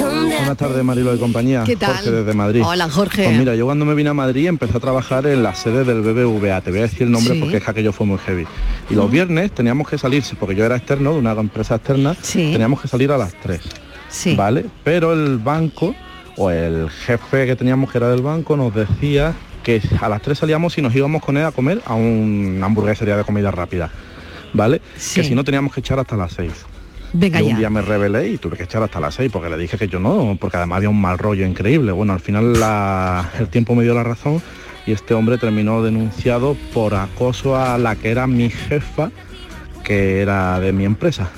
Buenas 0.00 0.56
tardes, 0.56 0.82
Marilo 0.82 1.12
de 1.12 1.18
compañía. 1.18 1.62
¿Qué 1.64 1.76
tal? 1.76 1.96
Jorge 1.96 2.10
desde 2.10 2.32
Madrid. 2.32 2.62
Hola, 2.64 2.88
Jorge. 2.88 3.24
Pues 3.24 3.38
mira, 3.38 3.54
yo 3.56 3.66
cuando 3.66 3.84
me 3.84 3.94
vine 3.94 4.08
a 4.10 4.14
Madrid 4.14 4.46
empecé 4.46 4.76
a 4.78 4.80
trabajar 4.80 5.26
en 5.26 5.42
la 5.42 5.54
sede 5.54 5.84
del 5.84 6.00
BBVA. 6.00 6.62
Te 6.62 6.70
voy 6.70 6.78
a 6.78 6.82
decir 6.82 7.02
el 7.02 7.10
nombre 7.10 7.34
Sí. 7.34 7.40
porque 7.40 7.56
es 7.58 7.64
que 7.64 7.70
aquello 7.70 7.92
fue 7.92 8.06
muy 8.06 8.16
heavy. 8.18 8.46
Y 8.88 8.94
los 8.94 9.10
viernes 9.10 9.52
teníamos 9.52 9.86
que 9.88 9.98
salir, 9.98 10.22
porque 10.40 10.54
yo 10.54 10.64
era 10.64 10.76
externo 10.76 11.12
de 11.12 11.18
una 11.18 11.32
empresa 11.32 11.74
externa, 11.74 12.16
Sí. 12.22 12.52
teníamos 12.52 12.80
que 12.80 12.88
salir 12.88 13.10
a 13.12 13.18
las 13.18 13.34
3. 13.34 13.60
Sí. 14.08 14.34
¿Vale? 14.34 14.64
Pero 14.82 15.12
el 15.12 15.36
banco 15.38 15.94
o 16.36 16.50
el 16.50 16.88
jefe 16.88 17.44
que 17.44 17.56
teníamos 17.56 17.90
que 17.90 17.98
era 17.98 18.08
del 18.08 18.22
banco 18.22 18.56
nos 18.56 18.74
decía 18.74 19.34
que 19.62 19.82
a 20.00 20.08
las 20.08 20.22
3 20.22 20.38
salíamos 20.38 20.78
y 20.78 20.82
nos 20.82 20.94
íbamos 20.94 21.22
con 21.22 21.36
él 21.36 21.44
a 21.44 21.52
comer 21.52 21.82
a 21.84 21.94
una 21.94 22.64
hamburguesería 22.66 23.16
de 23.16 23.24
comida 23.24 23.50
rápida. 23.50 23.90
¿Vale? 24.54 24.80
Sí. 24.96 25.20
Que 25.20 25.28
si 25.28 25.34
no 25.34 25.44
teníamos 25.44 25.74
que 25.74 25.80
echar 25.80 25.98
hasta 25.98 26.16
las 26.16 26.32
6. 26.32 26.52
Venga 27.18 27.38
Yo 27.40 27.46
un 27.46 27.52
ya. 27.52 27.58
día 27.58 27.70
me 27.70 27.80
rebelé 27.82 28.28
y 28.28 28.38
tuve 28.38 28.56
que 28.56 28.64
echar 28.64 28.82
hasta 28.82 29.00
las 29.00 29.14
6 29.14 29.30
porque 29.32 29.48
le 29.48 29.56
dije 29.56 29.78
que 29.78 29.88
yo 29.88 29.98
no, 29.98 30.36
porque 30.40 30.56
además 30.58 30.76
había 30.78 30.90
un 30.90 31.00
mal 31.00 31.16
rollo 31.18 31.46
increíble. 31.46 31.92
Bueno, 31.92 32.12
al 32.12 32.20
final 32.20 32.58
la- 32.60 33.30
el 33.38 33.48
tiempo 33.48 33.74
me 33.74 33.84
dio 33.84 33.94
la 33.94 34.02
razón 34.02 34.42
y 34.86 34.92
este 34.92 35.14
hombre 35.14 35.38
terminó 35.38 35.82
denunciado 35.82 36.56
por 36.74 36.94
acoso 36.94 37.56
a 37.56 37.78
la 37.78 37.96
que 37.96 38.10
era 38.10 38.26
mi 38.26 38.50
jefa, 38.50 39.10
que 39.82 40.20
era 40.20 40.60
de 40.60 40.72
mi 40.72 40.84
empresa. 40.84 41.30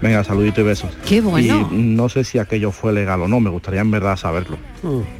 Venga, 0.00 0.22
saludito 0.22 0.60
y 0.60 0.64
besos. 0.64 0.90
Qué 1.06 1.20
bueno. 1.20 1.68
Y 1.72 1.74
no 1.76 2.08
sé 2.08 2.22
si 2.24 2.38
aquello 2.38 2.70
fue 2.70 2.92
legal 2.92 3.20
o 3.22 3.28
no, 3.28 3.40
me 3.40 3.50
gustaría 3.50 3.80
en 3.80 3.90
verdad 3.90 4.16
saberlo. 4.16 4.56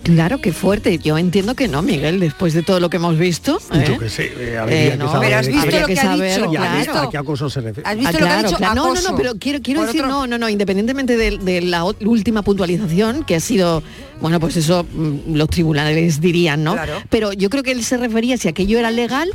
Claro, 0.05 0.38
qué 0.41 0.53
fuerte. 0.53 0.99
Yo 0.99 1.19
entiendo 1.19 1.55
que 1.57 1.67
no, 1.67 1.83
Miguel, 1.83 2.21
después 2.21 2.55
de 2.55 2.62
todo 2.62 2.79
lo 2.79 2.88
que 2.88 2.99
hemos 2.99 3.19
visto. 3.19 3.59
¿eh? 3.73 3.85
Yo 3.88 3.99
qué 3.99 4.09
sé, 4.09 4.33
eh, 4.38 4.57
habría 4.57 4.85
Eh, 4.87 4.91
que 4.93 4.97
no, 4.99 5.11
saber. 5.11 5.29
Pero 5.29 5.41
has 5.41 5.47
visto 5.49 5.62
habría 5.62 5.81
lo 5.81 5.87
que 5.88 5.95
que 5.95 6.01
ha 6.01 6.03
saber, 6.05 6.38
dicho. 6.41 6.53
Ya, 6.53 6.61
claro. 6.61 6.79
¿viste 6.79 6.99
¿A 6.99 7.11
qué 7.11 7.19
acoso 7.19 7.51
se 7.51 7.61
refiere? 7.61 7.88
¿Has 7.88 7.93
Ah, 7.93 7.97
visto 7.99 8.12
lo 8.12 8.19
que 8.19 8.25
ha 8.25 8.29
claro, 8.29 8.49
dicho? 8.49 8.57
claro. 8.59 8.75
No, 8.75 8.95
no, 8.95 9.01
no, 9.11 9.17
pero 9.17 9.35
quiero, 9.35 9.59
quiero 9.62 9.83
decir, 9.85 10.03
otro- 10.03 10.12
no, 10.12 10.27
no, 10.29 10.38
no, 10.38 10.49
independientemente 10.49 11.17
de, 11.17 11.38
de 11.38 11.61
la 11.62 11.83
última 11.85 12.43
puntualización, 12.43 13.25
que 13.25 13.35
ha 13.35 13.41
sido, 13.41 13.83
bueno, 14.21 14.38
pues 14.38 14.57
eso 14.57 14.85
mm, 14.93 15.35
los 15.35 15.49
tribunales 15.49 16.21
dirían, 16.21 16.62
¿no? 16.62 16.75
Claro. 16.75 17.03
Pero 17.11 17.33
yo 17.33 17.51
creo 17.51 17.64
que 17.64 17.73
él 17.73 17.83
se 17.83 17.97
refería, 17.97 18.37
si 18.37 18.47
aquello 18.47 18.79
era 18.79 18.93
legal, 18.93 19.29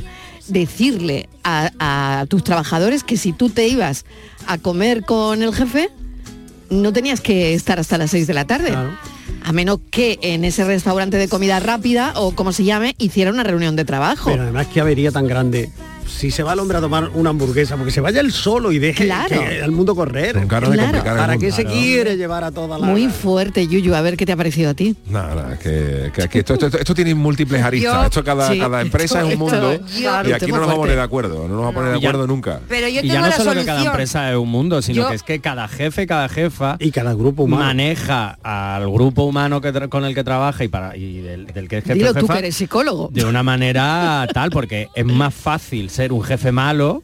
decirle 0.48 1.28
a, 1.42 1.70
a 2.20 2.26
tus 2.26 2.44
trabajadores 2.44 3.02
que 3.04 3.16
si 3.16 3.32
tú 3.32 3.48
te 3.50 3.66
ibas 3.68 4.04
a 4.46 4.58
comer 4.58 5.04
con 5.04 5.42
el 5.42 5.54
jefe, 5.54 5.90
no 6.70 6.92
tenías 6.92 7.20
que 7.20 7.54
estar 7.54 7.78
hasta 7.78 7.98
las 7.98 8.10
6 8.10 8.26
de 8.26 8.34
la 8.34 8.44
tarde. 8.44 8.68
Claro. 8.68 8.90
A 9.42 9.52
menos 9.52 9.80
que 9.90 10.18
en 10.22 10.44
ese 10.44 10.64
restaurante 10.64 11.16
de 11.18 11.28
comida 11.28 11.60
rápida 11.60 12.12
o 12.16 12.34
como 12.34 12.52
se 12.52 12.64
llame, 12.64 12.94
hiciera 12.98 13.30
una 13.30 13.42
reunión 13.42 13.76
de 13.76 13.84
trabajo. 13.84 14.30
Pero 14.30 14.42
además 14.42 14.66
qué 14.72 14.80
avería 14.80 15.10
tan 15.10 15.26
grande. 15.26 15.70
Si 16.06 16.30
se 16.30 16.42
va 16.42 16.52
el 16.52 16.58
hombre 16.58 16.78
a 16.78 16.80
tomar 16.80 17.10
una 17.14 17.30
hamburguesa, 17.30 17.76
porque 17.76 17.90
se 17.90 18.00
vaya 18.00 18.20
él 18.20 18.32
solo 18.32 18.72
y 18.72 18.78
deje 18.78 19.04
Claro. 19.04 19.28
que 19.40 19.62
al 19.62 19.70
mundo 19.72 19.94
correr. 19.94 20.34
Con 20.34 20.48
cara 20.48 20.68
de 20.68 20.74
Claro. 20.76 20.92
complicar 20.92 21.12
el 21.14 21.20
¿Para 21.20 21.32
mundo. 21.34 21.46
qué 21.46 21.52
se 21.52 21.64
quiere 21.64 22.16
llevar 22.16 22.44
a 22.44 22.50
toda 22.50 22.78
la... 22.78 22.86
Muy 22.86 23.08
fuerte, 23.08 23.66
Yuyu. 23.66 23.94
A 23.94 24.00
ver 24.00 24.16
qué 24.16 24.24
te 24.26 24.32
ha 24.32 24.36
parecido 24.36 24.70
a 24.70 24.74
ti. 24.74 24.96
Nada, 25.08 25.58
que, 25.58 26.10
que 26.14 26.22
aquí 26.22 26.38
esto, 26.38 26.54
esto, 26.54 26.66
esto- 26.66 26.78
esto 26.78 26.94
tiene 26.94 27.14
múltiples 27.14 27.62
aristas. 27.62 27.94
Yo- 27.94 28.04
esto 28.04 28.24
cada, 28.24 28.50
sí, 28.52 28.58
cada 28.58 28.80
empresa 28.80 29.18
esto- 29.20 29.28
es 29.28 29.34
un 29.34 29.38
mundo 29.40 29.72
esto- 29.72 29.86
y 29.98 30.02
claro, 30.02 30.34
aquí 30.34 30.46
no 30.46 30.58
nos 30.58 30.66
vamos 30.66 30.74
a 30.74 30.80
poner 30.80 30.96
de 30.96 31.02
acuerdo. 31.02 31.34
No 31.48 31.48
nos 31.48 31.56
vamos 31.58 31.72
a 31.72 31.74
poner 31.74 31.92
de 31.94 32.00
ya- 32.00 32.08
acuerdo 32.08 32.26
nunca. 32.26 32.60
Pero 32.68 32.88
yo 32.88 33.00
y 33.02 33.08
ya 33.08 33.20
no 33.20 33.26
la 33.28 33.36
solo 33.36 33.52
que 33.54 33.64
cada 33.66 33.84
empresa 33.84 34.30
es 34.30 34.36
un 34.36 34.48
mundo, 34.48 34.82
sino 34.82 35.02
Yo- 35.02 35.08
que 35.08 35.14
es 35.16 35.22
que 35.22 35.40
cada 35.40 35.68
jefe, 35.68 36.06
cada 36.06 36.28
jefa 36.28 36.76
Y 36.78 36.90
cada 36.90 37.14
grupo 37.14 37.44
humano. 37.44 37.64
maneja 37.64 38.38
al 38.42 38.90
grupo 38.90 39.24
humano 39.24 39.60
que 39.60 39.72
con 39.88 40.04
el 40.04 40.14
que 40.14 40.24
trabaja 40.24 40.64
y 40.64 40.68
para 40.68 40.96
y 40.96 41.20
del, 41.20 41.46
del 41.46 41.68
que 41.68 41.78
es 41.78 41.84
jefe 41.84 41.94
Dilo 41.94 42.14
tú 42.14 42.20
jefa 42.20 42.32
que 42.34 42.38
eres 42.40 42.56
psicólogo. 42.56 43.08
de 43.12 43.24
una 43.24 43.42
manera 43.42 44.26
tal, 44.32 44.50
porque 44.50 44.88
es 44.94 45.04
más 45.04 45.34
fácil 45.34 45.90
ser 45.94 46.12
un 46.12 46.22
jefe 46.22 46.50
malo 46.52 47.02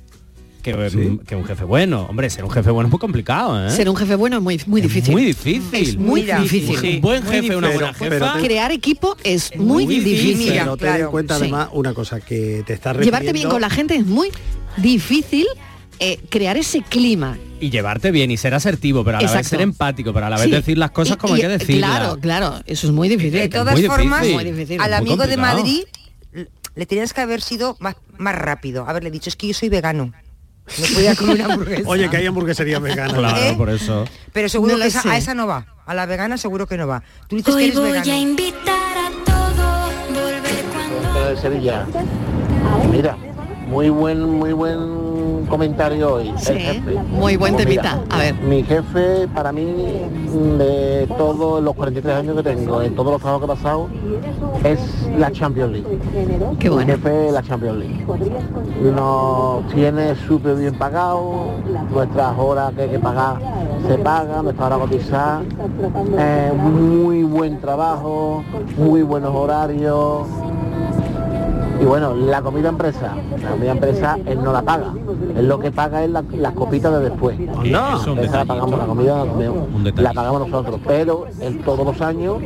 que, 0.63 1.19
que 1.27 1.37
un 1.37 1.45
jefe 1.45 1.65
bueno. 1.65 2.07
Hombre, 2.11 2.29
ser 2.29 2.45
un 2.45 2.51
jefe 2.51 2.71
bueno 2.71 2.89
es 2.89 2.91
muy 2.91 2.99
complicado, 3.01 3.67
¿eh? 3.67 3.71
Ser 3.71 3.89
un 3.89 3.97
jefe 3.97 4.15
bueno 4.17 4.37
es 4.37 4.43
muy, 4.43 4.61
muy 4.67 4.81
Es 4.83 4.87
difícil. 4.89 5.13
muy 5.13 5.25
difícil. 5.25 5.63
Es 5.73 5.97
muy 5.97 6.23
difícil. 6.23 6.77
Sí, 6.79 6.95
un 6.97 7.01
buen 7.01 7.23
jefe, 7.25 7.57
una 7.57 7.69
buena 7.71 7.93
pero- 7.99 8.11
jefa. 8.11 8.33
pero 8.33 8.33
te- 8.35 8.47
Crear 8.47 8.71
equipo 8.73 9.17
es 9.25 9.53
muy, 9.57 9.85
muy 9.85 9.95
difícil. 9.95 10.17
difícil. 10.27 10.51
Mira, 10.53 10.65
Pero 10.65 10.77
ten 10.77 10.89
en 10.89 10.95
claro, 10.97 11.11
cuenta 11.11 11.35
sí. 11.37 11.43
además 11.45 11.69
una 11.73 11.95
cosa 11.95 12.21
que 12.21 12.63
te 12.67 12.75
refiriendo... 12.75 13.01
Llevarte 13.03 13.33
bien 13.33 13.49
con 13.49 13.61
la 13.63 13.71
gente 13.71 13.97
es 13.97 14.05
muy 14.07 14.29
difícil 14.77 15.47
eh, 15.99 16.19
crear 16.29 16.57
ese 16.59 16.83
clima. 16.83 17.39
y 17.61 17.69
llevarte 17.71 18.11
bien 18.11 18.31
y 18.31 18.37
ser 18.39 18.55
asertivo, 18.55 19.05
pero 19.05 19.19
a 19.19 19.23
la 19.23 19.33
vez 19.33 19.47
ser 19.47 19.61
empático, 19.61 20.13
pero 20.15 20.27
a 20.27 20.31
la 20.31 20.37
vez 20.37 20.47
Sí. 20.47 20.51
decir 20.51 20.79
las 20.79 20.91
cosas 20.93 21.17
Y- 21.17 21.21
como 21.21 21.37
y- 21.37 21.41
hay 21.41 21.43
que 21.43 21.59
decirlas. 21.59 21.91
Claro, 21.91 22.19
claro, 22.21 22.55
eso 22.67 22.87
es 22.87 22.93
muy 22.93 23.09
difícil. 23.09 23.33
De 23.33 23.49
todas 23.49 23.75
muy 23.75 23.85
formas, 23.87 24.23
difícil. 24.23 24.35
Muy 24.35 24.45
difícil. 24.53 24.81
al 24.81 24.95
amigo 24.95 25.27
de. 25.27 25.37
Madrid 25.37 25.83
le 26.75 26.87
tenías 26.87 27.13
que 27.13 27.21
haber 27.21 27.43
sido 27.43 27.77
más, 27.81 27.97
más 28.19 28.35
rápido. 28.35 28.89
Haberle 28.89 29.11
dicho, 29.11 29.29
es 29.29 29.37
que 29.37 29.49
yo 29.49 29.55
soy 29.55 29.69
vegano. 29.69 30.13
No 30.79 30.87
podía 30.95 31.17
comer 31.17 31.35
una 31.45 31.55
hamburguesa. 31.55 31.83
Oye, 31.89 32.09
que 32.11 32.17
hay 32.17 32.27
hamburgueserías 32.27 32.81
veganas. 32.81 33.15
Claro, 33.15 33.37
¿Eh? 33.43 33.55
por 33.57 33.71
eso. 33.71 34.05
Pero 34.33 34.49
seguro 34.49 34.75
No 34.77 34.81
que 34.83 34.87
esa- 34.89 35.11
a 35.11 35.17
esa 35.17 35.35
no 35.35 35.47
va. 35.47 35.67
A 35.87 35.95
la 35.95 36.07
vegana 36.07 36.39
seguro 36.39 36.67
que 36.67 36.77
no 36.77 36.87
va. 36.87 37.03
Tú 37.29 37.37
dices 37.37 37.53
que 37.53 37.59
Hoy 37.59 37.65
eres 37.65 37.79
voy 37.79 37.91
vegano. 37.93 38.13
a 38.13 38.17
invitar 38.17 38.99
a 38.99 39.11
todo, 39.25 40.23
volver 40.23 40.65
cuando... 40.73 41.31
de 41.31 41.37
Sevilla. 41.41 41.87
Mira, 42.91 43.17
muy 43.71 43.89
buen, 43.89 44.39
muy 44.39 44.53
buen 44.53 45.47
comentario 45.49 46.15
hoy. 46.15 46.33
Sí, 46.37 46.53
el 46.53 46.59
jefe. 46.59 46.95
muy 47.11 47.37
buen 47.37 47.55
mira, 47.55 47.65
temita. 47.65 48.01
A 48.11 48.19
ver. 48.19 48.35
Mi 48.35 48.63
jefe, 48.63 49.29
para 49.29 49.53
mí, 49.53 49.65
de 50.59 51.07
todos 51.17 51.63
los 51.63 51.75
43 51.75 52.15
años 52.17 52.37
que 52.37 52.43
tengo, 52.43 52.83
en 52.83 52.95
todos 52.95 53.13
los 53.13 53.21
trabajos 53.21 53.47
que 53.47 53.53
he 53.53 53.57
pasado, 53.57 53.89
es 54.65 55.09
la 55.19 55.31
Champions 55.31 55.73
League. 55.73 55.99
Qué 56.59 56.69
Mi 56.69 56.75
bueno. 56.77 56.93
jefe 56.93 57.29
es 57.29 57.33
la 57.33 57.43
Champions 57.43 57.79
League. 57.79 58.05
Nos 58.95 59.67
tiene 59.69 60.15
súper 60.27 60.57
bien 60.57 60.75
pagado, 60.75 61.51
nuestras 61.93 62.39
horas 62.39 62.73
que 62.75 62.83
hay 62.83 62.89
que 62.91 62.99
pagar 62.99 63.37
se 63.87 63.99
pagan, 63.99 64.45
nuestras 64.45 64.67
horas 64.67 64.79
cotizadas. 64.79 65.43
Eh, 66.19 66.53
muy 66.55 67.23
buen 67.25 67.61
trabajo, 67.61 68.45
muy 68.77 69.03
buenos 69.03 69.35
horarios. 69.35 70.27
Y 71.81 71.85
bueno, 71.85 72.15
la 72.15 72.43
comida 72.43 72.69
empresa, 72.69 73.15
la 73.43 73.51
comida 73.51 73.71
empresa 73.73 74.19
él 74.27 74.43
no 74.43 74.53
la 74.53 74.61
paga. 74.63 74.93
Él 75.37 75.49
lo 75.49 75.59
que 75.59 75.73
paga 75.73 76.05
es 76.05 76.11
la- 76.11 76.23
las 76.37 76.53
copitas 76.53 76.93
de 76.93 77.01
después. 77.09 77.39
No. 77.39 77.97
Esa 78.23 78.39
la 78.39 78.45
pagamos, 78.45 78.79
la 78.79 78.85
comida 78.87 79.25
la, 79.97 80.13
pagamos 80.13 80.41
nosotros, 80.49 80.79
pero 80.87 81.25
él 81.41 81.61
todos 81.65 81.87
los 81.87 82.01
años 82.03 82.37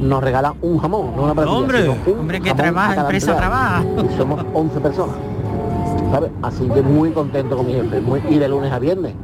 nos 0.00 0.22
regala 0.22 0.54
un 0.62 0.78
jamón, 0.78 1.14
no 1.16 1.22
una 1.22 1.34
plantilla, 1.34 1.56
Hombre, 1.58 1.88
hombre, 2.18 2.40
que 2.40 2.52
trabaja, 2.54 3.00
empresa 3.02 3.36
trabaja. 3.36 3.84
Y 4.12 4.16
somos 4.16 4.44
11 4.54 4.80
personas, 4.80 5.16
¿sabes? 6.10 6.30
Así 6.42 6.68
que 6.68 6.82
muy 6.82 7.12
contento 7.12 7.56
con 7.56 7.66
mi 7.66 7.74
jefe, 7.74 8.00
muy- 8.00 8.22
y 8.28 8.38
de 8.38 8.48
lunes 8.48 8.72
a 8.72 8.78
viernes, 8.80 9.14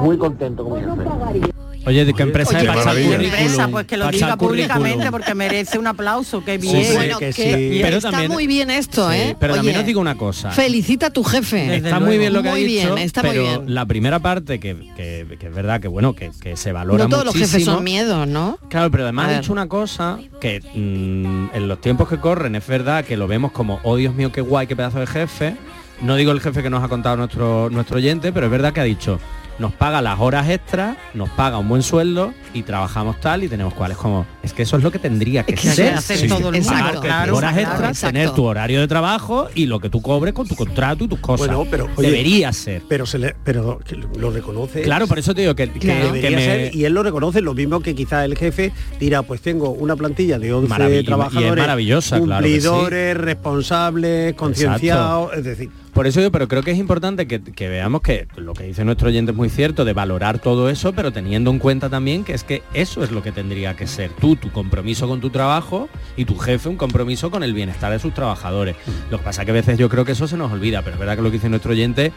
muy 0.00 0.16
contento 0.16 0.64
con 0.64 0.72
mi 0.74 0.80
jefe. 0.80 1.52
Oye, 1.84 2.04
¿de 2.04 2.14
qué 2.14 2.22
empresa 2.22 2.50
Oye, 2.50 2.58
es? 2.68 2.86
qué 3.18 3.24
Empresa, 3.26 3.68
pues 3.68 3.86
que 3.86 3.96
lo 3.96 4.04
echar 4.08 4.12
diga 4.12 4.36
públicamente 4.36 5.10
porque 5.10 5.34
merece 5.34 5.78
un 5.78 5.86
aplauso, 5.88 6.44
qué 6.44 6.60
Sí, 6.60 6.68
bien. 6.72 6.94
bueno, 6.94 7.18
que 7.18 7.32
que, 7.32 7.72
sí. 7.72 7.80
Pero 7.82 7.96
está 7.96 8.10
también- 8.12 8.30
muy 8.30 8.46
bien 8.46 8.70
esto, 8.70 9.10
Sí, 9.10 9.16
¿eh? 9.18 9.36
pero 9.38 9.54
también 9.56 9.74
Oye, 9.76 9.80
os 9.80 9.86
digo 9.86 10.00
una 10.00 10.14
cosa. 10.16 10.50
Felicita 10.52 11.06
a 11.06 11.10
tu 11.10 11.24
jefe. 11.24 11.76
Está 11.76 11.98
muy 11.98 12.18
bien 12.18 12.32
lo 12.32 12.42
que 12.42 12.50
Muy 12.50 12.62
ha 12.62 12.66
dicho, 12.66 12.94
bien, 12.94 12.98
está 13.04 13.22
muy 13.22 13.30
pero 13.32 13.42
bien. 13.42 13.74
la 13.74 13.84
primera 13.86 14.20
parte 14.20 14.60
que, 14.60 14.76
que- 14.96 15.26
que 15.38 15.46
es 15.48 15.54
verdad 15.54 15.80
que 15.80 15.88
bueno 15.88 16.14
que, 16.14 16.30
que 16.40 16.56
se 16.56 16.70
valora 16.72 17.04
No 17.04 17.10
todos 17.10 17.24
los 17.24 17.34
jefes 17.34 17.64
son 17.64 17.82
miedos, 17.82 18.28
¿no? 18.28 18.58
Claro, 18.68 18.90
pero 18.90 19.02
además 19.04 19.30
ha 19.30 19.38
dicho 19.40 19.52
una 19.52 19.66
cosa 19.68 20.18
que 20.40 20.60
mm, 20.60 21.56
en 21.56 21.68
los 21.68 21.80
tiempos 21.80 22.08
que 22.08 22.18
corren 22.18 22.54
es 22.54 22.66
verdad 22.66 23.04
que 23.04 23.16
lo 23.16 23.26
vemos 23.26 23.50
como, 23.52 23.80
oh 23.82 23.96
Dios 23.96 24.14
mío, 24.14 24.30
qué 24.30 24.40
guay, 24.40 24.66
qué 24.66 24.76
pedazo 24.76 25.00
de 25.00 25.06
jefe. 25.06 25.56
No 26.00 26.16
digo 26.16 26.32
el 26.32 26.40
jefe 26.40 26.62
que 26.62 26.70
nos 26.70 26.82
ha 26.82 26.88
contado 26.88 27.16
nuestro, 27.16 27.70
nuestro 27.70 27.96
oyente, 27.96 28.32
pero 28.32 28.46
es 28.46 28.52
verdad 28.52 28.72
que 28.72 28.80
ha 28.80 28.84
dicho, 28.84 29.20
nos 29.62 29.72
paga 29.72 30.02
las 30.02 30.18
horas 30.20 30.50
extras, 30.50 30.96
nos 31.14 31.30
paga 31.30 31.56
un 31.56 31.68
buen 31.68 31.82
sueldo 31.82 32.34
y 32.52 32.62
trabajamos 32.64 33.18
tal 33.20 33.44
y 33.44 33.48
tenemos 33.48 33.72
cuales 33.72 33.96
como, 33.96 34.26
es 34.42 34.52
que 34.52 34.62
eso 34.64 34.76
es 34.76 34.82
lo 34.82 34.90
que 34.90 34.98
tendría 34.98 35.44
que 35.44 35.54
Es 35.54 35.60
que 35.60 35.68
ser. 35.70 35.94
hacer 35.94 36.28
todo 36.28 36.50
el 36.50 36.62
claro, 36.62 37.36
horas 37.36 37.52
claro, 37.54 37.60
extras, 37.70 37.90
exacto. 37.90 38.12
tener 38.12 38.30
tu 38.32 38.44
horario 38.44 38.80
de 38.80 38.88
trabajo 38.88 39.48
y 39.54 39.66
lo 39.66 39.80
que 39.80 39.88
tú 39.88 40.02
cobres 40.02 40.34
con 40.34 40.46
tu 40.46 40.54
contrato 40.56 41.04
y 41.04 41.08
tus 41.08 41.20
cosas. 41.20 41.46
Bueno, 41.46 41.64
pero, 41.70 41.88
oye, 41.96 42.10
Debería 42.10 42.52
ser. 42.52 42.82
Pero 42.88 43.06
se 43.06 43.18
le, 43.18 43.34
pero 43.44 43.78
lo 44.18 44.30
reconoce. 44.30 44.82
Claro, 44.82 45.06
por 45.06 45.18
eso 45.18 45.34
te 45.34 45.40
digo 45.42 45.54
que, 45.54 45.70
que- 45.70 45.78
que 45.78 45.94
debería 45.94 46.28
que 46.30 46.36
me- 46.36 46.44
ser, 46.44 46.74
y 46.74 46.84
él 46.84 46.92
lo 46.92 47.02
reconoce, 47.02 47.40
lo 47.40 47.54
mismo 47.54 47.80
que 47.80 47.94
quizá 47.94 48.24
el 48.24 48.36
jefe 48.36 48.72
dirá, 49.00 49.22
pues 49.22 49.40
tengo 49.40 49.70
una 49.70 49.94
plantilla 49.96 50.38
de 50.38 50.52
11 50.52 50.68
Maravillosa, 50.68 50.96
y 50.96 51.00
es 51.00 51.06
trabajadores, 51.06 51.62
maravillosa, 51.62 52.20
claro 52.20 52.42
que 52.44 52.60
sí. 52.60 52.66
cumplidores, 52.66 53.16
responsables, 53.16 54.34
concienciados, 54.34 55.32
es 55.36 55.44
decir, 55.44 55.70
Por 55.92 56.06
eso 56.06 56.20
yo, 56.20 56.32
pero 56.32 56.48
creo 56.48 56.62
que 56.62 56.70
es 56.70 56.78
importante 56.78 57.26
que, 57.26 57.42
que 57.42 57.68
veamos 57.68 58.00
que 58.00 58.26
lo 58.36 58.54
que 58.54 58.64
dice 58.64 58.84
nuestro 58.84 59.08
oyente 59.08 59.32
es 59.32 59.36
muy 59.36 59.50
cierto, 59.50 59.84
de 59.84 59.92
valorar 59.92 60.38
todo 60.38 60.70
eso, 60.70 60.94
pero 60.94 61.12
teniendo 61.12 61.50
en 61.50 61.58
cuenta 61.58 61.90
también 61.90 62.24
que 62.24 62.32
es 62.32 62.44
que 62.44 62.62
eso 62.72 63.04
es 63.04 63.10
lo 63.10 63.22
que 63.22 63.30
tendría 63.30 63.76
que 63.76 63.86
ser 63.86 64.10
tú, 64.12 64.36
tu 64.36 64.50
compromiso 64.50 65.06
con 65.06 65.20
tu 65.20 65.28
trabajo 65.28 65.90
y 66.16 66.24
tu 66.24 66.36
jefe 66.36 66.68
un 66.68 66.76
compromiso 66.76 67.30
con 67.30 67.42
el 67.42 67.52
bienestar 67.52 67.92
de 67.92 67.98
sus 67.98 68.14
trabajadores. 68.14 68.76
Lo 69.10 69.18
que 69.18 69.24
pasa 69.24 69.44
que 69.44 69.50
a 69.50 69.54
veces 69.54 69.78
yo 69.78 69.88
creo 69.90 70.04
que 70.04 70.12
eso 70.12 70.26
se 70.26 70.36
nos 70.36 70.50
olvida, 70.50 70.80
pero 70.80 70.94
es 70.94 70.98
verdad 70.98 71.16
que 71.16 71.22
lo 71.22 71.28
que 71.28 71.36
dice 71.36 71.50
nuestro 71.50 71.72
oyente, 71.72 72.12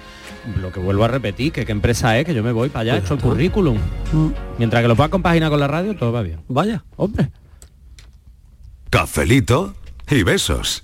lo 0.61 0.71
que 0.71 0.79
vuelvo 0.79 1.03
a 1.03 1.09
repetir, 1.09 1.51
que 1.51 1.65
qué 1.65 1.71
empresa 1.73 2.17
es, 2.17 2.25
que 2.25 2.33
yo 2.33 2.43
me 2.43 2.53
voy 2.53 2.69
para 2.69 2.81
allá, 2.81 2.95
he 2.95 2.99
hecho 2.99 3.15
el 3.15 3.19
currículum. 3.19 3.77
Mientras 4.57 4.81
que 4.81 4.87
lo 4.87 4.95
pueda 4.95 5.09
compaginar 5.09 5.49
con 5.49 5.59
la 5.59 5.67
radio, 5.67 5.95
todo 5.95 6.11
va 6.13 6.21
bien. 6.21 6.39
vaya. 6.47 6.83
Hombre. 6.95 7.29
Cafelito 8.89 9.75
y 10.09 10.23
besos. 10.23 10.83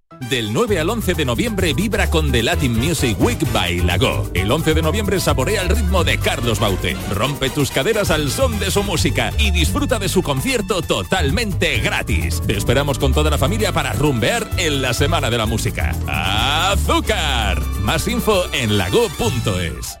Del 0.29 0.53
9 0.53 0.79
al 0.79 0.89
11 0.89 1.13
de 1.13 1.25
noviembre 1.25 1.73
vibra 1.73 2.09
con 2.09 2.31
The 2.31 2.43
Latin 2.43 2.77
Music 2.77 3.17
Week 3.19 3.39
by 3.51 3.79
Lago. 3.81 4.29
El 4.33 4.51
11 4.51 4.73
de 4.73 4.81
noviembre 4.81 5.19
saborea 5.19 5.61
el 5.61 5.69
ritmo 5.69 6.03
de 6.03 6.17
Carlos 6.17 6.59
Baute. 6.59 6.95
Rompe 7.11 7.49
tus 7.49 7.71
caderas 7.71 8.11
al 8.11 8.29
son 8.29 8.59
de 8.59 8.71
su 8.71 8.83
música 8.83 9.31
y 9.37 9.51
disfruta 9.51 9.99
de 9.99 10.09
su 10.09 10.21
concierto 10.21 10.81
totalmente 10.81 11.79
gratis. 11.79 12.41
Te 12.45 12.55
esperamos 12.55 12.99
con 12.99 13.13
toda 13.13 13.29
la 13.29 13.37
familia 13.37 13.71
para 13.71 13.93
rumbear 13.93 14.47
en 14.57 14.81
la 14.81 14.93
Semana 14.93 15.29
de 15.29 15.37
la 15.37 15.45
Música. 15.45 15.95
¡Azúcar! 16.07 17.61
Más 17.81 18.07
info 18.07 18.45
en 18.53 18.77
lago.es. 18.77 20.00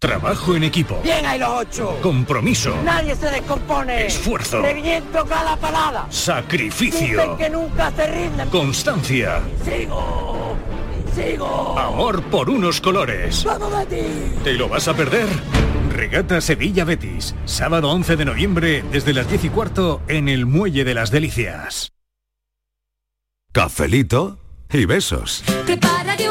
Trabajo 0.00 0.56
en 0.56 0.64
equipo. 0.64 0.98
Bien 1.02 1.26
hay 1.26 1.38
los 1.38 1.50
ocho. 1.50 1.98
Compromiso. 2.00 2.74
Nadie 2.82 3.14
se 3.14 3.30
descompone. 3.30 4.06
Esfuerzo. 4.06 4.62
Reviento 4.62 5.26
cada 5.26 5.56
parada. 5.58 6.06
Sacrificio. 6.08 7.20
Dicen 7.20 7.36
que 7.36 7.50
nunca 7.50 7.92
se 7.92 8.06
rinden. 8.06 8.48
Constancia. 8.48 9.42
Sigo. 9.62 10.56
consigo. 11.04 11.78
Amor 11.78 12.22
por 12.30 12.48
unos 12.48 12.80
colores. 12.80 13.44
¡Vamos, 13.44 13.70
Betis! 13.70 14.42
¿Te 14.42 14.54
lo 14.54 14.70
vas 14.70 14.88
a 14.88 14.94
perder? 14.94 15.28
Regata 15.90 16.40
Sevilla 16.40 16.86
Betis, 16.86 17.34
sábado 17.44 17.90
11 17.90 18.16
de 18.16 18.24
noviembre 18.24 18.82
desde 18.90 19.12
las 19.12 19.28
10 19.28 19.44
y 19.44 19.48
cuarto 19.50 20.00
en 20.08 20.30
el 20.30 20.46
Muelle 20.46 20.84
de 20.84 20.94
las 20.94 21.10
Delicias. 21.10 21.92
Cafelito 23.52 24.38
y 24.72 24.86
besos. 24.86 25.44
Prepárate 25.66 26.30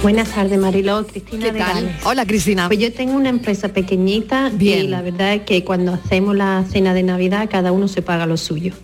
Buenas 0.00 0.32
tardes, 0.32 0.56
Mariló, 0.60 1.04
Cristina 1.04 1.46
¿Qué 1.46 1.52
de 1.52 1.58
tal? 1.58 1.74
Gales. 1.74 2.06
Hola, 2.06 2.24
Cristina. 2.24 2.68
Pues 2.68 2.78
yo 2.78 2.92
tengo 2.92 3.14
una 3.14 3.30
empresa 3.30 3.68
pequeñita 3.70 4.52
y 4.56 4.86
la 4.86 5.02
verdad 5.02 5.34
es 5.34 5.42
que 5.42 5.64
cuando 5.64 5.92
hacemos 5.92 6.36
la 6.36 6.64
cena 6.70 6.94
de 6.94 7.02
Navidad 7.02 7.48
cada 7.50 7.72
uno 7.72 7.88
se 7.88 8.00
paga 8.00 8.24
lo 8.24 8.36
suyo. 8.36 8.74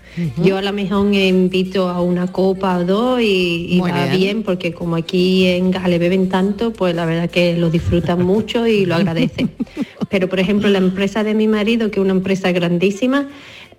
Yo 0.42 0.56
a 0.58 0.62
lo 0.62 0.72
mejor 0.72 1.14
invito 1.14 1.88
a 1.88 2.02
una 2.02 2.26
copa 2.26 2.78
o 2.78 2.84
dos 2.84 3.20
y, 3.22 3.78
va 3.80 4.06
bien. 4.06 4.18
bien. 4.18 4.42
porque 4.42 4.72
como 4.72 4.96
aquí 4.96 5.46
en 5.46 5.70
Gales 5.70 6.00
beben 6.00 6.28
tanto, 6.28 6.72
pues 6.72 6.96
la 6.96 7.06
verdad 7.06 7.30
que 7.30 7.56
lo 7.56 7.70
disfrutan 7.70 8.22
mucho 8.26 8.66
y 8.66 8.84
lo 8.84 8.96
agradecen. 8.96 9.52
Pero 10.10 10.28
por 10.28 10.40
ejemplo 10.40 10.68
la 10.68 10.78
empresa 10.78 11.22
de 11.22 11.34
mi 11.34 11.46
marido, 11.46 11.92
que 11.92 12.00
es 12.00 12.04
una 12.04 12.12
empresa 12.12 12.50
grandísima, 12.50 13.28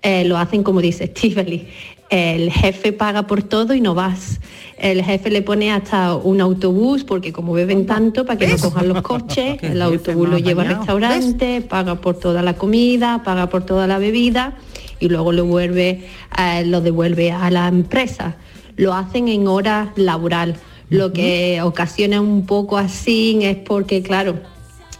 eh, 0.00 0.24
lo 0.24 0.38
hacen 0.38 0.62
como 0.62 0.80
dice 0.80 1.04
Estivali. 1.04 1.68
El 2.08 2.50
jefe 2.50 2.92
paga 2.92 3.26
por 3.26 3.42
todo 3.42 3.74
y 3.74 3.80
no 3.80 3.94
vas. 3.94 4.40
El 4.78 5.02
jefe 5.02 5.30
le 5.30 5.42
pone 5.42 5.72
hasta 5.72 6.14
un 6.16 6.40
autobús 6.40 7.04
porque 7.04 7.32
como 7.32 7.52
beben 7.52 7.86
tanto 7.86 8.26
para 8.26 8.38
que 8.38 8.48
no 8.48 8.58
cojan 8.58 8.88
los 8.88 9.02
coches, 9.02 9.58
el 9.62 9.80
autobús 9.80 10.28
lo 10.28 10.38
lleva 10.38 10.62
al 10.62 10.76
restaurante, 10.76 11.62
paga 11.62 11.94
por 11.96 12.18
toda 12.18 12.42
la 12.42 12.54
comida, 12.54 13.22
paga 13.24 13.48
por 13.48 13.64
toda 13.64 13.86
la 13.86 13.98
bebida 13.98 14.56
y 15.00 15.08
luego 15.08 15.32
lo 15.32 15.44
vuelve, 15.44 16.06
eh, 16.38 16.64
lo 16.66 16.80
devuelve 16.80 17.32
a 17.32 17.50
la 17.50 17.68
empresa. 17.68 18.36
Lo 18.76 18.94
hacen 18.94 19.28
en 19.28 19.48
hora 19.48 19.92
laboral. 19.96 20.56
Lo 20.88 21.12
que 21.12 21.60
ocasiona 21.62 22.20
un 22.20 22.46
poco 22.46 22.76
así 22.76 23.38
es 23.42 23.56
porque, 23.56 24.02
claro, 24.02 24.36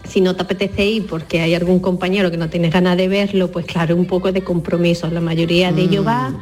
si 0.08 0.20
no 0.20 0.34
te 0.34 0.42
apetece 0.42 0.84
ir 0.86 1.06
porque 1.06 1.40
hay 1.40 1.54
algún 1.54 1.80
compañero 1.80 2.30
que 2.30 2.36
no 2.36 2.48
tienes 2.48 2.72
ganas 2.72 2.96
de 2.96 3.08
verlo, 3.08 3.50
pues 3.50 3.66
claro, 3.66 3.96
un 3.96 4.06
poco 4.06 4.32
de 4.32 4.42
compromiso. 4.42 5.08
La 5.08 5.20
mayoría 5.20 5.72
de 5.72 5.82
ellos 5.82 6.06
va, 6.06 6.32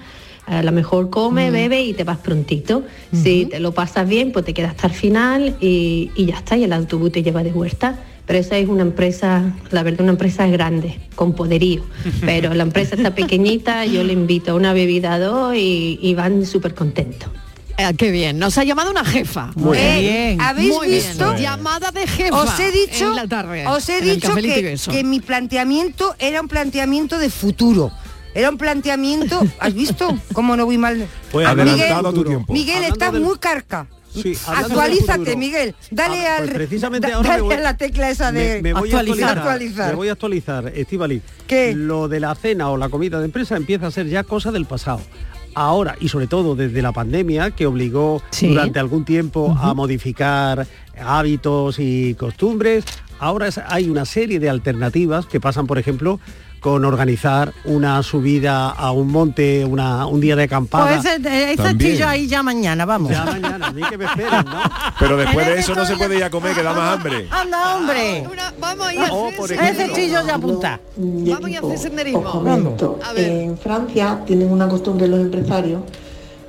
a 0.46 0.62
lo 0.62 0.72
mejor 0.72 1.10
come, 1.10 1.50
bebe 1.50 1.82
y 1.82 1.94
te 1.94 2.04
vas 2.04 2.18
prontito. 2.18 2.82
Si 3.12 3.46
te 3.46 3.60
lo 3.60 3.72
pasas 3.72 4.08
bien, 4.08 4.32
pues 4.32 4.44
te 4.44 4.52
quedas 4.54 4.72
hasta 4.72 4.88
el 4.88 4.92
final 4.92 5.56
y, 5.60 6.10
y 6.14 6.26
ya 6.26 6.36
está, 6.36 6.56
y 6.56 6.64
el 6.64 6.72
autobús 6.72 7.12
te 7.12 7.22
lleva 7.22 7.42
de 7.42 7.52
vuelta. 7.52 7.98
Pero 8.26 8.38
esa 8.38 8.56
es 8.56 8.68
una 8.68 8.80
empresa, 8.82 9.52
la 9.70 9.82
verdad, 9.82 10.00
una 10.00 10.12
empresa 10.12 10.46
grande, 10.46 10.98
con 11.14 11.34
poderío. 11.34 11.82
Pero 12.22 12.54
la 12.54 12.62
empresa 12.62 12.94
está 12.96 13.14
pequeñita, 13.14 13.84
yo 13.84 14.02
le 14.02 14.14
invito 14.14 14.52
a 14.52 14.54
una 14.54 14.72
bebida 14.72 15.14
a 15.14 15.18
dos 15.18 15.54
y, 15.54 15.98
y 16.00 16.14
van 16.14 16.46
súper 16.46 16.74
contentos. 16.74 17.28
Ah, 17.76 17.92
qué 17.92 18.10
bien, 18.12 18.38
nos 18.38 18.56
ha 18.56 18.64
llamado 18.64 18.92
una 18.92 19.04
jefa. 19.04 19.50
Muy 19.56 19.76
Eh, 19.76 20.00
bien. 20.00 20.40
¿habéis 20.40 20.72
Muy 20.72 20.86
bien. 20.88 21.00
visto? 21.06 21.36
Llamada 21.36 21.90
de 21.90 22.06
jefa. 22.06 22.36
Os 22.42 22.60
he 22.60 22.70
dicho, 22.70 23.10
en 23.10 23.16
la 23.16 23.26
tarde, 23.26 23.66
os 23.66 23.88
he 23.88 24.00
dicho 24.00 24.32
que, 24.36 24.76
que 24.90 25.02
mi 25.04 25.18
planteamiento 25.20 26.14
era 26.20 26.40
un 26.40 26.48
planteamiento 26.48 27.18
de 27.18 27.28
futuro. 27.30 27.90
Era 28.34 28.50
un 28.50 28.58
planteamiento, 28.58 29.40
¿has 29.60 29.74
visto? 29.74 30.16
¿Cómo 30.32 30.56
no 30.56 30.64
voy 30.66 30.76
mal? 30.78 31.06
Pues 31.30 31.46
adelantado 31.46 32.08
a 32.08 32.12
tu 32.12 32.18
Miguel, 32.18 32.26
tiempo. 32.26 32.52
Miguel, 32.52 32.74
Hablando 32.76 32.94
estás 32.94 33.12
del- 33.12 33.22
muy 33.22 33.38
carca. 33.38 33.86
Sí, 34.12 34.36
Actualízate, 34.46 35.18
futuro. 35.18 35.36
Miguel. 35.38 35.74
Dale 35.90 36.26
Ah, 36.28 36.36
al 36.36 36.44
pues 36.44 36.54
precisamente 36.54 37.08
da- 37.08 37.16
ahora 37.16 37.28
dale 37.30 37.42
me 37.42 37.48
voy- 37.48 37.54
a 37.56 37.60
la 37.60 37.76
tecla 37.76 38.10
esa 38.10 38.30
de 38.30 38.56
me, 38.56 38.62
me 38.62 38.72
voy 38.80 38.92
a 38.92 38.98
actualizar, 38.98 39.38
actualizar. 39.38 39.88
Me 39.90 39.94
voy 39.96 40.08
a 40.08 40.12
actualizar, 40.12 40.68
Estivali. 40.74 41.20
¿Qué? 41.48 41.74
Lo 41.74 42.06
de 42.06 42.20
la 42.20 42.34
cena 42.36 42.70
o 42.70 42.76
la 42.76 42.88
comida 42.88 43.18
de 43.18 43.24
empresa 43.24 43.56
empieza 43.56 43.88
a 43.88 43.90
ser 43.90 44.06
ya 44.08 44.22
cosa 44.22 44.52
del 44.52 44.66
pasado. 44.66 45.00
Ahora, 45.56 45.96
y 46.00 46.08
sobre 46.08 46.26
todo 46.28 46.54
desde 46.56 46.80
la 46.82 46.92
pandemia, 46.92 47.50
que 47.52 47.66
obligó 47.66 48.22
Sí. 48.30 48.48
durante 48.48 48.78
algún 48.78 49.04
tiempo 49.04 49.56
a 49.60 49.74
modificar 49.74 50.66
hábitos 51.00 51.78
y 51.80 52.14
costumbres, 52.14 52.84
ahora 53.18 53.48
hay 53.66 53.88
una 53.88 54.04
serie 54.04 54.38
de 54.40 54.48
alternativas 54.48 55.26
que 55.26 55.40
pasan, 55.40 55.66
por 55.66 55.78
ejemplo, 55.78 56.20
con 56.64 56.82
organizar 56.86 57.52
una 57.66 58.02
subida 58.02 58.70
a 58.70 58.90
un 58.90 59.08
monte, 59.12 59.66
una, 59.66 60.06
un 60.06 60.18
día 60.18 60.34
de 60.34 60.44
acampada. 60.44 60.86
Pues 60.86 61.04
ese, 61.04 61.52
ese 61.52 61.56
También. 61.62 61.90
estillo 61.92 62.08
ahí 62.08 62.26
ya 62.26 62.42
mañana, 62.42 62.86
vamos. 62.86 63.10
Ya 63.10 63.22
mañana, 63.26 63.66
a 63.66 63.70
mí 63.72 63.82
que 63.82 63.98
me 63.98 64.06
esperen, 64.06 64.46
¿no? 64.46 64.62
Pero 64.98 65.18
después 65.18 65.46
de 65.46 65.58
eso 65.58 65.74
no 65.74 65.84
se 65.84 65.94
puede 65.94 66.16
ir 66.16 66.24
a 66.24 66.30
comer, 66.30 66.54
que 66.54 66.62
da 66.62 66.72
más 66.72 66.94
hambre. 66.96 67.28
Anda, 67.30 67.76
hombre. 67.76 68.26
vamos 68.58 68.86
a 68.86 68.94
ir 68.94 69.00
Oh, 69.12 69.28
a 69.28 69.36
por 69.36 69.44
hacer. 69.52 69.62
Ese 69.74 69.84
estillo 69.84 70.26
ya 70.26 70.36
apunta. 70.36 70.80
Vamos 70.96 71.50
a 71.54 71.58
hacer 71.66 71.78
senderismo. 71.78 72.26
A 73.06 73.12
ver. 73.12 73.28
en 73.28 73.58
Francia 73.58 74.20
tienen 74.24 74.50
una 74.50 74.66
costumbre 74.66 75.06
los 75.06 75.20
empresarios 75.20 75.82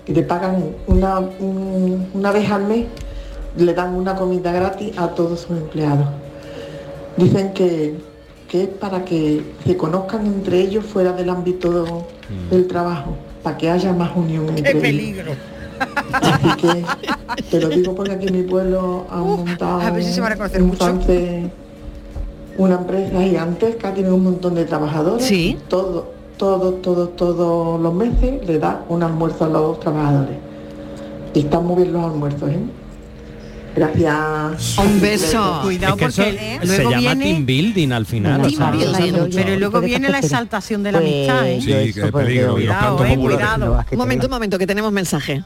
que 0.05 0.13
te 0.13 0.23
pagan 0.23 0.63
una, 0.87 1.19
un- 1.19 2.07
una 2.13 2.31
vez 2.31 2.49
al 2.49 2.63
mes, 2.63 2.85
le 3.57 3.73
dan 3.73 3.93
una 3.93 4.15
comida 4.15 4.53
gratis 4.53 4.97
a 4.97 5.07
todos 5.09 5.41
sus 5.41 5.57
empleados. 5.57 6.07
Dicen 7.17 7.51
que, 7.53 7.95
que 8.55 8.63
es 8.63 8.69
para 8.69 9.03
que 9.03 9.43
se 9.65 9.75
conozcan 9.75 10.25
entre 10.25 10.61
ellos 10.61 10.85
fuera 10.85 11.11
del 11.11 11.29
ámbito 11.29 12.07
del 12.49 12.67
trabajo, 12.67 13.15
para 13.43 13.57
que 13.57 13.69
haya 13.69 13.91
más 13.91 14.15
unión 14.15 14.47
entre 14.57 14.89
ellos. 14.89 15.27
Así 16.13 16.47
que 16.61 16.85
te 17.51 17.59
lo 17.59 17.67
digo 17.67 17.93
porque 17.93 18.13
aquí 18.13 18.27
en 18.27 18.37
mi 18.37 18.43
pueblo 18.43 19.05
han 19.09 19.23
montado 19.23 19.81
a 19.81 19.91
ver 19.91 20.03
si 20.03 20.13
se 20.13 20.21
van 20.21 20.31
a 20.31 20.35
conocer 20.37 20.61
en 20.61 20.67
mucho. 20.67 20.99
Una 22.57 22.75
empresa 22.75 23.21
gigantesca, 23.21 23.93
tiene 23.93 24.11
un 24.13 24.23
montón 24.23 24.55
de 24.55 24.63
trabajadores. 24.63 25.25
Sí. 25.25 25.57
Todo, 25.67 26.13
todo, 26.37 26.75
todo, 26.75 27.09
todos 27.09 27.81
los 27.81 27.93
meses 27.93 28.47
le 28.47 28.57
da 28.57 28.85
un 28.87 29.03
almuerzo 29.03 29.43
a 29.43 29.49
los 29.49 29.81
trabajadores. 29.81 30.37
Y 31.33 31.39
están 31.39 31.65
muy 31.65 31.83
bien 31.83 31.91
los 31.91 32.05
almuerzos, 32.05 32.49
¿eh? 32.49 32.59
Gracias. 33.75 34.77
Un 34.77 35.01
beso. 35.01 35.59
Cuidado 35.63 35.95
Es 35.95 35.99
que 35.99 36.05
porque 36.23 36.55
eso 36.55 36.65
se 36.65 36.77
luego 36.83 36.89
llama 36.91 37.13
viene... 37.15 37.25
team 37.25 37.45
building 37.45 37.91
al 37.91 38.05
final. 38.05 38.41
Team 38.41 38.53
o 38.53 38.57
sea, 38.57 38.71
building. 38.71 39.29
Pero 39.35 39.59
luego 39.59 39.81
viene 39.81 40.09
la 40.09 40.19
exaltación 40.19 40.81
de 40.83 40.91
la 40.93 40.97
amistad, 40.99 41.47
¿eh? 41.47 41.59
Sí, 41.61 41.93
que 41.93 42.05
es 42.05 42.11
peligro. 42.11 42.57
Y 42.59 42.65
los 42.65 42.75
Cuidado, 42.75 42.97
cantos 42.97 43.07
eh, 43.07 43.15
populares. 43.15 43.47
cuidado. 43.57 43.85
Un 43.91 43.97
momento, 43.97 44.25
un 44.27 44.31
momento, 44.31 44.57
que 44.57 44.67
tenemos 44.67 44.91
mensaje. 44.91 45.43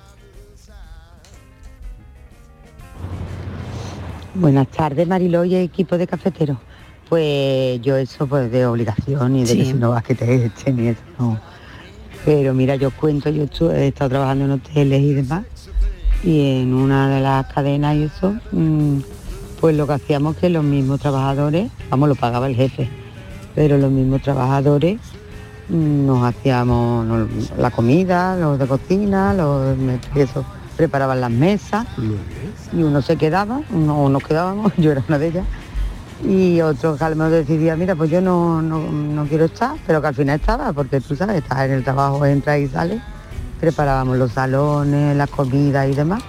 Buenas 4.36 4.68
tardes, 4.70 5.08
Mariló 5.08 5.44
y 5.44 5.56
equipo 5.56 5.98
de 5.98 6.08
cafeteros. 6.08 6.58
Pues 7.10 7.82
yo 7.82 7.98
eso 7.98 8.28
pues 8.28 8.52
de 8.52 8.66
obligación 8.66 9.36
y 9.38 9.42
de 9.42 9.48
Sí. 9.48 9.58
que 9.58 9.66
si 9.66 9.74
no 9.74 9.90
vas 9.90 10.04
que 10.04 10.14
te 10.16 10.46
echen 10.46 10.84
y 10.86 10.88
eso 10.90 11.02
no. 11.18 11.40
Pero 12.26 12.54
mira, 12.54 12.76
yo 12.76 12.90
os 12.90 12.94
cuento, 12.94 13.30
yo 13.30 13.46
he 13.72 13.88
estado 13.88 14.12
trabajando 14.12 14.46
en 14.46 14.52
hoteles 14.52 15.02
y 15.02 15.14
demás. 15.16 15.44
Y 16.24 16.62
en 16.62 16.74
una 16.74 17.10
de 17.10 17.22
las 17.22 17.46
cadenas 17.48 17.96
y 17.96 18.04
eso, 18.04 18.36
mm, 18.52 19.00
pues 19.60 19.76
lo 19.76 19.88
que 19.88 19.94
hacíamos 19.94 20.36
que 20.36 20.50
los 20.50 20.64
mismos 20.64 21.00
trabajadores, 21.00 21.72
vamos, 21.90 22.10
lo 22.10 22.16
pagaba 22.16 22.48
el 22.48 22.56
jefe, 22.56 22.90
pero 23.56 23.78
los 23.78 23.92
mismos 23.92 24.22
trabajadores 24.22 25.00
mm, 25.70 26.06
nos 26.06 26.24
hacíamos 26.24 27.30
la 27.58 27.72
comida, 27.72 28.36
los 28.36 28.60
de 28.60 28.68
cocina, 28.68 29.34
los 29.34 29.78
eso, 30.16 30.46
preparaban 30.76 31.22
las 31.22 31.32
mesas. 31.32 31.86
Y 32.72 32.84
uno 32.84 33.02
se 33.02 33.16
quedaba, 33.18 33.62
uno 33.72 34.04
o 34.04 34.10
nos 34.10 34.24
quedábamos, 34.24 34.72
yo 34.78 34.92
era 34.92 35.04
una 35.08 35.20
de 35.20 35.28
ellas, 35.28 35.46
y 36.24 36.60
otro 36.62 36.98
que 36.98 37.04
a 37.04 37.10
lo 37.10 37.16
mejor 37.16 37.32
decidía, 37.32 37.76
mira, 37.76 37.96
pues 37.96 38.10
yo 38.10 38.20
no, 38.22 38.62
no, 38.62 38.80
no 38.92 39.26
quiero 39.26 39.46
estar, 39.46 39.76
pero 39.88 40.02
que 40.02 40.08
al 40.08 40.16
final 40.16 40.40
estaba, 40.40 40.74
porque 40.74 41.00
tú 41.00 41.16
sabes, 41.16 41.38
estás 41.38 41.62
en 41.62 41.72
el 41.72 41.84
trabajo, 41.84 42.26
entra 42.26 42.58
y 42.58 42.68
sale, 42.68 43.02
preparábamos 43.60 44.18
los 44.18 44.32
salones, 44.32 45.16
las 45.16 45.30
comidas 45.30 45.90
y 45.90 45.94
demás, 45.96 46.22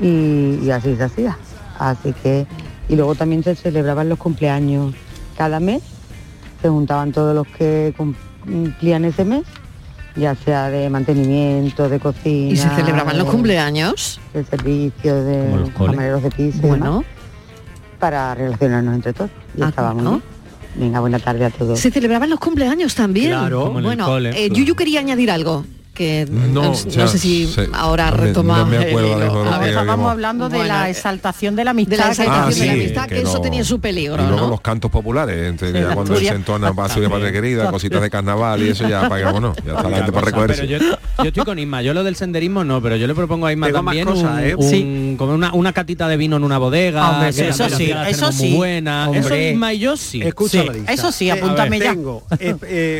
y, 0.00 0.58
y 0.62 0.70
así 0.70 0.96
se 0.96 1.04
hacía. 1.04 1.36
Así 1.78 2.12
que, 2.22 2.46
y 2.88 2.96
luego 2.96 3.14
también 3.14 3.42
se 3.42 3.54
celebraban 3.54 4.08
los 4.08 4.18
cumpleaños 4.18 4.94
cada 5.36 5.60
mes, 5.60 5.82
se 6.62 6.68
juntaban 6.68 7.12
todos 7.12 7.34
los 7.34 7.46
que 7.48 7.92
cumplían 7.96 9.04
ese 9.04 9.24
mes, 9.24 9.42
ya 10.14 10.34
sea 10.34 10.70
de 10.70 10.88
mantenimiento, 10.88 11.88
de 11.88 12.00
cocina. 12.00 12.52
¿Y 12.52 12.56
se 12.56 12.68
celebraban 12.70 13.18
los 13.18 13.28
cumpleaños? 13.28 14.20
de 14.32 14.44
servicio 14.44 15.14
de 15.24 15.56
los 15.56 15.70
camareros 15.70 16.22
de 16.22 16.30
piso 16.30 16.58
y 16.58 16.68
Bueno. 16.68 16.84
demás, 16.84 17.04
para 17.98 18.34
relacionarnos 18.34 18.94
entre 18.94 19.12
todos. 19.12 19.30
Y 19.56 19.62
Ah, 19.62 19.68
estábamos 19.68 20.02
¿no? 20.02 20.22
Venga, 20.74 21.00
buena 21.00 21.18
tarde 21.18 21.44
a 21.46 21.50
todos. 21.50 21.80
Se 21.80 21.90
celebraban 21.90 22.28
los 22.28 22.38
cumpleaños 22.38 22.94
también. 22.94 23.30
Claro. 23.30 23.70
Bueno, 23.72 24.04
cole. 24.06 24.30
eh, 24.44 24.50
Yuyu 24.50 24.74
quería 24.74 25.00
añadir 25.00 25.30
algo 25.30 25.64
que 25.96 26.26
No, 26.30 26.62
no, 26.62 26.74
ya 26.74 27.08
sé 27.08 27.18
si 27.18 27.48
ahora 27.72 28.10
No 28.10 28.16
me- 28.18 28.22
retoma. 28.24 28.58
no 28.58 28.66
me 28.66 28.76
acuerdo 28.78 28.98
el 28.98 29.12
ahora 29.14 29.24
hilo. 29.26 29.32
mismo 29.34 29.38
de 29.38 29.44
lo 29.44 29.50
A 29.50 29.58
que 29.58 29.64
ver, 29.64 29.68
habíamos- 29.68 29.82
Estábamos 29.86 30.10
hablando 30.12 30.48
de 30.48 30.56
Bueno, 30.58 30.74
la 30.74 30.88
eh, 30.88 30.90
exaltación 30.92 31.56
de 31.56 31.64
la 31.64 31.68
de 31.68 31.70
amistad. 31.70 31.96
la 31.96 32.04
que 32.04 32.10
exaltación 32.10 32.42
Ah, 32.44 32.50
de 32.50 32.56
la 32.56 32.64
sí, 32.64 32.68
amistad, 32.80 33.08
que, 33.08 33.14
que 33.16 33.22
eso 33.22 33.40
tenía 33.40 33.64
su 33.64 33.80
peligro, 33.80 34.22
Y 34.22 34.26
luego 34.26 34.42
¿no? 34.42 34.48
los 34.50 34.60
cantos 34.60 34.90
populares, 34.90 35.48
entre, 35.48 35.68
Sí, 35.68 35.74
ya 35.74 35.80
la 35.80 35.94
cuando 35.94 36.12
Asturias. 36.12 36.30
se 36.32 36.36
entona 36.36 36.72
patria 36.74 37.32
querida, 37.32 37.70
cositas 37.70 38.00
de 38.02 38.10
carnaval 38.10 38.62
y 38.62 38.68
eso 38.70 38.88
ya 38.88 39.08
para 39.08 39.24
vámonos, 39.24 39.56
ya 39.64 39.72
está 39.76 39.88
la 39.88 39.96
gente 39.96 40.12
para 40.12 40.26
recogerse. 40.26 40.62
Pero 40.66 40.78
yo, 40.78 40.96
yo 41.18 41.28
estoy 41.28 41.44
con 41.44 41.58
Isma, 41.58 41.82
yo 41.82 41.94
lo 41.94 42.04
del 42.04 42.14
senderismo 42.16 42.62
no, 42.64 42.80
pero 42.82 42.96
yo 42.96 43.06
le 43.06 43.14
propongo 43.14 43.46
a 43.46 43.52
Isma 43.52 43.66
Tengo 43.66 43.82
más 43.82 43.96
también 43.96 44.06
cosas, 44.06 44.32
un, 44.38 44.44
¿eh? 44.44 44.54
un- 44.54 44.70
Sí. 44.70 45.14
como 45.18 45.32
una, 45.34 45.52
una 45.54 45.72
catita 45.72 46.06
de 46.08 46.16
vino 46.16 46.36
en 46.36 46.44
una 46.44 46.58
bodega, 46.58 47.10
Hombre, 47.10 47.28
que 47.28 47.32
sí, 47.32 47.42
eso 47.42 47.68
sí, 47.70 47.86
la 47.88 48.08
eso 48.08 48.20
tenemos 48.26 48.36
muy 48.40 48.48
sí. 48.50 48.54
buena. 48.56 49.08
Eso 49.12 49.20
Hombre. 49.20 49.50
Isma 49.52 49.72
y 49.72 49.78
yo 49.78 49.96
sí. 49.96 50.22
Escucha 50.22 50.60
Sí. 50.60 50.66
la 50.66 50.72
lista. 50.74 50.92
Eso 50.92 51.12
sí, 51.12 51.28
Eh, 51.28 51.32
apúntame 51.32 51.78
ya. 51.78 51.90
Tengo 51.90 52.22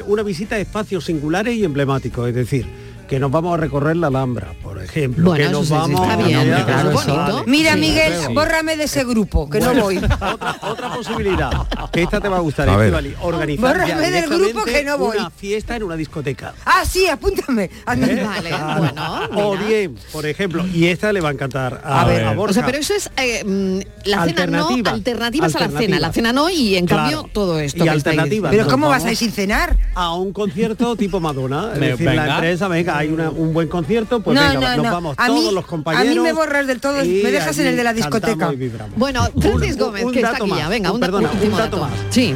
una 0.06 0.22
visita 0.22 0.56
a 0.56 0.58
espacios 0.58 1.04
singulares 1.04 1.54
y 1.56 1.64
emblemáticos, 1.64 2.28
es 2.28 2.34
decir, 2.34 2.66
que 3.08 3.20
nos 3.20 3.30
vamos 3.30 3.54
a 3.54 3.60
recorrer 3.60 3.96
la 3.96 4.08
Alhambra, 4.08 4.54
ejemplo. 4.86 5.24
Bueno, 5.30 5.44
que 5.44 5.50
nos 5.52 5.60
sí, 5.62 5.66
sí, 5.68 5.72
vamos 5.74 6.00
está 6.02 6.16
bien, 6.16 6.44
Mira, 6.44 6.64
claro, 6.64 6.90
eso 6.90 6.98
bonito. 6.98 7.16
vale. 7.36 7.42
Mira, 7.50 7.72
Sí, 7.74 7.80
Miguel, 7.80 8.12
creo. 8.16 8.34
bórrame 8.34 8.76
de 8.76 8.84
ese 8.84 9.04
grupo, 9.04 9.48
que 9.50 9.60
no 9.60 9.74
voy. 9.74 9.96
Otra, 10.06 10.56
otra 10.62 10.94
posibilidad, 10.94 11.50
que 11.92 12.02
esta 12.02 12.20
te 12.20 12.28
va 12.28 12.38
a 12.38 12.40
gustar, 12.40 12.68
A 12.68 12.76
ver. 12.76 12.86
Estivali, 12.86 13.14
organizar 13.20 13.76
Bórrame 13.78 14.10
del 14.10 14.28
grupo 14.30 14.64
que 14.64 14.82
no 14.84 14.98
voy. 14.98 15.16
una 15.18 15.30
fiesta 15.30 15.76
en 15.76 15.82
una 15.82 15.96
discoteca. 15.96 16.54
Ah, 16.64 16.84
sí, 16.88 17.06
apúntame. 17.08 17.70
Anda. 17.84 18.06
¿Eh? 18.06 18.24
Vale, 18.24 18.48
Claro. 18.48 18.80
bueno, 18.80 19.20
O 19.50 19.56
bien, 19.56 19.94
por 20.12 20.26
ejemplo, 20.26 20.64
y 20.66 20.86
esta 20.86 21.12
le 21.12 21.20
va 21.20 21.28
a 21.28 21.32
encantar 21.32 21.80
a, 21.84 22.02
A 22.02 22.04
ver, 22.06 22.24
a 22.24 22.32
Borja. 22.32 22.50
o 22.50 22.54
sea, 22.54 22.66
pero 22.66 22.78
eso 22.78 22.94
es 22.94 23.10
eh, 23.16 23.44
mm, 23.44 23.78
la 24.08 24.24
cena 24.24 24.46
no, 24.46 24.58
Alternativa. 24.66 24.90
alternativas 24.92 25.56
a 25.56 25.60
la 25.60 25.78
cena, 25.78 25.98
la 26.00 26.12
cena 26.12 26.32
no 26.32 26.48
y 26.50 26.76
en 26.76 26.86
Claro. 26.86 27.02
cambio 27.02 27.30
todo 27.32 27.58
esto. 27.60 27.84
y 27.84 27.88
alternativa. 27.88 28.50
Pero 28.50 28.66
¿cómo 28.66 28.88
vas 28.88 29.04
a 29.04 29.10
ir 29.10 29.16
sin 29.16 29.32
cenar? 29.32 29.76
A 29.94 30.14
un 30.14 30.32
concierto 30.32 30.96
tipo 30.96 31.20
Madonna. 31.20 31.70
Es 31.74 31.80
decir, 31.80 32.06
la 32.12 32.34
empresa, 32.34 32.68
venga, 32.68 32.96
hay 32.98 33.08
una- 33.08 33.30
un 33.30 33.52
buen 33.52 33.68
concierto, 33.68 34.20
pues 34.20 34.38
no, 34.38 34.48
venga, 34.48 34.75
no, 34.75 34.75
nos 34.76 34.86
no. 34.86 34.92
vamos 34.92 35.14
a 35.18 35.26
todos 35.26 35.44
mí, 35.44 35.54
los 35.54 35.66
compañeros. 35.66 36.08
A 36.08 36.14
mí 36.14 36.20
me 36.20 36.32
borras 36.32 36.66
del 36.66 36.80
todo, 36.80 37.04
y 37.04 37.22
me 37.22 37.30
dejas 37.30 37.58
en 37.58 37.66
el 37.68 37.76
de 37.76 37.84
la 37.84 37.92
discoteca. 37.92 38.52
Bueno, 38.96 39.24
Francis 39.40 39.72
Un- 39.74 39.78
Gómez, 39.78 40.04
un 40.04 40.12
que 40.12 40.18
está 40.20 40.32
dato 40.32 40.44
aquí 40.44 40.50
más, 40.50 40.58
ya, 40.60 40.68
venga, 40.68 40.90
un- 40.90 40.94
un, 40.96 41.00
perdona, 41.00 41.30
un 41.42 41.56
dato 41.56 41.78
más. 41.78 41.90
Sí. 42.10 42.34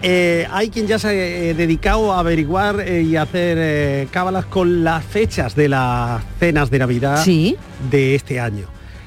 Eh, 0.00 0.46
hay 0.52 0.70
quien 0.70 0.86
ya 0.86 0.98
se 0.98 1.08
ha 1.08 1.12
eh, 1.12 1.54
dedicado 1.54 2.12
a 2.12 2.20
averiguar 2.20 2.78
eh, 2.80 3.02
y 3.02 3.16
hacer 3.16 3.58
eh, 3.60 4.08
cábalas 4.12 4.44
con 4.46 4.84
las 4.84 5.04
fechas 5.04 5.56
de 5.56 5.68
las 5.68 6.22
cenas 6.38 6.70
de 6.70 6.78
Navidad 6.78 7.24
Sí. 7.24 7.56
de 7.90 8.14
este 8.14 8.38
año. 8.38 8.66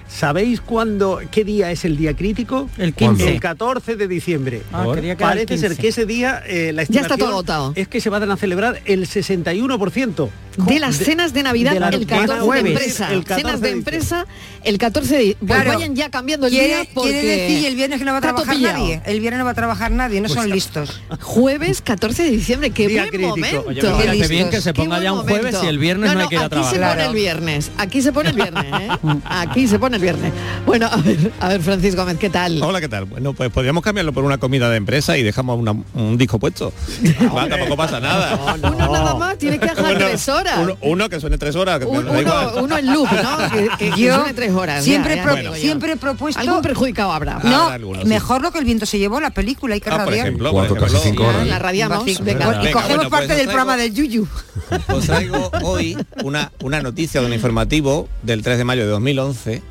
¿Sabéis 0.10 0.60
cuándo, 0.60 1.22
qué 1.32 1.46
día 1.46 1.72
es 1.72 1.86
el 1.86 1.96
día 1.96 2.14
crítico? 2.14 2.70
El 2.78 2.94
¿Cuándo? 2.94 3.20
15. 3.20 3.34
El 3.34 3.40
14 3.40 3.96
de 3.96 4.10
diciembre. 4.10 4.62
Ah, 4.74 4.86
que 4.94 5.16
Parece 5.16 5.58
ser 5.58 5.70
15. 5.70 5.82
que 5.82 5.88
ese 5.88 6.06
día 6.06 6.44
eh, 6.46 6.74
la 6.74 6.84
Ya 6.84 7.00
está 7.00 7.16
todo 7.16 7.30
estimación 7.30 7.30
agotado. 7.32 7.72
es 7.78 7.88
que 7.88 8.02
se 8.02 8.10
van 8.10 8.30
a 8.30 8.36
celebrar 8.36 8.82
el 8.84 9.08
61%. 9.08 10.30
De 10.58 10.80
las 10.80 10.98
cenas 10.98 11.34
de 11.34 11.44
Navidad 11.44 11.74
de 11.74 11.80
la- 11.80 11.90
el 11.90 12.06
van 12.06 12.20
a 12.20 12.22
14 12.28 12.34
de 12.40 12.46
jueves, 12.46 12.72
empresa. 12.72 13.12
el 13.14 13.24
14 13.24 13.42
cenas 13.42 13.62
de 13.62 13.68
de 13.68 13.74
empresa 13.74 14.26
el 14.64 14.78
14 14.78 15.18
de 15.18 15.38
pues 15.40 15.52
Claro. 15.62 15.74
vayan 15.74 15.96
ya 15.96 16.10
cambiando 16.10 16.48
el 16.48 16.52
Quiere, 16.54 16.68
día 16.68 16.84
porque 16.94 17.10
quiere 17.12 17.28
decir 17.28 17.66
el 17.68 17.76
viernes 17.76 18.00
que 18.00 18.06
no 18.06 18.12
va 18.12 18.18
a 18.18 18.22
trabajar 18.22 18.56
pillado. 18.56 18.78
nadie. 18.80 19.02
El 19.06 19.20
viernes 19.22 19.40
no 19.40 19.46
va 19.46 19.52
a 19.52 19.56
trabajar 19.56 19.92
nadie, 19.92 20.22
no 20.22 20.30
son 20.30 20.50
listos. 20.50 21.02
Jueves 21.22 21.82
14 21.82 22.24
de 22.24 22.32
diciembre, 22.32 22.70
qué 22.72 22.88
Día 22.88 23.02
buen 23.04 23.10
crítico. 23.10 23.30
momento. 23.30 23.66
Oye, 23.68 23.82
me 23.82 23.90
parece 24.06 24.28
bien 24.28 24.50
que 24.50 24.62
se 24.62 24.74
Qué 24.74 24.82
ponga 24.82 25.02
ya 25.02 25.14
un 25.14 25.20
jueves 25.22 25.38
momento. 25.54 25.64
y 25.64 25.68
el 25.68 25.80
viernes 25.80 26.14
no, 26.14 26.20
hay 26.20 26.28
que 26.28 26.36
ir 26.36 26.42
a 26.42 26.46
aquí 26.46 26.64
se 26.64 26.80
pone 26.80 27.06
el 27.06 27.14
viernes, 27.14 27.72
aquí 27.78 28.02
se 28.02 28.12
pone 28.14 28.30
el 28.30 28.36
viernes, 28.36 28.66
¿eh? 28.66 28.90
Aquí 29.26 29.68
se 29.68 29.80
pone 29.80 29.96
el 29.96 30.02
viernes. 30.02 30.32
Bueno, 30.66 30.88
a 30.92 30.98
ver, 30.98 31.32
a 31.40 31.48
ver, 31.50 31.62
Francisco 31.62 32.02
Gómez, 32.02 32.18
¿qué 32.18 32.30
tal? 32.30 32.62
Hola, 32.62 32.80
¿qué 32.82 32.90
tal? 32.90 33.06
Bueno, 33.06 33.34
pues 33.34 33.50
podríamos 33.52 33.84
cambiarlo 33.84 34.14
por 34.14 34.24
una 34.26 34.38
comida 34.38 34.70
de 34.70 34.78
empresa 34.78 35.18
y 35.18 35.24
dejamos 35.24 35.58
una- 35.60 35.76
un 35.94 36.18
disco 36.18 36.38
puesto. 36.40 36.72
Va, 37.36 37.48
tampoco 37.48 37.76
pasa 37.78 38.00
nada. 38.00 38.38
Uno 38.62 38.92
nada 38.92 39.16
más 39.16 39.38
tiene 39.38 39.58
que 39.60 39.68
dejar 39.68 39.98
tres 39.98 40.28
horas. 40.30 40.41
Uno, 40.62 40.78
uno 40.82 41.10
que 41.10 41.20
suene 41.20 41.38
tres 41.38 41.56
horas. 41.56 41.80
que 41.80 41.86
me 41.86 42.00
Un- 42.00 42.06
da 42.06 42.22
igual. 42.22 42.50
uno, 42.54 42.64
uno 42.64 42.78
en 42.78 42.94
loop, 42.94 43.10
¿no? 43.12 43.38
Que, 43.52 43.70
que- 43.78 43.92
que 43.92 44.14
suene 44.14 44.34
tres 44.34 44.52
horas. 44.52 44.84
siempre, 44.84 45.16
ya, 45.16 45.24
ya 45.26 45.32
pro- 45.32 45.42
yo. 45.42 45.56
siempre 45.56 45.92
he 45.94 45.98
propuesto... 45.98 46.40
Algún 46.40 46.62
perjudicado 46.62 47.12
habrá. 47.12 47.40
No, 47.44 47.62
Habrá 47.64 47.76
algunos, 47.76 48.04
sí. 48.04 48.10
mejor 48.10 48.42
lo 48.42 48.52
que 48.52 48.60
el 48.60 48.66
viento 48.66 48.86
se 48.86 49.00
llevó, 49.00 49.20
la 49.20 49.32
película, 49.32 49.76
hay 49.76 49.82
que 49.82 49.90
Ah, 49.90 49.98
por 49.98 50.06
radiar. 50.08 50.28
ejemplo, 50.28 50.52
Cuatro, 50.52 50.76
por 50.76 50.84
casi 50.86 50.96
ejemplo. 50.98 51.24
cinco 51.26 51.36
horas. 51.38 51.48
La 51.48 51.60
radiamos. 51.60 51.98
Así- 52.04 52.18
Venga. 52.22 52.46
y 52.46 52.58
Venga, 52.58 52.72
cogemos 52.72 52.88
bueno, 52.98 53.10
pues 53.10 53.22
parte 53.22 53.36
del 53.36 53.46
programa 53.48 53.78
del 53.78 53.94
Yuyu. 53.94 54.28
Os 54.94 55.06
traigo 55.06 55.52
hoy 55.64 55.98
una, 56.24 56.52
una 56.62 56.82
noticia 56.82 57.22
de 57.22 57.28
un 57.28 57.34
informativo 57.34 58.08
del 58.24 58.42
3 58.44 58.58
de 58.58 58.64
mayo 58.64 58.84
de 58.84 58.90
2011 58.90 59.62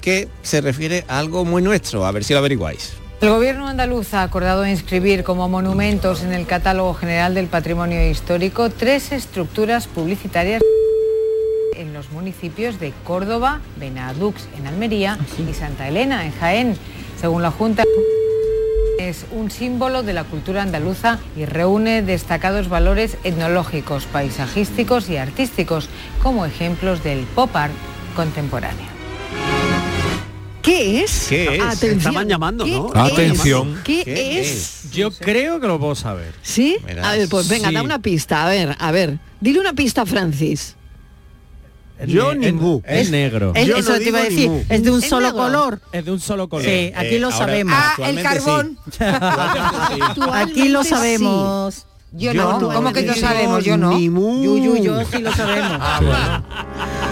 que 0.00 0.28
se 0.42 0.60
refiere 0.60 1.04
a 1.08 1.18
algo 1.18 1.44
muy 1.44 1.60
nuestro, 1.62 2.06
a 2.06 2.12
ver 2.12 2.24
si 2.24 2.32
lo 2.32 2.38
averiguáis. 2.38 2.92
El 3.20 3.28
gobierno 3.28 3.68
andaluz 3.68 4.14
ha 4.14 4.22
acordado 4.22 4.66
inscribir 4.66 5.24
como 5.24 5.46
monumentos 5.46 6.22
en 6.22 6.32
el 6.32 6.46
catálogo 6.46 6.94
general 6.94 7.34
del 7.34 7.48
patrimonio 7.48 8.08
histórico 8.08 8.70
tres 8.70 9.12
estructuras 9.12 9.86
publicitarias 9.86 10.62
en 11.74 11.92
los 11.92 12.10
municipios 12.12 12.80
de 12.80 12.94
Córdoba, 13.04 13.60
Benadux 13.76 14.48
en 14.58 14.66
Almería 14.66 15.18
y 15.38 15.52
Santa 15.52 15.86
Elena 15.86 16.24
en 16.24 16.32
Jaén. 16.32 16.76
Según 17.20 17.42
la 17.42 17.50
Junta, 17.50 17.84
es 18.98 19.26
un 19.32 19.50
símbolo 19.50 20.02
de 20.02 20.14
la 20.14 20.24
cultura 20.24 20.62
andaluza 20.62 21.18
y 21.36 21.44
reúne 21.44 22.00
destacados 22.00 22.70
valores 22.70 23.18
etnológicos, 23.22 24.06
paisajísticos 24.06 25.10
y 25.10 25.18
artísticos 25.18 25.90
como 26.22 26.46
ejemplos 26.46 27.04
del 27.04 27.26
pop 27.34 27.54
art 27.54 27.74
contemporáneo. 28.16 28.99
¿Qué 30.62 31.02
es? 31.02 31.26
¿Qué 31.28 31.56
es? 31.56 31.62
Atención. 31.62 31.98
Estaban 31.98 32.28
llamando, 32.28 32.64
¿Qué 32.64 32.70
¿no? 32.72 32.90
Atención. 32.94 33.80
¿Qué, 33.84 34.04
¿Qué 34.04 34.40
es? 34.40 34.90
Yo 34.92 35.10
creo 35.10 35.60
que 35.60 35.66
lo 35.66 35.78
puedo 35.78 35.94
saber. 35.94 36.34
¿Sí? 36.42 36.76
Verás. 36.84 37.06
A 37.06 37.12
ver, 37.16 37.28
pues 37.28 37.48
venga, 37.48 37.68
Sí. 37.68 37.74
da 37.74 37.82
una 37.82 38.00
pista. 38.00 38.44
A 38.44 38.48
ver, 38.48 38.76
a 38.78 38.90
ver. 38.92 39.18
Dile 39.40 39.60
una 39.60 39.72
pista, 39.72 40.04
Francis. 40.04 40.76
Yo 42.06 42.32
Es- 42.32 42.38
ni 42.38 42.52
mu. 42.52 42.80
Es 42.86 43.10
negro. 43.10 43.52
Es- 43.54 43.66
Yo 43.66 43.76
eso 43.76 43.92
no 43.92 43.98
te 43.98 44.08
iba 44.08 44.20
a 44.20 44.24
decir, 44.24 44.50
es 44.70 44.82
de 44.82 44.90
un 44.90 45.02
¿Es 45.02 45.08
solo 45.08 45.26
negro? 45.32 45.42
color. 45.44 45.80
Es 45.92 46.04
de 46.04 46.10
un 46.12 46.20
solo 46.20 46.48
color. 46.48 46.64
Sí, 46.64 46.92
aquí 46.96 47.16
Eh, 47.16 47.18
lo 47.20 47.26
ahora- 47.26 47.38
sabemos. 47.38 47.74
Ah, 47.76 47.94
el 48.08 48.22
carbón. 48.22 48.78
Aquí 50.32 50.68
lo 50.68 50.82
sabemos. 50.84 51.86
Yo, 52.12 52.32
Yo 52.32 52.42
no, 52.42 52.58
no 52.58 52.68
¿cómo 52.74 52.92
que 52.92 53.04
yo 53.06 53.14
sabemos? 53.14 53.64
Yo 53.64 53.76
no. 53.76 53.92
Yu, 53.98 54.58
yu, 54.58 54.76
yo 54.82 55.04
sí 55.12 55.18
lo 55.18 55.30
sabemos. 55.32 55.78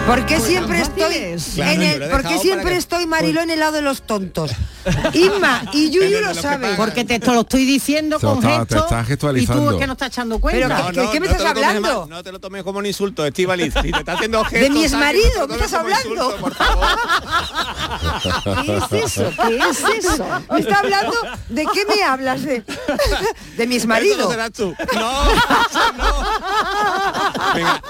¿Por 0.08 0.24
qué 0.24 0.36
Pues 0.36 0.48
siempre 0.48 0.80
estoy 0.80 1.14
en 1.14 1.38
yo 1.38 1.62
el, 1.64 1.98
lo 1.98 2.06
he 2.06 2.08
por 2.08 2.22
qué 2.22 2.28
dejado 2.28 2.40
siempre 2.42 2.76
estoy 2.76 3.06
Mariló 3.06 3.42
en 3.42 3.50
el 3.50 3.58
lado 3.60 3.72
de 3.72 3.82
los 3.82 4.00
tontos? 4.00 4.52
Inma 5.12 5.64
y 5.74 5.90
Yuyu 5.90 6.20
lo 6.20 6.34
pagan. 6.34 6.76
Porque 6.76 7.04
te, 7.04 7.18
lo 7.18 7.42
estoy 7.42 7.66
diciendo 7.66 8.18
con 8.18 8.38
está- 8.38 8.64
te 8.64 8.74
gestos 8.74 8.84
estás 8.84 9.36
y 9.36 9.46
tú 9.46 9.78
que 9.78 9.86
no 9.86 9.92
estás 9.92 10.08
echando 10.08 10.40
cuenta. 10.40 10.90
¿de 10.92 11.10
qué 11.10 11.20
me 11.20 11.26
no 11.26 11.32
estás 11.32 11.50
hablando? 11.50 12.00
mal, 12.00 12.08
no 12.08 12.22
te 12.22 12.32
lo 12.32 12.40
tomes 12.40 12.62
como 12.62 12.78
un 12.78 12.86
insulto, 12.86 13.26
Estivaliz. 13.26 13.74
Si 13.82 13.92
te 13.92 13.98
está 13.98 14.14
haciendo 14.14 14.42
gestos... 14.46 14.60
De 14.62 14.70
mi 14.70 14.82
exmarido, 14.84 15.46
¿qué 15.46 15.54
estás 15.54 15.74
hablando? 15.74 16.08
insulto, 16.08 16.36
por 16.40 16.54
favor. 16.54 16.86
¿Qué 18.64 18.76
es 18.76 19.04
eso? 19.04 19.30
¿Qué 19.46 19.58
es 19.58 20.04
eso? 20.06 20.24
Me 20.50 20.60
está 20.60 20.78
hablando 20.78 21.16
de 21.50 21.66
qué 21.66 21.84
me 21.84 22.02
hablas 22.02 22.42
de, 22.42 22.64
de 23.58 23.66
mi 23.66 23.76
exmarido. 23.76 24.30
no. 24.94 25.24
No. 25.98 26.24
Venga, 27.54 27.82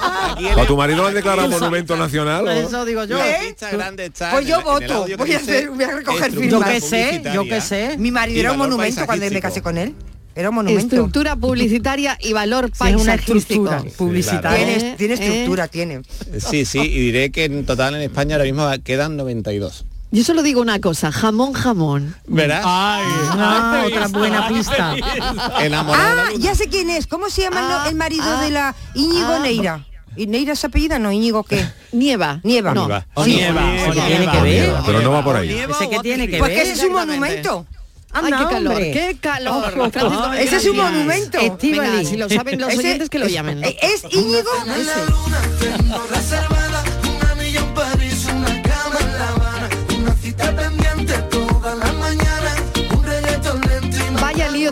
¿A 0.63 0.67
tu 0.67 0.77
marido 0.77 1.03
lo 1.03 1.09
han 1.09 1.15
declarado 1.15 1.49
monumento 1.49 1.97
nacional? 1.97 2.08
O? 2.17 2.51
Eso 2.51 2.85
digo 2.85 3.05
yo. 3.05 3.19
¿Eh? 3.23 3.39
pista 3.49 3.71
grande 3.71 4.07
está 4.07 4.31
Pues 4.33 4.47
yo 4.47 4.63
voto, 4.63 5.07
voy 5.17 5.33
a 5.33 5.37
hacer- 5.39 5.71
voy 5.71 5.85
a 5.85 5.91
recoger 5.97 6.29
estructura 6.29 6.51
Yo 6.51 6.59
firmas. 6.61 6.71
que 6.71 6.81
sé, 6.81 7.23
yo 7.35 7.45
que 7.45 7.61
sé. 7.61 7.97
Mi 7.99 8.11
marido 8.11 8.41
era 8.41 8.53
un 8.53 8.59
monumento 8.59 9.05
cuando 9.07 9.27
me 9.31 9.41
casé 9.41 9.63
con 9.63 9.79
él. 9.79 9.95
Era 10.35 10.51
un 10.51 10.55
monumento. 10.55 10.95
Estructura 10.95 11.35
publicitaria 11.35 12.17
y 12.21 12.33
valor 12.33 12.67
Sí, 12.73 12.89
es 12.89 12.95
una 12.95 13.17
paisajístico. 13.17 13.65
estructura 13.73 13.97
publicitaria. 13.97 14.67
Tiene, 14.79 14.95
tiene 14.97 15.15
¿Eh? 15.15 15.17
estructura, 15.17 15.67
tiene. 15.69 16.03
Sí, 16.39 16.65
sí, 16.65 16.79
y 16.79 17.01
diré 17.01 17.31
que 17.33 17.45
en 17.47 17.67
total 17.67 17.97
en 17.97 18.03
España 18.03 18.37
ahora 18.37 18.45
mismo 18.45 18.69
quedan 18.85 19.17
92. 19.17 19.85
Yo 20.11 20.25
solo 20.25 20.43
digo 20.43 20.63
una 20.63 20.81
cosa, 20.81 21.11
jamón, 21.13 21.53
jamón. 21.53 22.15
¿Verás? 22.29 22.63
Ay, 22.65 23.05
Ah, 23.33 23.83
otra 23.87 24.07
buena 24.09 24.49
pista. 24.49 24.95
Enamorado 25.61 26.09
de 26.11 26.17
la 26.17 26.23
Ah, 26.29 26.31
ya 26.39 26.55
sé 26.55 26.69
quién 26.69 26.89
es. 26.89 27.07
¿Cómo 27.07 27.29
se 27.31 27.43
llama 27.43 27.83
el 27.85 27.91
el 27.91 27.97
marido 27.97 28.41
de 28.41 28.51
la 28.51 28.75
Íñigo 28.95 29.35
ah. 29.35 29.39
Neira? 29.41 29.85
¿Y 30.19 30.27
Neira 30.27 30.53
es 30.53 30.65
apellida? 30.65 30.99
No, 30.99 31.13
Íñigo 31.13 31.45
qué. 31.45 31.65
Nieva. 31.93 32.41
Nieva. 32.43 32.75
No. 32.75 32.87
Nieva. 32.87 33.07
O 33.15 33.25
Sí. 33.25 33.37
nieva, 33.37 33.63
o 33.89 33.93
¿Qué 33.93 34.01
tiene 34.01 34.31
que 34.31 34.41
ver? 34.43 34.73
Pero 34.85 35.01
no 35.01 35.13
va 35.13 35.25
por 35.25 35.37
ahí. 35.37 35.51
Ese 35.51 35.89
que 35.89 35.99
tiene 36.01 36.29
que 36.29 36.39
Porque 36.39 36.55
ver. 36.57 36.63
ese 36.65 36.73
es 36.73 36.83
un 36.85 36.93
monumento. 36.93 37.67
Ay, 38.11 38.25
Anda, 38.25 38.39
qué 38.39 38.55
calor, 38.55 38.73
hombre. 38.73 38.91
qué 38.91 39.17
calor. 39.21 39.73
Francisco, 39.73 40.33
Ese 40.39 40.57
es 40.57 40.65
un 40.67 40.77
monumento. 40.79 41.39
Venga, 41.61 42.05
si 42.05 42.17
lo 42.17 42.29
saben 42.29 42.59
los 42.61 42.71
Ese- 42.71 42.79
oyentes 42.79 43.11
que 43.11 43.19
lo 43.19 43.27
llamen. 43.29 43.63
Eh, 43.63 43.77
Es 43.83 44.05
Íñigo. 44.13 44.51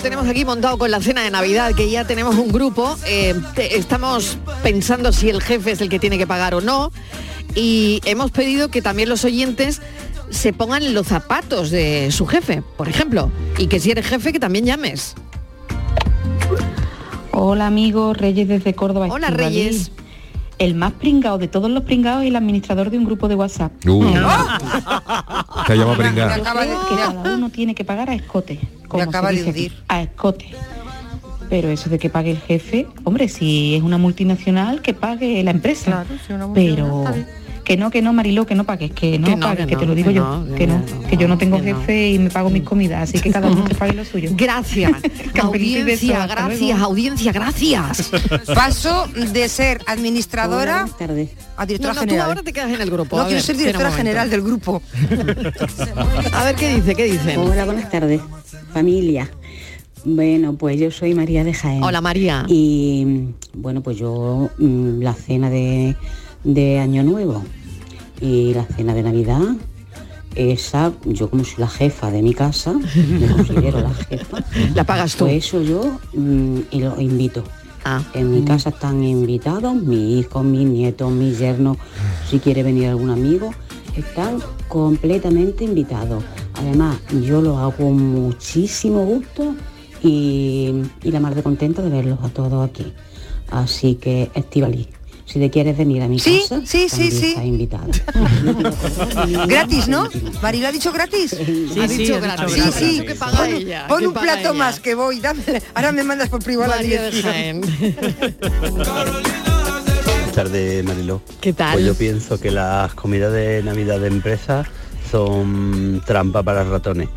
Tenemos 0.03 0.28
aquí 0.28 0.44
montado 0.44 0.78
con 0.78 0.90
la 0.90 1.01
cena 1.01 1.22
de 1.22 1.30
Navidad, 1.30 1.72
que 1.74 1.90
ya 1.90 2.05
tenemos 2.07 2.36
un 2.36 2.49
grupo. 2.53 2.97
eh, 3.07 3.34
te- 3.55 3.76
estamos 3.76 4.38
pensando 4.62 5.12
si 5.12 5.28
el 5.30 5.42
jefe 5.42 5.72
es 5.72 5.80
el 5.80 5.88
que 5.88 5.99
tiene 5.99 6.16
que 6.18 6.26
pagar 6.26 6.55
o 6.55 6.61
no. 6.61 6.92
Y 7.55 8.01
hemos 8.05 8.30
pedido 8.30 8.68
que 8.68 8.82
también 8.82 9.09
los 9.09 9.24
oyentes 9.24 9.80
se 10.30 10.53
pongan 10.53 10.94
los 10.94 11.07
zapatos 11.09 11.70
de 11.70 12.11
su 12.12 12.26
jefe, 12.26 12.62
por 12.76 12.88
ejemplo. 12.88 13.30
Y 13.59 13.66
que 13.66 13.80
si 13.80 13.90
eres 13.90 14.07
jefe, 14.07 14.32
que 14.32 14.38
también 14.38 14.64
llames. 14.66 15.14
Hola 17.32 17.66
amigos, 17.66 18.16
Reyes 18.16 18.47
desde 18.49 18.74
Córdoba. 18.74 19.09
Hola. 19.11 19.30
Reyes. 19.30 19.90
El 20.59 20.74
más 20.74 20.92
pringado 20.92 21.38
de 21.38 21.48
todos 21.48 21.70
los 21.70 21.82
pringados 21.82 22.24
y 22.24 22.28
el 22.28 22.36
administrador 22.36 22.90
de 22.90 22.98
un 22.98 23.04
grupo 23.04 23.28
de 23.28 23.34
WhatsApp. 23.34 23.72
Uh. 23.86 24.04
Te 25.66 25.76
llama 25.76 25.94
creo 25.96 26.14
que 26.14 26.94
cada 26.96 27.34
uno 27.34 27.50
tiene 27.50 27.74
que 27.74 27.84
pagar 27.84 28.09
a 28.09 28.14
escote. 28.14 28.59
Como 28.88 29.02
se 29.02 29.09
acaba 29.09 29.28
de 29.28 29.34
dice 29.36 29.50
aquí, 29.50 29.59
hundir. 29.66 29.82
A 29.88 30.02
escote. 30.02 30.54
Pero 31.50 31.68
eso 31.68 31.90
de 31.90 31.98
que 31.98 32.11
pague 32.11 32.30
el 32.30 32.38
jefe, 32.38 32.86
hombre, 33.04 33.28
si 33.28 33.76
es 33.76 33.82
una 33.82 33.98
multinacional, 33.98 34.82
que 34.82 34.94
pague 34.94 35.42
la 35.44 35.50
empresa. 35.50 36.04
Claro, 36.04 36.09
si 36.26 36.32
una 36.32 36.46
multinacional, 36.46 36.90
Pero 36.90 36.98
está 36.98 37.12
bien. 37.12 37.45
Que 37.67 37.77
no, 37.77 37.91
que 37.91 38.01
no, 38.01 38.12
Mariló, 38.12 38.47
que 38.47 38.55
no 38.55 38.62
pagues, 38.62 38.93
que 38.93 39.19
no, 39.19 39.27
Que 39.27 39.35
no, 39.35 39.45
pagues, 39.45 39.67
que 39.67 39.75
que, 39.75 39.77
te 39.77 39.87
lo 39.87 39.95
digo 39.97 40.11
que 40.11 40.14
yo, 40.14 40.23
no, 40.25 40.55
que 40.55 40.69
no, 40.69 40.85
que 41.11 41.17
yo 41.17 41.27
no 41.27 41.37
tengo 41.37 41.61
jefe 41.61 42.11
y 42.12 42.19
me 42.21 42.31
pago 42.31 42.49
mis 42.49 42.62
comidas, 42.62 43.09
así 43.09 43.19
que 43.21 43.33
cada 43.33 43.51
uno 43.51 43.64
que 43.64 43.75
pague 43.75 43.93
lo 43.93 44.05
suyo. 44.05 44.31
Gracias. 44.37 44.93
Audiencia, 45.43 46.29
gracias, 46.29 46.81
audiencia, 46.81 47.33
gracias. 47.33 48.12
Paso 48.55 49.09
de 49.33 49.49
ser 49.49 49.81
administradora 49.89 50.83
Buenas 50.83 50.97
tardes. 50.99 51.31
a 51.57 51.67
directora 51.67 51.95
No, 51.95 52.01
no, 52.01 52.05
tú 52.05 52.09
general. 52.11 52.29
ahora 52.29 52.43
te 52.45 52.53
quedas 52.53 52.71
en 52.73 52.81
el 52.81 52.91
grupo. 52.91 53.17
No 53.17 53.23
A 53.23 53.25
quiero 53.27 53.37
ver, 53.39 53.43
ser 53.45 53.57
directora 53.57 53.91
general 53.91 54.31
del 54.31 54.43
grupo. 54.43 54.81
A 56.33 56.45
ver 56.45 56.55
qué 56.55 56.75
dice, 56.77 56.95
qué 56.95 57.05
dice. 57.05 57.37
Hola, 57.37 57.64
buenas 57.64 57.91
tardes, 57.91 58.21
familia. 58.73 59.29
Bueno, 60.05 60.55
pues 60.55 60.79
yo 60.79 60.93
soy 60.93 61.14
María 61.14 61.43
de 61.43 61.53
Jaén. 61.53 61.83
Hola, 61.83 62.01
María. 62.01 62.45
Y 62.49 63.31
bueno, 63.55 63.83
pues 63.83 63.97
yo 63.99 64.51
mm, 64.59 65.01
la 65.03 65.14
cena 65.14 65.51
de, 65.51 65.97
de 66.47 66.78
Año 66.78 67.03
Nuevo 67.03 67.42
y 68.20 68.55
la 68.55 68.64
cena 68.64 68.94
de 68.94 69.03
Navidad, 69.03 69.42
esa, 70.36 70.92
yo 71.05 71.28
como 71.28 71.44
soy 71.44 71.57
la 71.59 71.68
jefa 71.68 72.11
de 72.11 72.22
mi 72.22 72.34
casa, 72.34 72.72
me 72.94 73.26
considero 73.26 73.80
la 73.80 73.92
jefa. 73.92 74.44
La 74.74 74.84
pagas 74.84 75.16
tú. 75.16 75.24
Ah. 75.24 75.28
Pues 75.28 75.44
eso 75.44 75.62
yo 75.62 75.99
mm, 76.14 76.59
y 76.70 76.80
lo 76.80 77.01
invito. 77.01 77.42
En 78.14 78.32
mi 78.32 78.42
casa 78.42 78.70
están 78.70 79.05
invitados, 79.05 79.72
mi 79.76 80.18
hijo, 80.18 80.42
mis 80.42 80.66
nietos, 80.66 81.12
mi 81.12 81.32
yerno, 81.32 81.76
si 82.28 82.40
quiere 82.40 82.64
venir 82.64 82.88
algún 82.88 83.11
amigo, 83.11 83.53
están 83.94 84.40
completamente 84.66 85.62
invitados. 85.62 86.24
Además, 86.55 86.99
yo 87.22 87.40
lo 87.40 87.57
hago 87.59 87.76
con 87.76 87.97
muchísimo 87.97 89.05
gusto 89.05 89.55
y, 90.03 90.82
y 91.05 91.11
la 91.12 91.20
mar 91.20 91.36
de 91.36 91.44
contenta 91.44 91.80
de 91.80 91.90
verlos 91.90 92.18
a 92.24 92.28
todos 92.28 92.68
aquí. 92.68 92.92
Así 93.53 93.94
que, 93.94 94.32
Estivali, 94.34 94.88
si 95.27 95.39
te 95.41 95.51
quieres 95.51 95.77
venir 95.77 96.03
a 96.03 96.09
mi 96.09 96.18
Sí, 96.18 96.41
casa, 96.49 96.62
sí, 96.64 96.89
sí, 96.89 97.11
sí. 97.11 97.27
estás 97.31 97.45
invitada. 97.45 97.87
gratis, 99.47 99.89
¿no? 99.89 100.09
Marilo 100.41 100.68
ha 100.68 100.72
dicho 100.72 100.93
gratis. 100.93 101.31
Sí, 101.37 101.68
Ha 101.81 101.87
dicho 101.89 102.20
gratis. 102.20 102.53
Sí, 102.55 102.61
sí. 102.61 102.97
gratis. 102.97 103.03
Que 103.03 103.14
paga 103.16 103.39
Pon, 103.39 103.55
ella, 103.55 103.87
pon 103.89 103.99
que 104.01 104.07
un 104.07 104.14
paga 104.14 104.24
plato 104.35 104.49
ella. 104.51 104.53
más 104.59 104.81
que 104.81 104.95
voy. 104.95 105.20
Dame. 105.20 105.43
Ahora 105.74 105.93
me 105.93 106.05
mandas 106.05 106.29
por 106.29 106.43
privado 106.43 106.70
la 106.70 106.79
dirección. 106.81 107.61
Buenas 108.87 110.33
tardes, 110.35 110.85
Mariló. 110.85 111.22
¿Qué 111.41 111.53
tal? 111.53 111.74
Pues 111.74 111.87
yo 111.87 111.95
pienso 111.95 112.39
que 112.41 112.51
las 112.51 112.95
comidas 112.95 113.33
de 113.33 113.62
Navidad 113.62 114.01
de 114.01 114.09
empresa 114.09 114.64
son 115.11 116.03
trampa 116.07 116.43
para 116.43 116.64
ratones. 116.64 117.09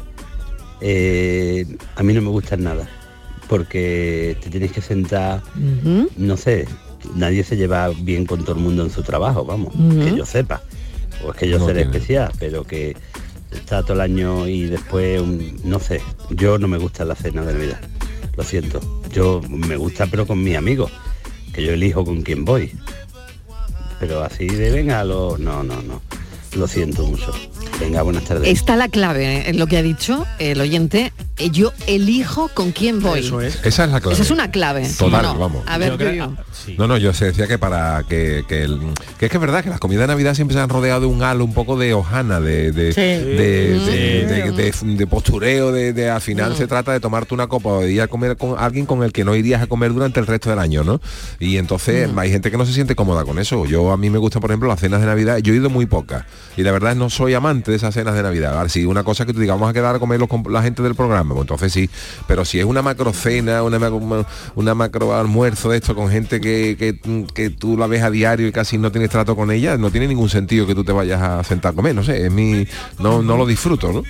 Eh, 0.82 1.66
a 1.95 2.03
mí 2.03 2.14
no 2.14 2.22
me 2.22 2.30
gustan 2.30 2.64
nada, 2.64 2.88
porque 3.47 4.38
te 4.41 4.49
tienes 4.49 4.72
que 4.72 4.82
sentar, 4.82 5.41
no 6.16 6.38
sé, 6.38 6.68
nadie 7.16 7.43
se 7.43 7.56
lleva 7.58 7.89
bien 7.89 8.26
con 8.26 8.41
todo 8.43 8.56
el 8.56 8.62
mundo 8.62 8.84
en 8.84 8.89
su 8.89 9.04
trabajo, 9.04 9.45
vamos, 9.45 9.74
que 9.74 10.16
yo 10.16 10.26
sepa. 10.26 10.62
O 11.26 11.32
es 11.32 11.38
que 11.38 11.50
yo 11.50 11.60
No 11.60 11.66
seré 11.66 11.82
tiene. 11.84 11.97
especial, 11.97 12.32
pero 12.39 12.64
que 12.64 12.95
está 13.52 13.82
todo 13.84 13.93
el 13.93 14.02
año 14.02 14.47
y 14.47 14.64
después, 14.68 15.22
un- 15.22 15.60
no 15.64 15.80
sé, 15.80 16.02
yo 16.30 16.58
no 16.58 16.68
me 16.68 16.78
gusta 16.78 17.04
la 17.06 17.16
cena 17.16 17.43
de 17.43 17.54
Navidad, 17.54 17.80
lo 18.38 18.43
siento. 18.43 18.80
Yo 19.12 19.41
me 19.50 19.76
gusta 19.76 20.06
pero 20.08 20.26
con 20.28 20.41
mis 20.43 20.56
amigos, 20.56 20.91
que 21.54 21.64
yo 21.66 21.74
elijo 21.74 22.06
con 22.06 22.22
quién 22.22 22.45
voy. 22.45 22.72
Pero 24.00 24.24
así 24.24 24.47
de 24.47 24.72
venga, 24.72 25.04
lo, 25.04 25.38
no, 25.38 25.62
no, 25.64 25.82
no. 25.82 26.02
Lo 26.56 26.68
siento 26.68 27.06
mucho. 27.06 27.32
Venga, 27.80 28.02
buenas 28.02 28.24
tardes. 28.26 28.47
Está 28.50 28.76
la 28.76 28.89
clave 28.89 29.50
en 29.50 29.60
lo 29.60 29.68
que 29.68 29.78
ha 29.78 29.84
dicho 29.84 30.26
el 30.39 30.60
oyente. 30.60 31.14
eh, 31.38 31.50
Yo 31.52 31.72
elijo 31.88 32.50
con 32.54 32.72
quién 32.72 33.00
voy. 33.02 33.20
Esa 33.64 33.86
es 33.86 33.91
la 33.91 34.00
clave. 34.02 34.14
Esa 34.14 34.24
es 34.24 34.32
una 34.32 34.50
clave. 34.52 34.89
Total, 34.97 35.38
vamos. 35.38 35.64
A 35.68 35.78
ver, 35.78 35.91
Yo 35.91 35.97
creo-. 35.97 36.36
No, 36.78 36.88
no, 36.88 36.97
yo 36.97 37.14
se 37.14 37.26
decía 37.26 37.47
que 37.47 37.58
para 37.58 38.04
que, 38.10 38.43
que, 38.47 38.64
el- 38.64 38.80
que 39.18 39.28
es 39.28 39.32
que 39.32 39.38
es 39.38 39.41
verdad 39.41 39.64
que 39.64 39.70
las 39.70 39.80
comidas 39.80 40.02
de 40.04 40.08
Navidad 40.08 40.34
siempre 40.34 40.56
se 40.56 40.60
han 40.62 40.70
rodeado 40.70 41.02
de 41.02 41.06
un 41.08 41.22
halo 41.24 41.45
un 41.45 41.54
poco 41.54 41.78
de 41.78 41.93
hojana, 41.93 42.39
de, 42.41 42.72
de, 42.72 42.93
Sí. 42.93 43.00
de, 43.02 43.20
de- 43.36 43.80
Sí. 43.80 43.91
de- 44.26 44.52
de- 44.52 44.95
de 44.97 45.08
postureo, 45.08 45.72
de, 45.72 45.93
de- 45.93 46.10
al 46.10 46.22
final 46.22 46.52
Mm. 46.54 46.56
se 46.58 46.68
trata 46.68 46.91
de 46.91 47.00
tomarte 47.00 47.34
una 47.34 47.47
copa 47.47 47.70
o 47.70 47.82
de 47.82 47.91
ir 47.91 48.02
a 48.02 48.08
comer 48.08 48.36
con 48.38 48.56
alguien 48.60 48.86
con 48.86 49.04
el 49.04 49.12
que 49.14 49.24
no 49.24 49.36
irías 49.36 49.62
a 49.62 49.68
comer 49.68 49.93
durante 49.93 50.20
el 50.20 50.26
resto 50.28 50.50
del 50.50 50.60
año, 50.60 50.84
¿no? 50.84 51.00
Y 51.39 51.58
entonces 51.58 52.10
hay 52.18 52.32
gente 52.32 52.52
que 52.52 52.58
no 52.58 52.66
se 52.66 52.74
siente 52.74 52.95
cómoda 52.95 53.24
con 53.24 53.39
eso. 53.39 53.66
Yo 53.66 53.91
a 53.91 53.97
mí 53.97 54.10
me 54.10 54.18
gustan, 54.18 54.41
por 54.41 54.50
ejemplo, 54.52 54.68
las 54.68 54.80
cenas 54.80 55.00
de 55.00 55.06
Navidad. 55.08 55.38
Yo 55.38 55.54
he 55.54 55.58
ido 55.58 55.70
muy 55.70 55.86
pocas. 55.86 56.26
Y 56.57 56.63
la 56.63 56.71
verdad 56.71 56.91
es 56.91 56.97
no 56.97 57.09
soy 57.09 57.33
amante 57.33 57.71
de 57.71 57.77
esas 57.77 57.93
cenas 57.93 58.15
de 58.15 58.23
Navidad. 58.23 58.55
Ahora, 58.57 58.69
si 58.69 58.85
una 58.85 59.03
cosa 59.03 59.25
que 59.25 59.33
tú 59.33 59.39
digas, 59.39 59.55
vamos 59.55 59.69
a 59.69 59.73
quedar 59.73 59.95
a 59.95 59.99
comer 59.99 60.19
com- 60.27 60.43
la 60.49 60.61
gente 60.61 60.81
del 60.83 60.95
programa, 60.95 61.33
pues 61.33 61.43
entonces 61.43 61.71
sí. 61.71 61.89
Pero 62.27 62.43
si 62.45 62.59
es 62.59 62.65
una 62.65 62.81
macro 62.81 63.13
cena, 63.13 63.63
una, 63.63 63.79
macro- 63.79 64.25
una 64.55 64.75
macro 64.75 65.15
almuerzo 65.15 65.69
de 65.69 65.77
esto 65.77 65.95
con 65.95 66.09
gente 66.09 66.41
que, 66.41 66.75
que, 66.77 66.99
que 67.33 67.49
tú 67.49 67.77
la 67.77 67.87
ves 67.87 68.03
a 68.03 68.11
diario 68.11 68.47
y 68.47 68.51
casi 68.51 68.77
no 68.77 68.91
tienes 68.91 69.09
trato 69.09 69.35
con 69.35 69.51
ella, 69.51 69.77
no 69.77 69.91
tiene 69.91 70.07
ningún 70.07 70.29
sentido 70.29 70.67
que 70.67 70.75
tú 70.75 70.83
te 70.83 70.91
vayas 70.91 71.21
a 71.21 71.43
sentar 71.43 71.71
a 71.71 71.75
comer. 71.75 71.95
No 71.95 72.03
sé, 72.03 72.25
es 72.25 72.31
mi. 72.31 72.65
No, 72.99 73.21
no 73.21 73.37
lo 73.37 73.45
disfruto, 73.45 73.91
¿no? 73.93 74.03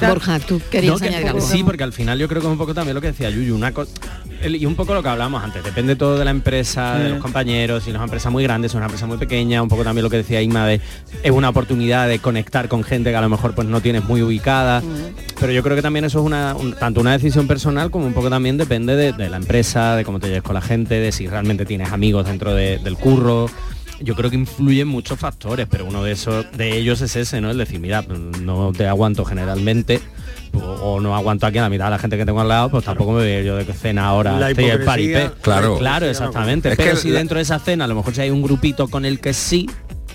Borja, 0.00 0.38
tú 0.40 0.60
querías 0.70 0.92
No, 0.94 0.98
que- 0.98 1.08
añadir 1.08 1.28
algo. 1.28 1.40
Sí, 1.40 1.62
porque 1.64 1.82
al 1.84 1.92
final 1.92 2.18
yo 2.18 2.28
creo 2.28 2.40
que 2.40 2.46
es 2.46 2.52
un 2.52 2.58
poco 2.58 2.74
también 2.74 2.94
lo 2.94 3.00
que 3.00 3.08
decía 3.08 3.30
Yuyu, 3.30 3.54
una 3.54 3.72
co- 3.72 3.86
el- 4.42 4.56
y 4.56 4.66
un 4.66 4.74
poco 4.74 4.94
lo 4.94 5.02
que 5.02 5.08
hablamos 5.08 5.42
antes, 5.42 5.62
depende 5.64 5.96
todo 5.96 6.18
de 6.18 6.24
la 6.24 6.30
empresa, 6.30 6.98
de 6.98 7.10
los 7.10 7.18
compañeros, 7.20 7.84
si 7.84 7.90
es 7.90 7.94
una 7.96 8.04
empresa 8.04 8.30
muy 8.30 8.42
grande, 8.42 8.68
si 8.68 8.72
es 8.72 8.76
una 8.76 8.86
empresa 8.86 9.06
muy 9.06 9.18
pequeña, 9.18 9.62
un 9.62 9.68
poco 9.68 9.84
también 9.84 10.02
lo 10.04 10.10
que 10.10 10.18
decía 10.18 10.42
Inma 10.42 10.66
de 10.66 10.71
es 11.22 11.30
una 11.30 11.48
oportunidad 11.48 12.08
de 12.08 12.18
conectar 12.18 12.68
con 12.68 12.82
gente 12.84 13.10
que 13.10 13.16
a 13.16 13.20
lo 13.20 13.28
mejor 13.28 13.54
pues 13.54 13.66
no 13.68 13.80
tienes 13.80 14.04
muy 14.04 14.22
ubicada, 14.22 14.82
pero 15.40 15.52
yo 15.52 15.62
creo 15.62 15.76
que 15.76 15.82
también 15.82 16.04
eso 16.04 16.20
es 16.20 16.24
una 16.24 16.54
un- 16.54 16.72
tanto 16.74 17.00
una 17.00 17.12
decisión 17.12 17.46
personal 17.46 17.90
como 17.90 18.06
un 18.06 18.12
poco 18.14 18.30
también 18.30 18.56
depende 18.56 18.96
de, 18.96 19.12
de 19.12 19.28
la 19.30 19.36
empresa, 19.36 19.96
de 19.96 20.04
cómo 20.04 20.20
te 20.20 20.28
lleves 20.28 20.42
con 20.42 20.54
la 20.54 20.62
gente, 20.62 20.94
de 21.00 21.12
si 21.12 21.26
realmente 21.26 21.64
tienes 21.66 21.92
amigos 21.92 22.26
dentro 22.26 22.54
de- 22.54 22.78
del 22.78 22.96
curro 22.96 23.48
yo 24.00 24.16
creo 24.16 24.30
que 24.30 24.36
influyen 24.36 24.88
muchos 24.88 25.16
factores, 25.16 25.68
pero 25.70 25.84
uno 25.86 26.02
de 26.02 26.10
esos 26.10 26.44
de 26.56 26.76
ellos 26.76 27.00
es 27.02 27.14
ese, 27.14 27.40
¿no? 27.40 27.52
El 27.52 27.58
decir, 27.58 27.78
mira, 27.78 28.04
no 28.40 28.72
te 28.76 28.88
aguanto 28.88 29.24
generalmente 29.24 30.00
o, 30.54 30.58
o 30.58 31.00
no 31.00 31.14
aguanto 31.14 31.46
aquí 31.46 31.58
a 31.58 31.62
la 31.62 31.68
mitad 31.68 31.84
de 31.84 31.92
la 31.92 31.98
gente 32.00 32.16
que 32.18 32.26
tengo 32.26 32.40
al 32.40 32.48
lado, 32.48 32.68
pues 32.68 32.84
tampoco 32.84 33.12
me 33.12 33.38
ir 33.38 33.44
yo 33.44 33.54
de 33.54 33.64
cena 33.72 34.06
ahora 34.06 34.36
La 34.40 34.50
estoy 34.50 34.64
en 34.70 34.84
paripé. 34.84 35.30
Claro. 35.40 35.78
claro, 35.78 36.06
Es 36.06 36.12
exactamente. 36.18 36.70
que 36.70 36.76
pero 36.76 36.96
si 36.96 37.10
la- 37.10 37.18
dentro 37.20 37.36
de 37.36 37.42
esa 37.42 37.60
cena 37.60 37.84
a 37.84 37.86
lo 37.86 37.94
mejor 37.94 38.12
si 38.12 38.22
hay 38.22 38.30
un 38.30 38.42
grupito 38.42 38.88
con 38.88 39.04
el 39.04 39.20
que 39.20 39.34
sí, 39.34 39.70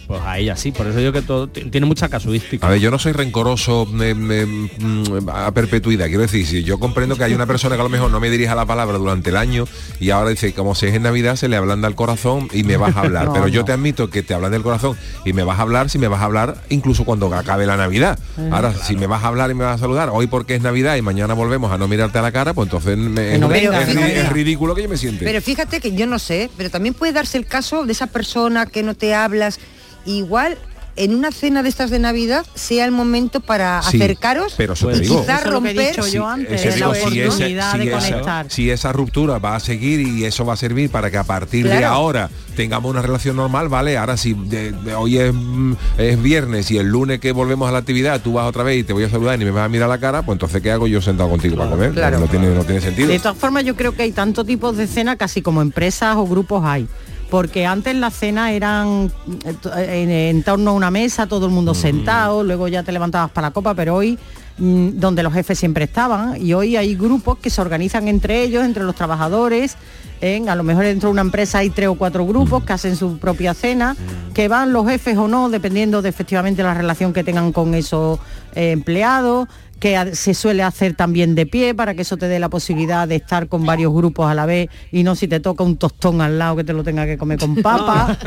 pues 0.08 0.22
a 0.24 0.38
ella 0.40 0.56
sí. 0.56 0.72
Por 0.72 0.88
eso 0.88 0.98
digo 1.00 1.12
que 1.12 1.22
todo 1.22 1.48
tiene 1.48 1.86
mucha 1.86 2.08
casuística. 2.10 2.66
A 2.66 2.70
ver, 2.70 2.80
yo 2.80 2.90
no 2.92 2.98
soy 2.98 3.12
rencoroso 3.12 3.86
me- 3.86 4.14
me- 4.14 4.46
mm, 4.46 5.30
a 5.30 5.52
perpetuidad. 5.52 6.06
Quiero 6.08 6.22
decir, 6.22 6.46
si 6.48 6.64
yo 6.64 6.80
comprendo 6.80 7.16
que 7.18 7.24
hay 7.26 7.34
una 7.34 7.46
persona 7.46 7.76
que 7.76 7.82
a 7.82 7.84
lo 7.84 7.90
mejor 7.90 8.10
no 8.10 8.20
me 8.20 8.30
dirija 8.30 8.56
la 8.56 8.66
palabra 8.66 8.98
durante 8.98 9.30
el 9.30 9.38
año 9.38 9.66
y 10.00 10.10
ahora 10.12 10.30
dice, 10.30 10.54
como 10.54 10.76
si 10.76 10.86
es 10.88 10.96
en 10.96 11.04
Navidad, 11.04 11.36
se 11.36 11.50
le 11.50 11.58
ablanda 11.58 11.88
el 11.88 11.96
corazón 11.96 12.48
y 12.54 12.64
me 12.64 12.78
vas 12.78 12.96
a 12.96 13.02
hablar. 13.02 13.26
No, 13.28 13.34
Pero 13.34 13.48
yo 13.50 13.62
no. 13.62 13.66
te 13.66 13.72
admito 13.74 14.10
que 14.10 14.24
te 14.24 14.34
hablan 14.34 14.52
del 14.52 14.62
corazón 14.64 14.96
y 15.26 15.34
me 15.34 15.44
vas 15.44 15.60
a 15.60 15.64
hablar 15.64 15.90
si 15.90 15.98
me 16.00 16.08
vas 16.08 16.22
a 16.22 16.26
hablar 16.26 16.56
incluso 16.70 17.04
cuando 17.04 17.34
acabe 17.36 17.66
la 17.66 17.76
Navidad. 17.76 18.18
Eh, 18.38 18.50
Ahora, 18.52 18.74
si 18.74 18.96
me 18.96 19.08
vas 19.08 19.24
a 19.24 19.28
hablar 19.28 19.52
y 19.52 19.54
me 19.56 19.66
vas 19.66 19.76
a 19.76 19.80
saludar 19.80 20.10
hoy 20.14 20.28
porque 20.28 20.56
es 20.56 20.62
Navidad 20.62 20.96
y 20.96 21.02
mañana 21.02 21.34
volvemos 21.34 21.72
a 21.72 21.78
no 21.78 21.88
mirarte 21.90 22.18
a 22.20 22.22
la 22.22 22.32
cara, 22.32 22.54
pues 22.54 22.68
entonces 22.68 22.98
me- 22.98 23.34
es, 23.34 23.40
no 23.40 23.48
es 23.52 23.62
venga. 23.64 23.86
ri- 23.86 24.00
es 24.02 24.30
ridículo 24.30 24.74
que 24.76 24.84
yo 24.84 24.90
me 24.90 24.98
siente. 24.98 25.26
Pero 25.26 25.42
fíjate 25.42 25.82
que 25.82 25.94
yo 25.94 26.06
no 26.08 26.20
sé, 26.20 26.50
pero 26.56 26.70
también 26.70 26.94
puede 26.94 27.12
darse 27.12 27.38
el 27.38 27.46
caso 27.46 27.86
de 27.86 27.92
esa 27.92 28.08
persona 28.08 28.66
que 28.66 28.84
no 28.84 28.94
te 28.96 29.14
hablas. 29.14 29.60
Igual 30.08 30.58
en 30.96 31.14
una 31.14 31.32
cena 31.32 31.62
de 31.62 31.70
estas 31.70 31.92
de 31.92 32.00
Navidad 32.00 32.44
sea 32.56 32.84
el 32.84 32.90
momento 32.92 33.40
para 33.40 33.84
Sí, 33.84 33.98
acercaros 33.98 34.56
pero 34.58 34.74
eso 34.74 34.88
te 34.88 34.98
y 34.98 35.02
digo. 35.02 35.22
quizás 35.22 35.42
Eso 35.42 35.48
es 35.50 35.54
lo 35.54 35.62
que 35.62 35.70
he 35.70 35.74
romper 35.76 35.96
dicho 35.96 36.08
yo 36.08 36.28
antes, 36.28 36.66
esa 36.66 36.80
la 36.80 36.90
oportunidad. 36.90 37.32
si, 37.32 37.44
esa, 37.54 37.72
si 38.02 38.14
esa- 38.14 38.46
si 38.50 38.72
esa 38.72 38.94
ruptura 38.94 39.38
va 39.38 39.56
a 39.56 39.60
seguir 39.60 40.00
y 40.00 40.26
eso 40.26 40.44
va 40.44 40.54
a 40.54 40.58
servir 40.58 40.90
para 40.90 41.12
que 41.12 41.18
a 41.18 41.24
partir 41.24 41.68
de 41.68 41.86
ahora 41.86 42.32
tengamos 42.56 42.90
una 42.90 43.04
relación 43.04 43.36
normal, 43.36 43.70
vale, 43.70 43.96
ahora 43.96 44.18
si 44.18 44.34
de- 44.34 44.72
de 44.72 44.96
hoy 44.96 45.20
es, 45.20 45.32
mm, 45.32 45.74
es 46.00 46.20
viernes 46.24 46.72
y 46.72 46.80
el 46.80 46.88
lunes 46.88 47.20
que 47.20 47.32
volvemos 47.32 47.70
a 47.70 47.72
la 47.72 47.78
actividad 47.78 48.20
tú 48.22 48.34
vas 48.34 48.48
otra 48.48 48.64
vez 48.64 48.80
y 48.80 48.84
te 48.84 48.94
voy 48.94 49.04
a 49.04 49.10
saludar 49.12 49.40
y 49.40 49.46
me 49.46 49.52
vas 49.52 49.66
a 49.66 49.70
mirar 49.70 49.90
la 49.90 50.00
cara, 50.00 50.24
pues 50.24 50.36
entonces 50.38 50.64
¿qué 50.64 50.72
hago 50.72 50.88
yo 50.88 51.00
sentado 51.00 51.30
contigo 51.30 51.58
para 51.58 51.70
comer? 51.70 51.92
claro. 51.92 52.20
no, 52.20 52.26
tiene, 52.26 52.48
no 52.56 52.64
tiene 52.64 52.82
sentido. 52.82 53.10
De 53.10 53.20
todas 53.20 53.38
formas, 53.38 53.64
yo 53.66 53.76
creo 53.76 53.92
que 53.96 54.02
hay 54.02 54.14
tantos 54.14 54.48
tipos 54.48 54.76
de 54.76 54.88
cena 54.88 55.16
casi 55.16 55.44
como 55.44 55.62
empresas 55.62 56.16
o 56.16 56.26
grupos 56.26 56.64
hay. 56.66 56.88
Porque 57.30 57.66
antes 57.66 57.94
las 57.96 58.14
cenas 58.14 58.52
eran 58.52 59.12
eh, 59.44 59.54
t- 59.62 60.02
en, 60.04 60.10
en 60.10 60.44
torno 60.44 60.72
a 60.72 60.74
una 60.74 60.92
mesa, 60.92 61.28
todo 61.28 61.46
el 61.48 61.52
mundo 61.52 61.74
sentado, 61.74 62.44
luego 62.44 62.68
ya 62.68 62.84
te 62.84 62.92
levantabas 62.92 63.32
para 63.32 63.48
la 63.50 63.52
copa, 63.54 63.74
pero 63.74 63.96
hoy 63.96 64.18
mm, 64.58 64.92
donde 64.94 65.24
los 65.24 65.34
jefes 65.34 65.60
siempre 65.60 65.84
estaban 65.84 66.42
y 66.42 66.54
hoy 66.54 66.78
hay 66.78 66.96
grupos 66.96 67.38
que 67.40 67.50
se 67.50 67.60
organizan 67.60 68.08
entre 68.08 68.44
ellos, 68.44 68.64
entre 68.64 68.84
los 68.84 68.96
trabajadores. 68.96 69.76
en- 70.22 70.48
a 70.50 70.56
lo 70.56 70.64
mejor 70.64 70.86
dentro 70.86 71.10
de 71.10 71.14
una 71.14 71.22
empresa 71.22 71.60
hay 71.60 71.70
tres 71.70 71.90
o 71.90 71.96
cuatro 71.96 72.26
grupos 72.26 72.64
que 72.64 72.74
hacen 72.74 72.96
su 72.96 73.20
propia 73.20 73.54
cena, 73.54 73.96
que 74.34 74.48
van 74.48 74.72
los 74.74 74.88
jefes 74.88 75.16
o 75.18 75.28
no, 75.28 75.50
dependiendo 75.50 76.02
de 76.02 76.10
efectivamente 76.10 76.64
la 76.64 76.74
relación 76.74 77.12
que 77.14 77.24
tengan 77.24 77.52
con 77.52 77.76
esos 77.76 78.20
eh, 78.56 78.72
empleados 78.72 79.48
que 79.80 80.16
se 80.16 80.34
suele 80.34 80.64
hacer 80.64 80.96
también 80.96 81.36
de 81.36 81.46
pie 81.46 81.74
para 81.76 81.94
que 81.94 82.02
eso 82.02 82.18
te 82.18 82.28
dé 82.28 82.40
la 82.40 82.50
posibilidad 82.50 83.08
de 83.08 83.16
estar 83.16 83.48
con 83.48 83.66
varios 83.66 83.94
grupos 83.94 84.30
a 84.30 84.34
la 84.34 84.46
vez 84.46 84.70
y 84.92 85.04
no 85.04 85.16
si 85.16 85.28
te 85.28 85.40
toca 85.40 85.64
un 85.64 85.78
tostón 85.78 86.22
al 86.22 86.38
lado 86.40 86.56
que 86.56 86.64
te 86.64 86.74
lo 86.74 86.84
tenga 86.84 87.06
que 87.06 87.18
comer 87.18 87.40
con 87.40 87.56
papa. 87.58 88.18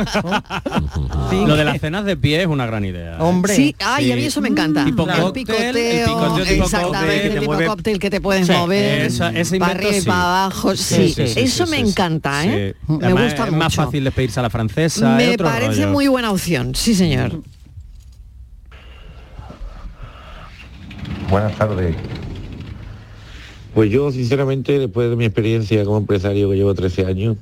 Lo 1.32 1.56
de 1.56 1.64
las 1.64 1.80
cenas 1.80 2.04
de 2.04 2.16
pie 2.16 2.42
es 2.42 2.46
una 2.46 2.66
gran 2.66 2.84
idea. 2.84 3.12
¿eh? 3.14 3.16
Hombre. 3.20 3.54
Sí, 3.54 3.74
ay, 3.84 4.12
a 4.12 4.16
mí 4.16 4.24
eso 4.24 4.40
me 4.40 4.48
encanta. 4.48 4.84
Tipo 4.84 5.04
Claro. 5.04 5.24
cóctel, 5.24 5.44
picoteo. 5.46 6.36
el 6.36 6.46
tipo 6.48 6.64
exactamente, 6.64 7.22
cóctel, 7.28 7.40
tipo 7.40 7.64
cóctel 7.66 7.98
que 7.98 8.10
te 8.10 8.20
puedes 8.20 8.46
Sí, 8.46 8.52
mover 8.52 9.00
eso- 9.02 9.28
ese 9.28 9.58
para 9.58 9.72
arriba 9.72 9.90
y 9.96 10.00
sí. 10.00 10.06
para 10.06 10.20
abajo. 10.44 10.76
Sí, 10.76 10.84
Sí, 10.84 11.14
sí, 11.14 11.28
sí, 11.34 11.40
eso 11.40 11.64
sí, 11.66 11.70
me 11.70 11.76
sí, 11.78 11.82
sí. 11.84 11.90
encanta, 11.90 12.44
¿eh? 12.44 12.74
Sí. 12.86 12.92
Me 12.92 13.04
Además, 13.06 13.24
gusta 13.24 13.44
es 13.44 13.50
mucho. 13.50 13.58
más 13.64 13.74
fácil 13.74 14.04
despedirse 14.04 14.40
a 14.40 14.42
la 14.44 14.50
francesa. 14.50 15.18
es 15.20 15.26
Me 15.26 15.34
otro 15.34 15.46
parece 15.46 15.82
rollo. 15.82 15.92
muy 15.92 16.08
buena 16.08 16.30
opción, 16.30 16.74
sí 16.74 16.94
señor. 16.94 17.42
Buenas 21.30 21.56
tardes. 21.56 21.94
Pues 23.72 23.88
yo, 23.88 24.10
sinceramente, 24.10 24.80
después 24.80 25.08
de 25.10 25.14
mi 25.14 25.24
experiencia 25.24 25.84
como 25.84 25.98
empresario 25.98 26.50
que 26.50 26.56
llevo 26.56 26.74
13 26.74 27.06
años, 27.06 27.36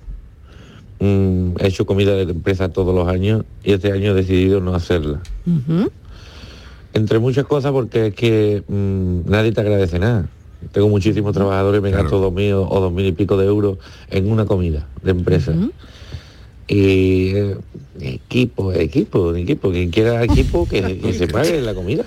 mm, 1.00 1.52
he 1.58 1.68
hecho 1.68 1.86
comida 1.86 2.14
de 2.14 2.22
empresa 2.30 2.68
todos 2.68 2.94
los 2.94 3.08
años 3.08 3.46
y 3.64 3.72
este 3.72 3.90
año 3.92 4.10
he 4.10 4.14
decidido 4.14 4.60
no 4.60 4.74
hacerla. 4.74 5.20
Entre 6.92 7.18
muchas 7.18 7.46
cosas 7.46 7.72
porque 7.72 8.08
es 8.08 8.14
que 8.14 8.62
mm, 8.68 9.30
nadie 9.30 9.52
te 9.52 9.62
agradece 9.62 9.98
nada. 9.98 10.28
Tengo 10.72 10.88
muchísimos 10.90 11.32
trabajadores, 11.32 11.80
me 11.80 11.90
gasto 11.90 12.18
dos 12.18 12.32
mil 12.32 12.52
o 12.54 12.80
dos 12.80 12.92
mil 12.92 13.06
y 13.06 13.12
pico 13.12 13.38
de 13.38 13.46
euros 13.46 13.78
en 14.10 14.30
una 14.30 14.44
comida 14.44 14.86
de 15.02 15.12
empresa. 15.12 15.54
Eh, 16.68 17.56
equipo, 18.00 18.72
equipo, 18.72 19.34
equipo, 19.34 19.70
quien 19.70 19.90
quiera 19.90 20.22
equipo 20.22 20.68
que, 20.68 20.98
que 21.02 21.12
se 21.14 21.26
pague 21.26 21.60
la 21.62 21.74
comida. 21.74 22.04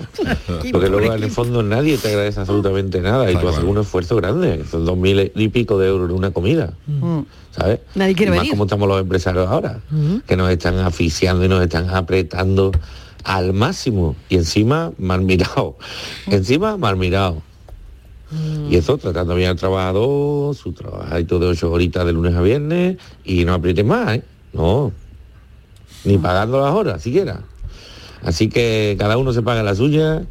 Porque 0.71 0.89
luego 0.89 1.13
en 1.13 1.23
el 1.23 1.31
fondo 1.31 1.63
nadie 1.63 1.97
te 1.97 2.09
agradece 2.09 2.39
absolutamente 2.39 3.01
nada 3.01 3.31
y 3.31 3.35
tú 3.35 3.47
haces 3.49 3.63
un 3.63 3.79
esfuerzo 3.79 4.15
grande, 4.17 4.63
son 4.69 4.85
dos 4.85 4.97
mil 4.97 5.31
y 5.35 5.47
pico 5.49 5.77
de 5.79 5.87
euros 5.87 6.09
en 6.09 6.15
una 6.15 6.31
comida, 6.31 6.73
¿sabes? 7.51 7.79
Nadie 7.95 8.15
quiere 8.15 8.31
Y 8.31 8.35
más 8.35 8.39
venir. 8.41 8.51
como 8.51 8.63
estamos 8.65 8.87
los 8.87 9.01
empresarios 9.01 9.47
ahora, 9.47 9.81
que 10.27 10.37
nos 10.37 10.49
están 10.49 10.77
asfixiando 10.79 11.43
y 11.43 11.47
nos 11.49 11.61
están 11.63 11.89
apretando 11.89 12.71
al 13.23 13.53
máximo 13.53 14.15
y 14.29 14.35
encima 14.35 14.93
mal 14.97 15.21
mirado, 15.21 15.77
encima 16.27 16.77
mal 16.77 16.97
mirado. 16.97 17.41
Y 18.69 18.77
eso 18.77 18.97
tratando 18.97 19.35
bien 19.35 19.49
al 19.49 19.55
trabajador, 19.57 20.55
su 20.55 20.71
trabajadito 20.71 21.37
de 21.37 21.47
ocho 21.47 21.69
horitas 21.69 22.05
de 22.05 22.13
lunes 22.13 22.33
a 22.33 22.41
viernes 22.41 22.95
y 23.25 23.43
no 23.43 23.53
apriete 23.53 23.83
más, 23.83 24.15
¿eh? 24.15 24.23
No. 24.53 24.91
Ni 26.03 26.17
pagando 26.17 26.61
las 26.61 26.73
horas 26.73 27.01
siquiera. 27.01 27.41
Así 28.23 28.49
que 28.49 28.95
cada 28.99 29.17
uno 29.17 29.33
se 29.33 29.41
paga 29.41 29.63
la 29.63 29.75
suya, 29.75 30.23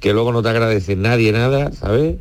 que 0.00 0.12
luego 0.12 0.32
no 0.32 0.42
te 0.42 0.48
agradece 0.48 0.96
nadie 0.96 1.32
nada, 1.32 1.72
¿sabes? 1.72 2.16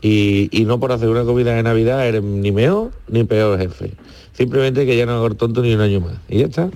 Y, 0.00 0.48
y 0.52 0.64
no 0.64 0.78
por 0.78 0.92
hacer 0.92 1.08
una 1.08 1.24
comida 1.24 1.54
de 1.54 1.62
Navidad 1.62 2.06
eres 2.06 2.22
ni 2.22 2.52
mejor 2.52 2.92
ni 3.08 3.24
peor 3.24 3.58
jefe. 3.58 3.92
Simplemente 4.32 4.86
que 4.86 4.96
ya 4.96 5.06
no 5.06 5.12
hago 5.12 5.34
tonto 5.34 5.62
ni 5.62 5.74
un 5.74 5.80
año 5.80 6.00
más. 6.00 6.14
Y 6.28 6.38
ya 6.38 6.46
está. 6.46 6.70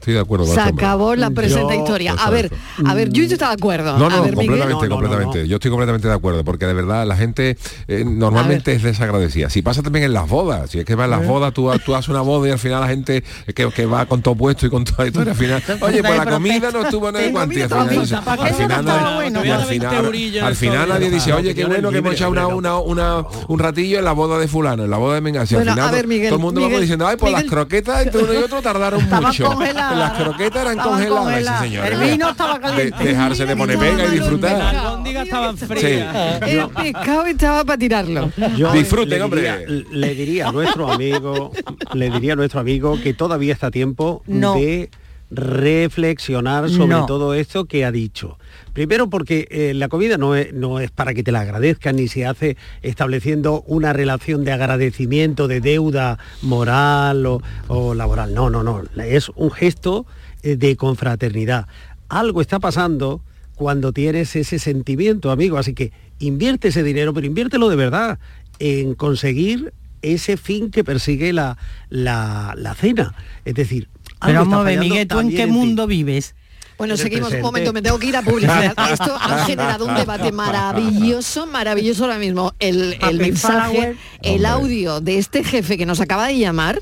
Estoy 0.00 0.14
de 0.14 0.20
acuerdo. 0.20 0.46
Se 0.46 0.58
acabó 0.58 1.14
la 1.14 1.30
presente 1.30 1.76
historia. 1.76 2.14
A 2.18 2.30
ver, 2.30 2.50
a 2.86 2.94
ver, 2.94 3.10
yo 3.10 3.22
está 3.22 3.48
de 3.48 3.52
acuerdo. 3.54 3.98
No, 3.98 4.06
a 4.06 4.08
no, 4.08 4.22
ver, 4.22 4.34
Miguel. 4.36 4.58
completamente, 4.60 4.88
completamente. 4.88 5.46
Yo 5.48 5.56
estoy 5.56 5.70
completamente 5.70 6.08
de 6.08 6.14
acuerdo, 6.14 6.42
porque 6.42 6.64
de 6.66 6.72
verdad 6.72 7.06
la 7.06 7.16
gente 7.16 7.58
eh, 7.86 8.04
normalmente 8.06 8.72
es 8.72 8.82
desagradecida. 8.82 9.50
Si 9.50 9.60
pasa 9.60 9.82
también 9.82 10.06
en 10.06 10.14
las 10.14 10.26
bodas, 10.26 10.70
si 10.70 10.78
es 10.78 10.84
que 10.86 10.94
va 10.94 11.04
en 11.04 11.10
las 11.10 11.22
¿Eh? 11.22 11.26
bodas, 11.26 11.52
tú, 11.52 11.70
tú 11.84 11.94
haces 11.94 12.08
una 12.08 12.22
boda 12.22 12.48
y 12.48 12.50
al 12.52 12.58
final 12.58 12.80
la 12.80 12.88
gente 12.88 13.22
que, 13.54 13.70
que 13.70 13.84
va 13.86 14.06
con 14.06 14.22
todo 14.22 14.34
puesto 14.36 14.64
y 14.66 14.70
con 14.70 14.84
toda 14.84 15.04
la 15.04 15.06
historia, 15.08 15.32
al 15.32 15.38
final, 15.38 15.62
oye, 15.82 16.02
pues 16.02 16.16
la 16.16 16.26
comida 16.26 16.70
no 16.72 16.80
estuvo 16.82 17.12
nada 17.12 17.24
de 17.24 17.30
cuánto, 17.32 17.58
y 17.58 17.62
al 17.62 17.68
final, 17.68 17.98
al 18.40 18.54
final, 18.54 18.84
nadie- 18.86 19.46
y 19.46 19.50
al 19.50 19.64
final, 19.66 20.44
al 20.46 20.56
final 20.56 20.88
nadie 20.88 21.10
dice, 21.10 21.32
oye, 21.34 21.54
qué 21.54 21.64
bueno 21.66 21.90
que 21.90 21.98
hemos 21.98 22.14
echado 22.14 22.30
una, 22.30 22.46
una, 22.46 22.78
una- 22.78 23.24
un 23.48 23.58
ratillo 23.58 23.98
en 23.98 24.04
la 24.06 24.12
boda 24.12 24.38
de 24.38 24.48
fulano, 24.48 24.84
en 24.84 24.90
la 24.90 24.96
boda 24.96 25.16
de 25.16 25.20
Mengacia. 25.20 25.58
Bueno, 25.58 25.72
al 25.72 25.76
final 25.76 25.88
a 25.88 25.92
ver, 25.92 26.06
Miguel, 26.06 26.28
todo 26.28 26.36
el 26.38 26.42
mundo 26.42 26.60
va 26.62 26.80
diciendo, 26.80 27.06
ay, 27.06 27.16
pues 27.18 27.32
las 27.32 27.44
croquetas 27.44 28.06
entre 28.06 28.22
uno 28.24 28.32
y 28.32 28.36
otro 28.38 28.62
tardaron 28.62 29.00
Estaban 29.00 29.24
mucho. 29.26 29.44
Congeladas. 29.90 30.18
Las 30.18 30.22
croquetas 30.28 30.62
eran 30.62 30.78
Estaban 30.78 30.92
congeladas, 30.92 31.24
sí, 31.24 31.30
congeladas. 31.34 31.60
señor. 31.62 31.86
El 31.86 32.10
vino 32.10 32.28
estaba 32.30 32.60
caliente. 32.60 32.98
De- 32.98 33.04
dejarse 33.10 33.46
de 33.46 33.56
poner 33.56 33.78
pega 33.78 34.04
y 34.06 34.10
disfrutar. 34.10 34.58
Las 34.58 34.74
albóndigas 34.74 35.24
estaban 35.24 35.56
frías. 35.58 36.42
El 36.42 36.68
pescado 36.68 37.26
estaba 37.26 37.64
para 37.64 37.78
tirarlo. 37.78 38.30
Yo 38.56 38.72
Disfruten, 38.72 39.08
le 39.18 39.22
hombre. 39.22 39.40
diría- 39.42 39.84
le 39.90 40.14
diría 40.14 40.48
a 40.48 40.52
nuestro 40.52 40.90
amigo, 40.90 41.52
le 41.94 42.10
diría 42.10 42.32
a 42.32 42.36
nuestro 42.36 42.60
amigo 42.60 42.98
que 43.02 43.14
todavía 43.14 43.52
está 43.52 43.68
a 43.68 43.70
tiempo 43.70 44.22
No. 44.26 44.54
de 44.54 44.90
reflexionar 45.30 46.68
sobre 46.70 46.88
No. 46.88 47.06
todo 47.06 47.34
esto 47.34 47.64
que 47.66 47.84
ha 47.84 47.92
dicho. 47.92 48.38
Primero 48.72 49.10
porque 49.10 49.48
eh, 49.50 49.74
la 49.74 49.88
comida 49.88 50.16
no 50.16 50.34
es, 50.34 50.52
no 50.52 50.80
es 50.80 50.90
para 50.90 51.14
que 51.14 51.22
te 51.22 51.32
la 51.32 51.40
agradezcan 51.40 51.96
ni 51.96 52.08
se 52.08 52.26
hace 52.26 52.56
estableciendo 52.82 53.62
una 53.66 53.92
relación 53.92 54.44
de 54.44 54.52
agradecimiento, 54.52 55.48
de 55.48 55.60
deuda 55.60 56.18
moral 56.42 57.26
o, 57.26 57.42
o 57.68 57.94
laboral. 57.94 58.32
No, 58.34 58.50
no, 58.50 58.62
no. 58.62 58.82
Es 59.02 59.30
un 59.30 59.50
gesto 59.50 60.06
eh, 60.42 60.56
de 60.56 60.76
confraternidad. 60.76 61.66
Algo 62.08 62.40
está 62.40 62.60
pasando 62.60 63.22
cuando 63.54 63.92
tienes 63.92 64.36
ese 64.36 64.58
sentimiento, 64.58 65.30
amigo. 65.30 65.58
Así 65.58 65.74
que 65.74 65.92
invierte 66.18 66.68
ese 66.68 66.82
dinero, 66.82 67.12
pero 67.12 67.26
inviértelo 67.26 67.68
de 67.68 67.76
verdad 67.76 68.18
en 68.58 68.94
conseguir 68.94 69.72
ese 70.02 70.36
fin 70.36 70.70
que 70.70 70.84
persigue 70.84 71.32
la, 71.32 71.58
la, 71.88 72.54
la 72.56 72.74
cena. 72.74 73.14
Es 73.44 73.54
decir, 73.54 73.88
Pero 74.20 74.40
algo 74.40 74.42
está 74.44 74.56
vamos 74.56 74.60
a 74.60 74.62
ver, 74.62 74.78
fallando 74.78 74.94
Miguel, 74.94 75.08
¿tú 75.08 75.20
en 75.20 75.30
qué 75.30 75.46
mundo 75.46 75.86
vives? 75.86 76.34
Bueno, 76.80 76.96
seguimos 76.96 77.30
un 77.34 77.42
momento, 77.42 77.74
me 77.74 77.82
tengo 77.82 77.98
que 77.98 78.06
ir 78.06 78.16
a 78.16 78.22
publicidad. 78.22 78.72
Esto 78.90 79.14
ha 79.14 79.44
generado 79.44 79.84
un 79.84 79.94
debate 79.94 80.32
maravilloso, 80.32 81.46
maravilloso 81.46 82.04
ahora 82.04 82.18
mismo. 82.18 82.54
El, 82.58 82.96
mensaje, 83.18 83.96
el 84.22 84.46
audio 84.46 85.02
de 85.02 85.18
este 85.18 85.44
jefe 85.44 85.76
que 85.76 85.84
nos 85.84 86.00
acaba 86.00 86.26
de 86.26 86.38
llamar. 86.38 86.80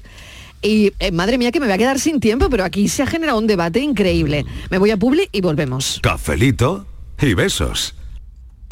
Y 0.63 0.93
eh, 1.01 1.11
madre 1.11 1.37
mía 1.37 1.51
que 1.51 1.59
me 1.59 1.67
voy 1.67 1.75
a 1.75 1.79
quedar 1.79 1.99
sin 1.99 2.21
tiempo, 2.21 2.49
pero 2.49 2.63
aquí 2.63 2.87
se 2.87 3.03
ha 3.03 3.09
generado 3.09 3.41
un 3.41 3.49
debate 3.49 3.81
increíble. 3.81 4.45
Me 4.71 4.79
voy 4.79 4.93
a 4.93 4.97
Publi 4.97 5.29
y 5.33 5.41
volvemos. 5.41 5.99
Cafelito 6.01 6.87
y 7.21 7.35
besos. 7.35 7.97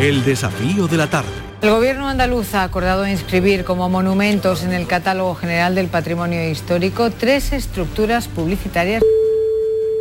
El 0.00 0.26
desafío 0.26 0.88
de 0.88 0.98
la 0.98 1.06
tarde. 1.06 1.30
El 1.62 1.70
gobierno 1.70 2.06
andaluz 2.06 2.54
ha 2.54 2.64
acordado 2.64 3.08
inscribir 3.08 3.64
como 3.64 3.88
monumentos 3.88 4.62
en 4.62 4.74
el 4.74 4.86
catálogo 4.86 5.34
general 5.34 5.74
del 5.74 5.88
patrimonio 5.88 6.50
histórico 6.50 7.10
tres 7.10 7.54
estructuras 7.54 8.28
publicitarias. 8.28 9.02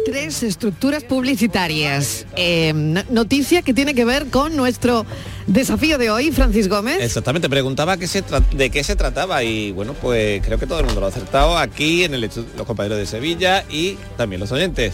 Tres 0.05 0.43
estructuras 0.43 1.03
publicitarias. 1.03 2.27
Eh, 2.35 2.73
no- 2.75 3.01
noticia 3.09 3.63
que 3.63 3.73
tiene 3.73 3.95
que 3.95 4.05
ver 4.05 4.27
con 4.27 4.55
nuestro 4.55 5.03
desafío 5.47 5.97
de 5.97 6.11
hoy, 6.11 6.31
Francis 6.31 6.67
Gómez. 6.69 6.97
Exactamente, 7.01 7.49
preguntaba 7.49 7.97
qué 7.97 8.05
se 8.07 8.23
de 8.55 8.69
qué 8.69 8.83
se 8.83 8.95
trataba 8.95 9.43
y 9.43 9.71
bueno, 9.71 9.93
pues 9.93 10.41
creo 10.45 10.59
que 10.59 10.67
todo 10.67 10.79
el 10.79 10.85
mundo 10.85 10.99
lo 11.01 11.07
ha 11.07 11.09
acertado 11.09 11.57
aquí 11.57 12.03
en 12.03 12.13
el 12.13 12.21
los 12.21 12.65
compañeros 12.67 12.99
de 12.99 13.07
Sevilla 13.07 13.63
y 13.69 13.97
también 14.15 14.39
los 14.39 14.51
oyentes. 14.51 14.93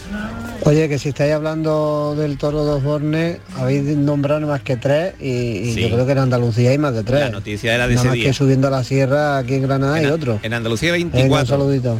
Oye, 0.64 0.88
que 0.88 0.98
si 0.98 1.10
estáis 1.10 1.34
hablando 1.34 2.16
del 2.18 2.38
toro 2.38 2.64
de 2.64 2.72
Osborne, 2.72 3.40
habéis 3.58 3.84
nombrado 3.98 4.48
más 4.48 4.62
que 4.62 4.78
tres 4.78 5.16
y, 5.20 5.28
y 5.30 5.74
Sí. 5.74 5.82
yo 5.82 5.90
creo 5.90 6.06
que 6.06 6.12
en 6.14 6.20
Andalucía 6.20 6.70
hay 6.72 6.78
más 6.78 6.94
de 6.94 7.04
tres. 7.04 7.20
La 7.20 7.30
noticia 7.30 7.76
era 7.76 7.88
de 7.88 7.96
Nada 7.96 8.02
ese 8.02 8.08
más 8.08 8.16
día. 8.16 8.26
que 8.28 8.34
subiendo 8.34 8.68
a 8.70 8.72
la 8.72 8.84
sierra 8.86 9.38
aquí 9.40 9.56
en 9.56 9.64
Granada 9.64 9.96
hay 9.96 10.06
otro. 10.06 10.40
En 10.42 10.54
Andalucía 10.54 10.94
Venga, 10.94 11.06
un 11.08 11.12
24. 11.12 11.48
saludito. 11.58 11.98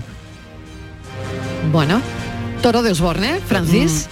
Bueno, 1.72 2.02
toro 2.62 2.82
de 2.84 2.92
Osborne, 2.92 3.40
Francis. 3.48 4.08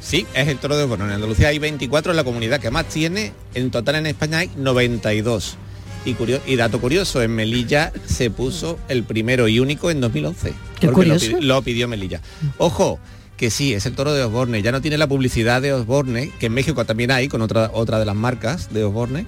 Sí, 0.00 0.26
es 0.34 0.48
el 0.48 0.58
toro 0.58 0.76
de 0.76 0.84
Osborne. 0.84 1.04
En 1.06 1.12
Andalucía 1.12 1.48
hay 1.48 1.58
24, 1.58 2.12
es 2.12 2.16
la 2.16 2.24
comunidad 2.24 2.60
que 2.60 2.70
más 2.70 2.86
tiene. 2.86 3.32
En 3.54 3.70
total 3.70 3.96
en 3.96 4.06
España 4.06 4.38
hay 4.38 4.50
92. 4.56 5.56
Y, 6.04 6.14
curio- 6.14 6.40
y 6.46 6.54
dato 6.56 6.80
curioso, 6.80 7.20
en 7.22 7.34
Melilla 7.34 7.92
se 8.06 8.30
puso 8.30 8.78
el 8.88 9.02
primero 9.02 9.48
y 9.48 9.58
único 9.58 9.90
en 9.90 10.00
2011. 10.00 10.52
Qué 10.78 10.86
lo 10.86 10.92
curioso. 10.92 11.26
pi- 11.38 11.44
Lo, 11.44 11.62
pidió 11.62 11.88
Melilla. 11.88 12.20
Ojo, 12.58 13.00
que 13.36 13.50
sí, 13.50 13.74
es 13.74 13.86
el 13.86 13.94
toro 13.94 14.14
de 14.14 14.22
Osborne. 14.22 14.62
Ya 14.62 14.70
no 14.70 14.80
tiene 14.80 14.98
la 14.98 15.08
publicidad 15.08 15.60
de 15.60 15.72
Osborne, 15.72 16.30
que 16.38 16.46
en 16.46 16.54
México 16.54 16.84
también 16.84 17.10
hay, 17.10 17.26
con 17.28 17.42
otra, 17.42 17.70
otra 17.74 17.98
de 17.98 18.04
las 18.06 18.14
marcas 18.14 18.72
de 18.72 18.84
Osborne. 18.84 19.26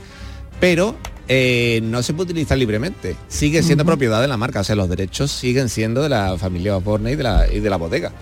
Pero 0.60 0.96
eh, 1.28 1.80
no 1.82 2.02
se 2.02 2.14
puede 2.14 2.32
utilizar 2.32 2.58
libremente. 2.58 3.16
Sigue 3.28 3.62
siendo 3.62 3.84
propiedad 3.84 4.20
de 4.20 4.28
la 4.28 4.36
marca. 4.36 4.60
O 4.60 4.64
sea, 4.64 4.76
los 4.76 4.88
derechos 4.88 5.30
siguen 5.30 5.68
siendo 5.68 6.02
de 6.02 6.08
la 6.08 6.36
familia 6.38 6.76
Osborne 6.76 7.12
y 7.12 7.16
de 7.16 7.22
la, 7.22 7.46
y 7.52 7.60
de 7.60 7.70
la 7.70 7.76
bodega. 7.76 8.12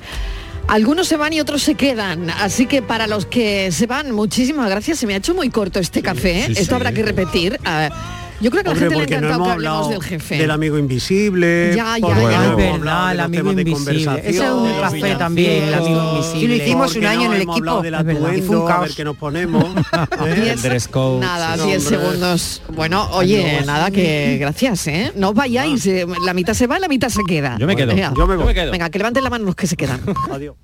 Algunos 0.69 1.07
se 1.07 1.17
van 1.17 1.33
y 1.33 1.41
otros 1.41 1.63
se 1.63 1.77
quedan, 1.77 2.29
así 2.29 2.67
que 2.67 2.83
para 2.83 3.07
los 3.07 3.25
que 3.25 3.71
se 3.71 3.87
van, 3.87 4.11
muchísimas 4.11 4.69
gracias. 4.69 4.99
Se 4.99 5.07
me 5.07 5.15
ha 5.15 5.19
hecho 5.19 5.33
muy 5.33 5.49
corto 5.49 5.79
este 5.79 6.03
café, 6.03 6.41
¿eh? 6.41 6.47
sí, 6.47 6.53
esto 6.53 6.65
sí. 6.65 6.75
habrá 6.75 6.91
que 6.91 7.05
repetir. 7.05 7.61
Yo 8.41 8.51
creo 8.51 8.63
que 8.63 8.71
a 8.71 8.75
la 8.75 8.79
gente 8.79 8.95
le 8.95 8.97
ha 8.97 8.99
porque 9.05 9.21
no 9.21 9.27
encantado 9.27 9.35
hemos 9.35 9.47
que 9.49 9.53
hablemos 9.53 9.77
hablado 9.79 9.89
del 9.91 10.03
jefe. 10.03 10.37
del 10.39 10.51
amigo 10.51 10.79
invisible. 10.79 11.73
Ya, 11.77 11.99
ya, 11.99 12.07
porque 12.07 12.21
ya. 12.23 12.39
no 12.41 12.51
Es 12.51 12.57
verdad, 12.57 13.13
el 13.13 13.21
amigo 13.21 13.51
invisible. 13.53 13.73
conversación, 13.75 14.19
Ese 14.35 14.45
es 14.45 14.51
un 14.51 14.81
café 14.81 15.15
también, 15.17 15.63
el 15.65 15.75
amigo 15.75 16.13
invisible. 16.15 16.41
Sí, 16.41 16.47
lo 16.47 16.55
hicimos 16.55 16.87
porque 16.87 16.99
un 16.99 17.07
año 17.07 17.21
no 17.21 17.27
en 17.27 17.33
el 17.33 17.43
equipo. 17.43 17.83
del 17.83 17.95
Es 17.95 18.05
verdad. 18.05 18.33
Y 18.33 18.43
fue 18.43 18.57
un 18.59 18.71
a 18.71 18.81
ver 18.81 18.91
qué 18.95 19.05
nos 19.05 19.17
ponemos. 19.17 19.65
¿eh? 20.27 20.57
Diez- 20.61 21.21
Nada, 21.21 21.57
sí. 21.57 21.65
10 21.65 21.85
Hombre. 21.87 21.99
segundos. 21.99 22.63
Bueno, 22.75 23.09
oye, 23.13 23.63
nada, 23.67 23.91
que 23.91 24.37
gracias, 24.39 24.87
¿eh? 24.89 25.13
No 25.17 25.31
os 25.31 25.35
vayáis, 25.35 25.87
eh, 25.87 26.07
la 26.25 26.35
mitad 26.35 26.55
se 26.55 26.67
va, 26.67 26.79
la 26.79 26.89
mitad 26.89 27.09
se 27.09 27.23
queda. 27.25 27.57
Yo 27.59 27.67
me 27.67 27.75
quedo. 27.77 27.95
Venga, 27.95 28.13
Yo 28.17 28.27
me 28.27 28.37
voy. 28.37 28.43
Yo 28.45 28.47
me 28.49 28.55
quedo. 28.55 28.73
Venga, 28.73 28.91
que 28.91 28.99
levanten 28.99 29.25
la 29.25 29.31
mano 29.31 29.45
los 29.47 29.55
que 29.57 29.67
se 29.67 29.77
quedan. 29.77 30.01
Adiós. 30.31 30.55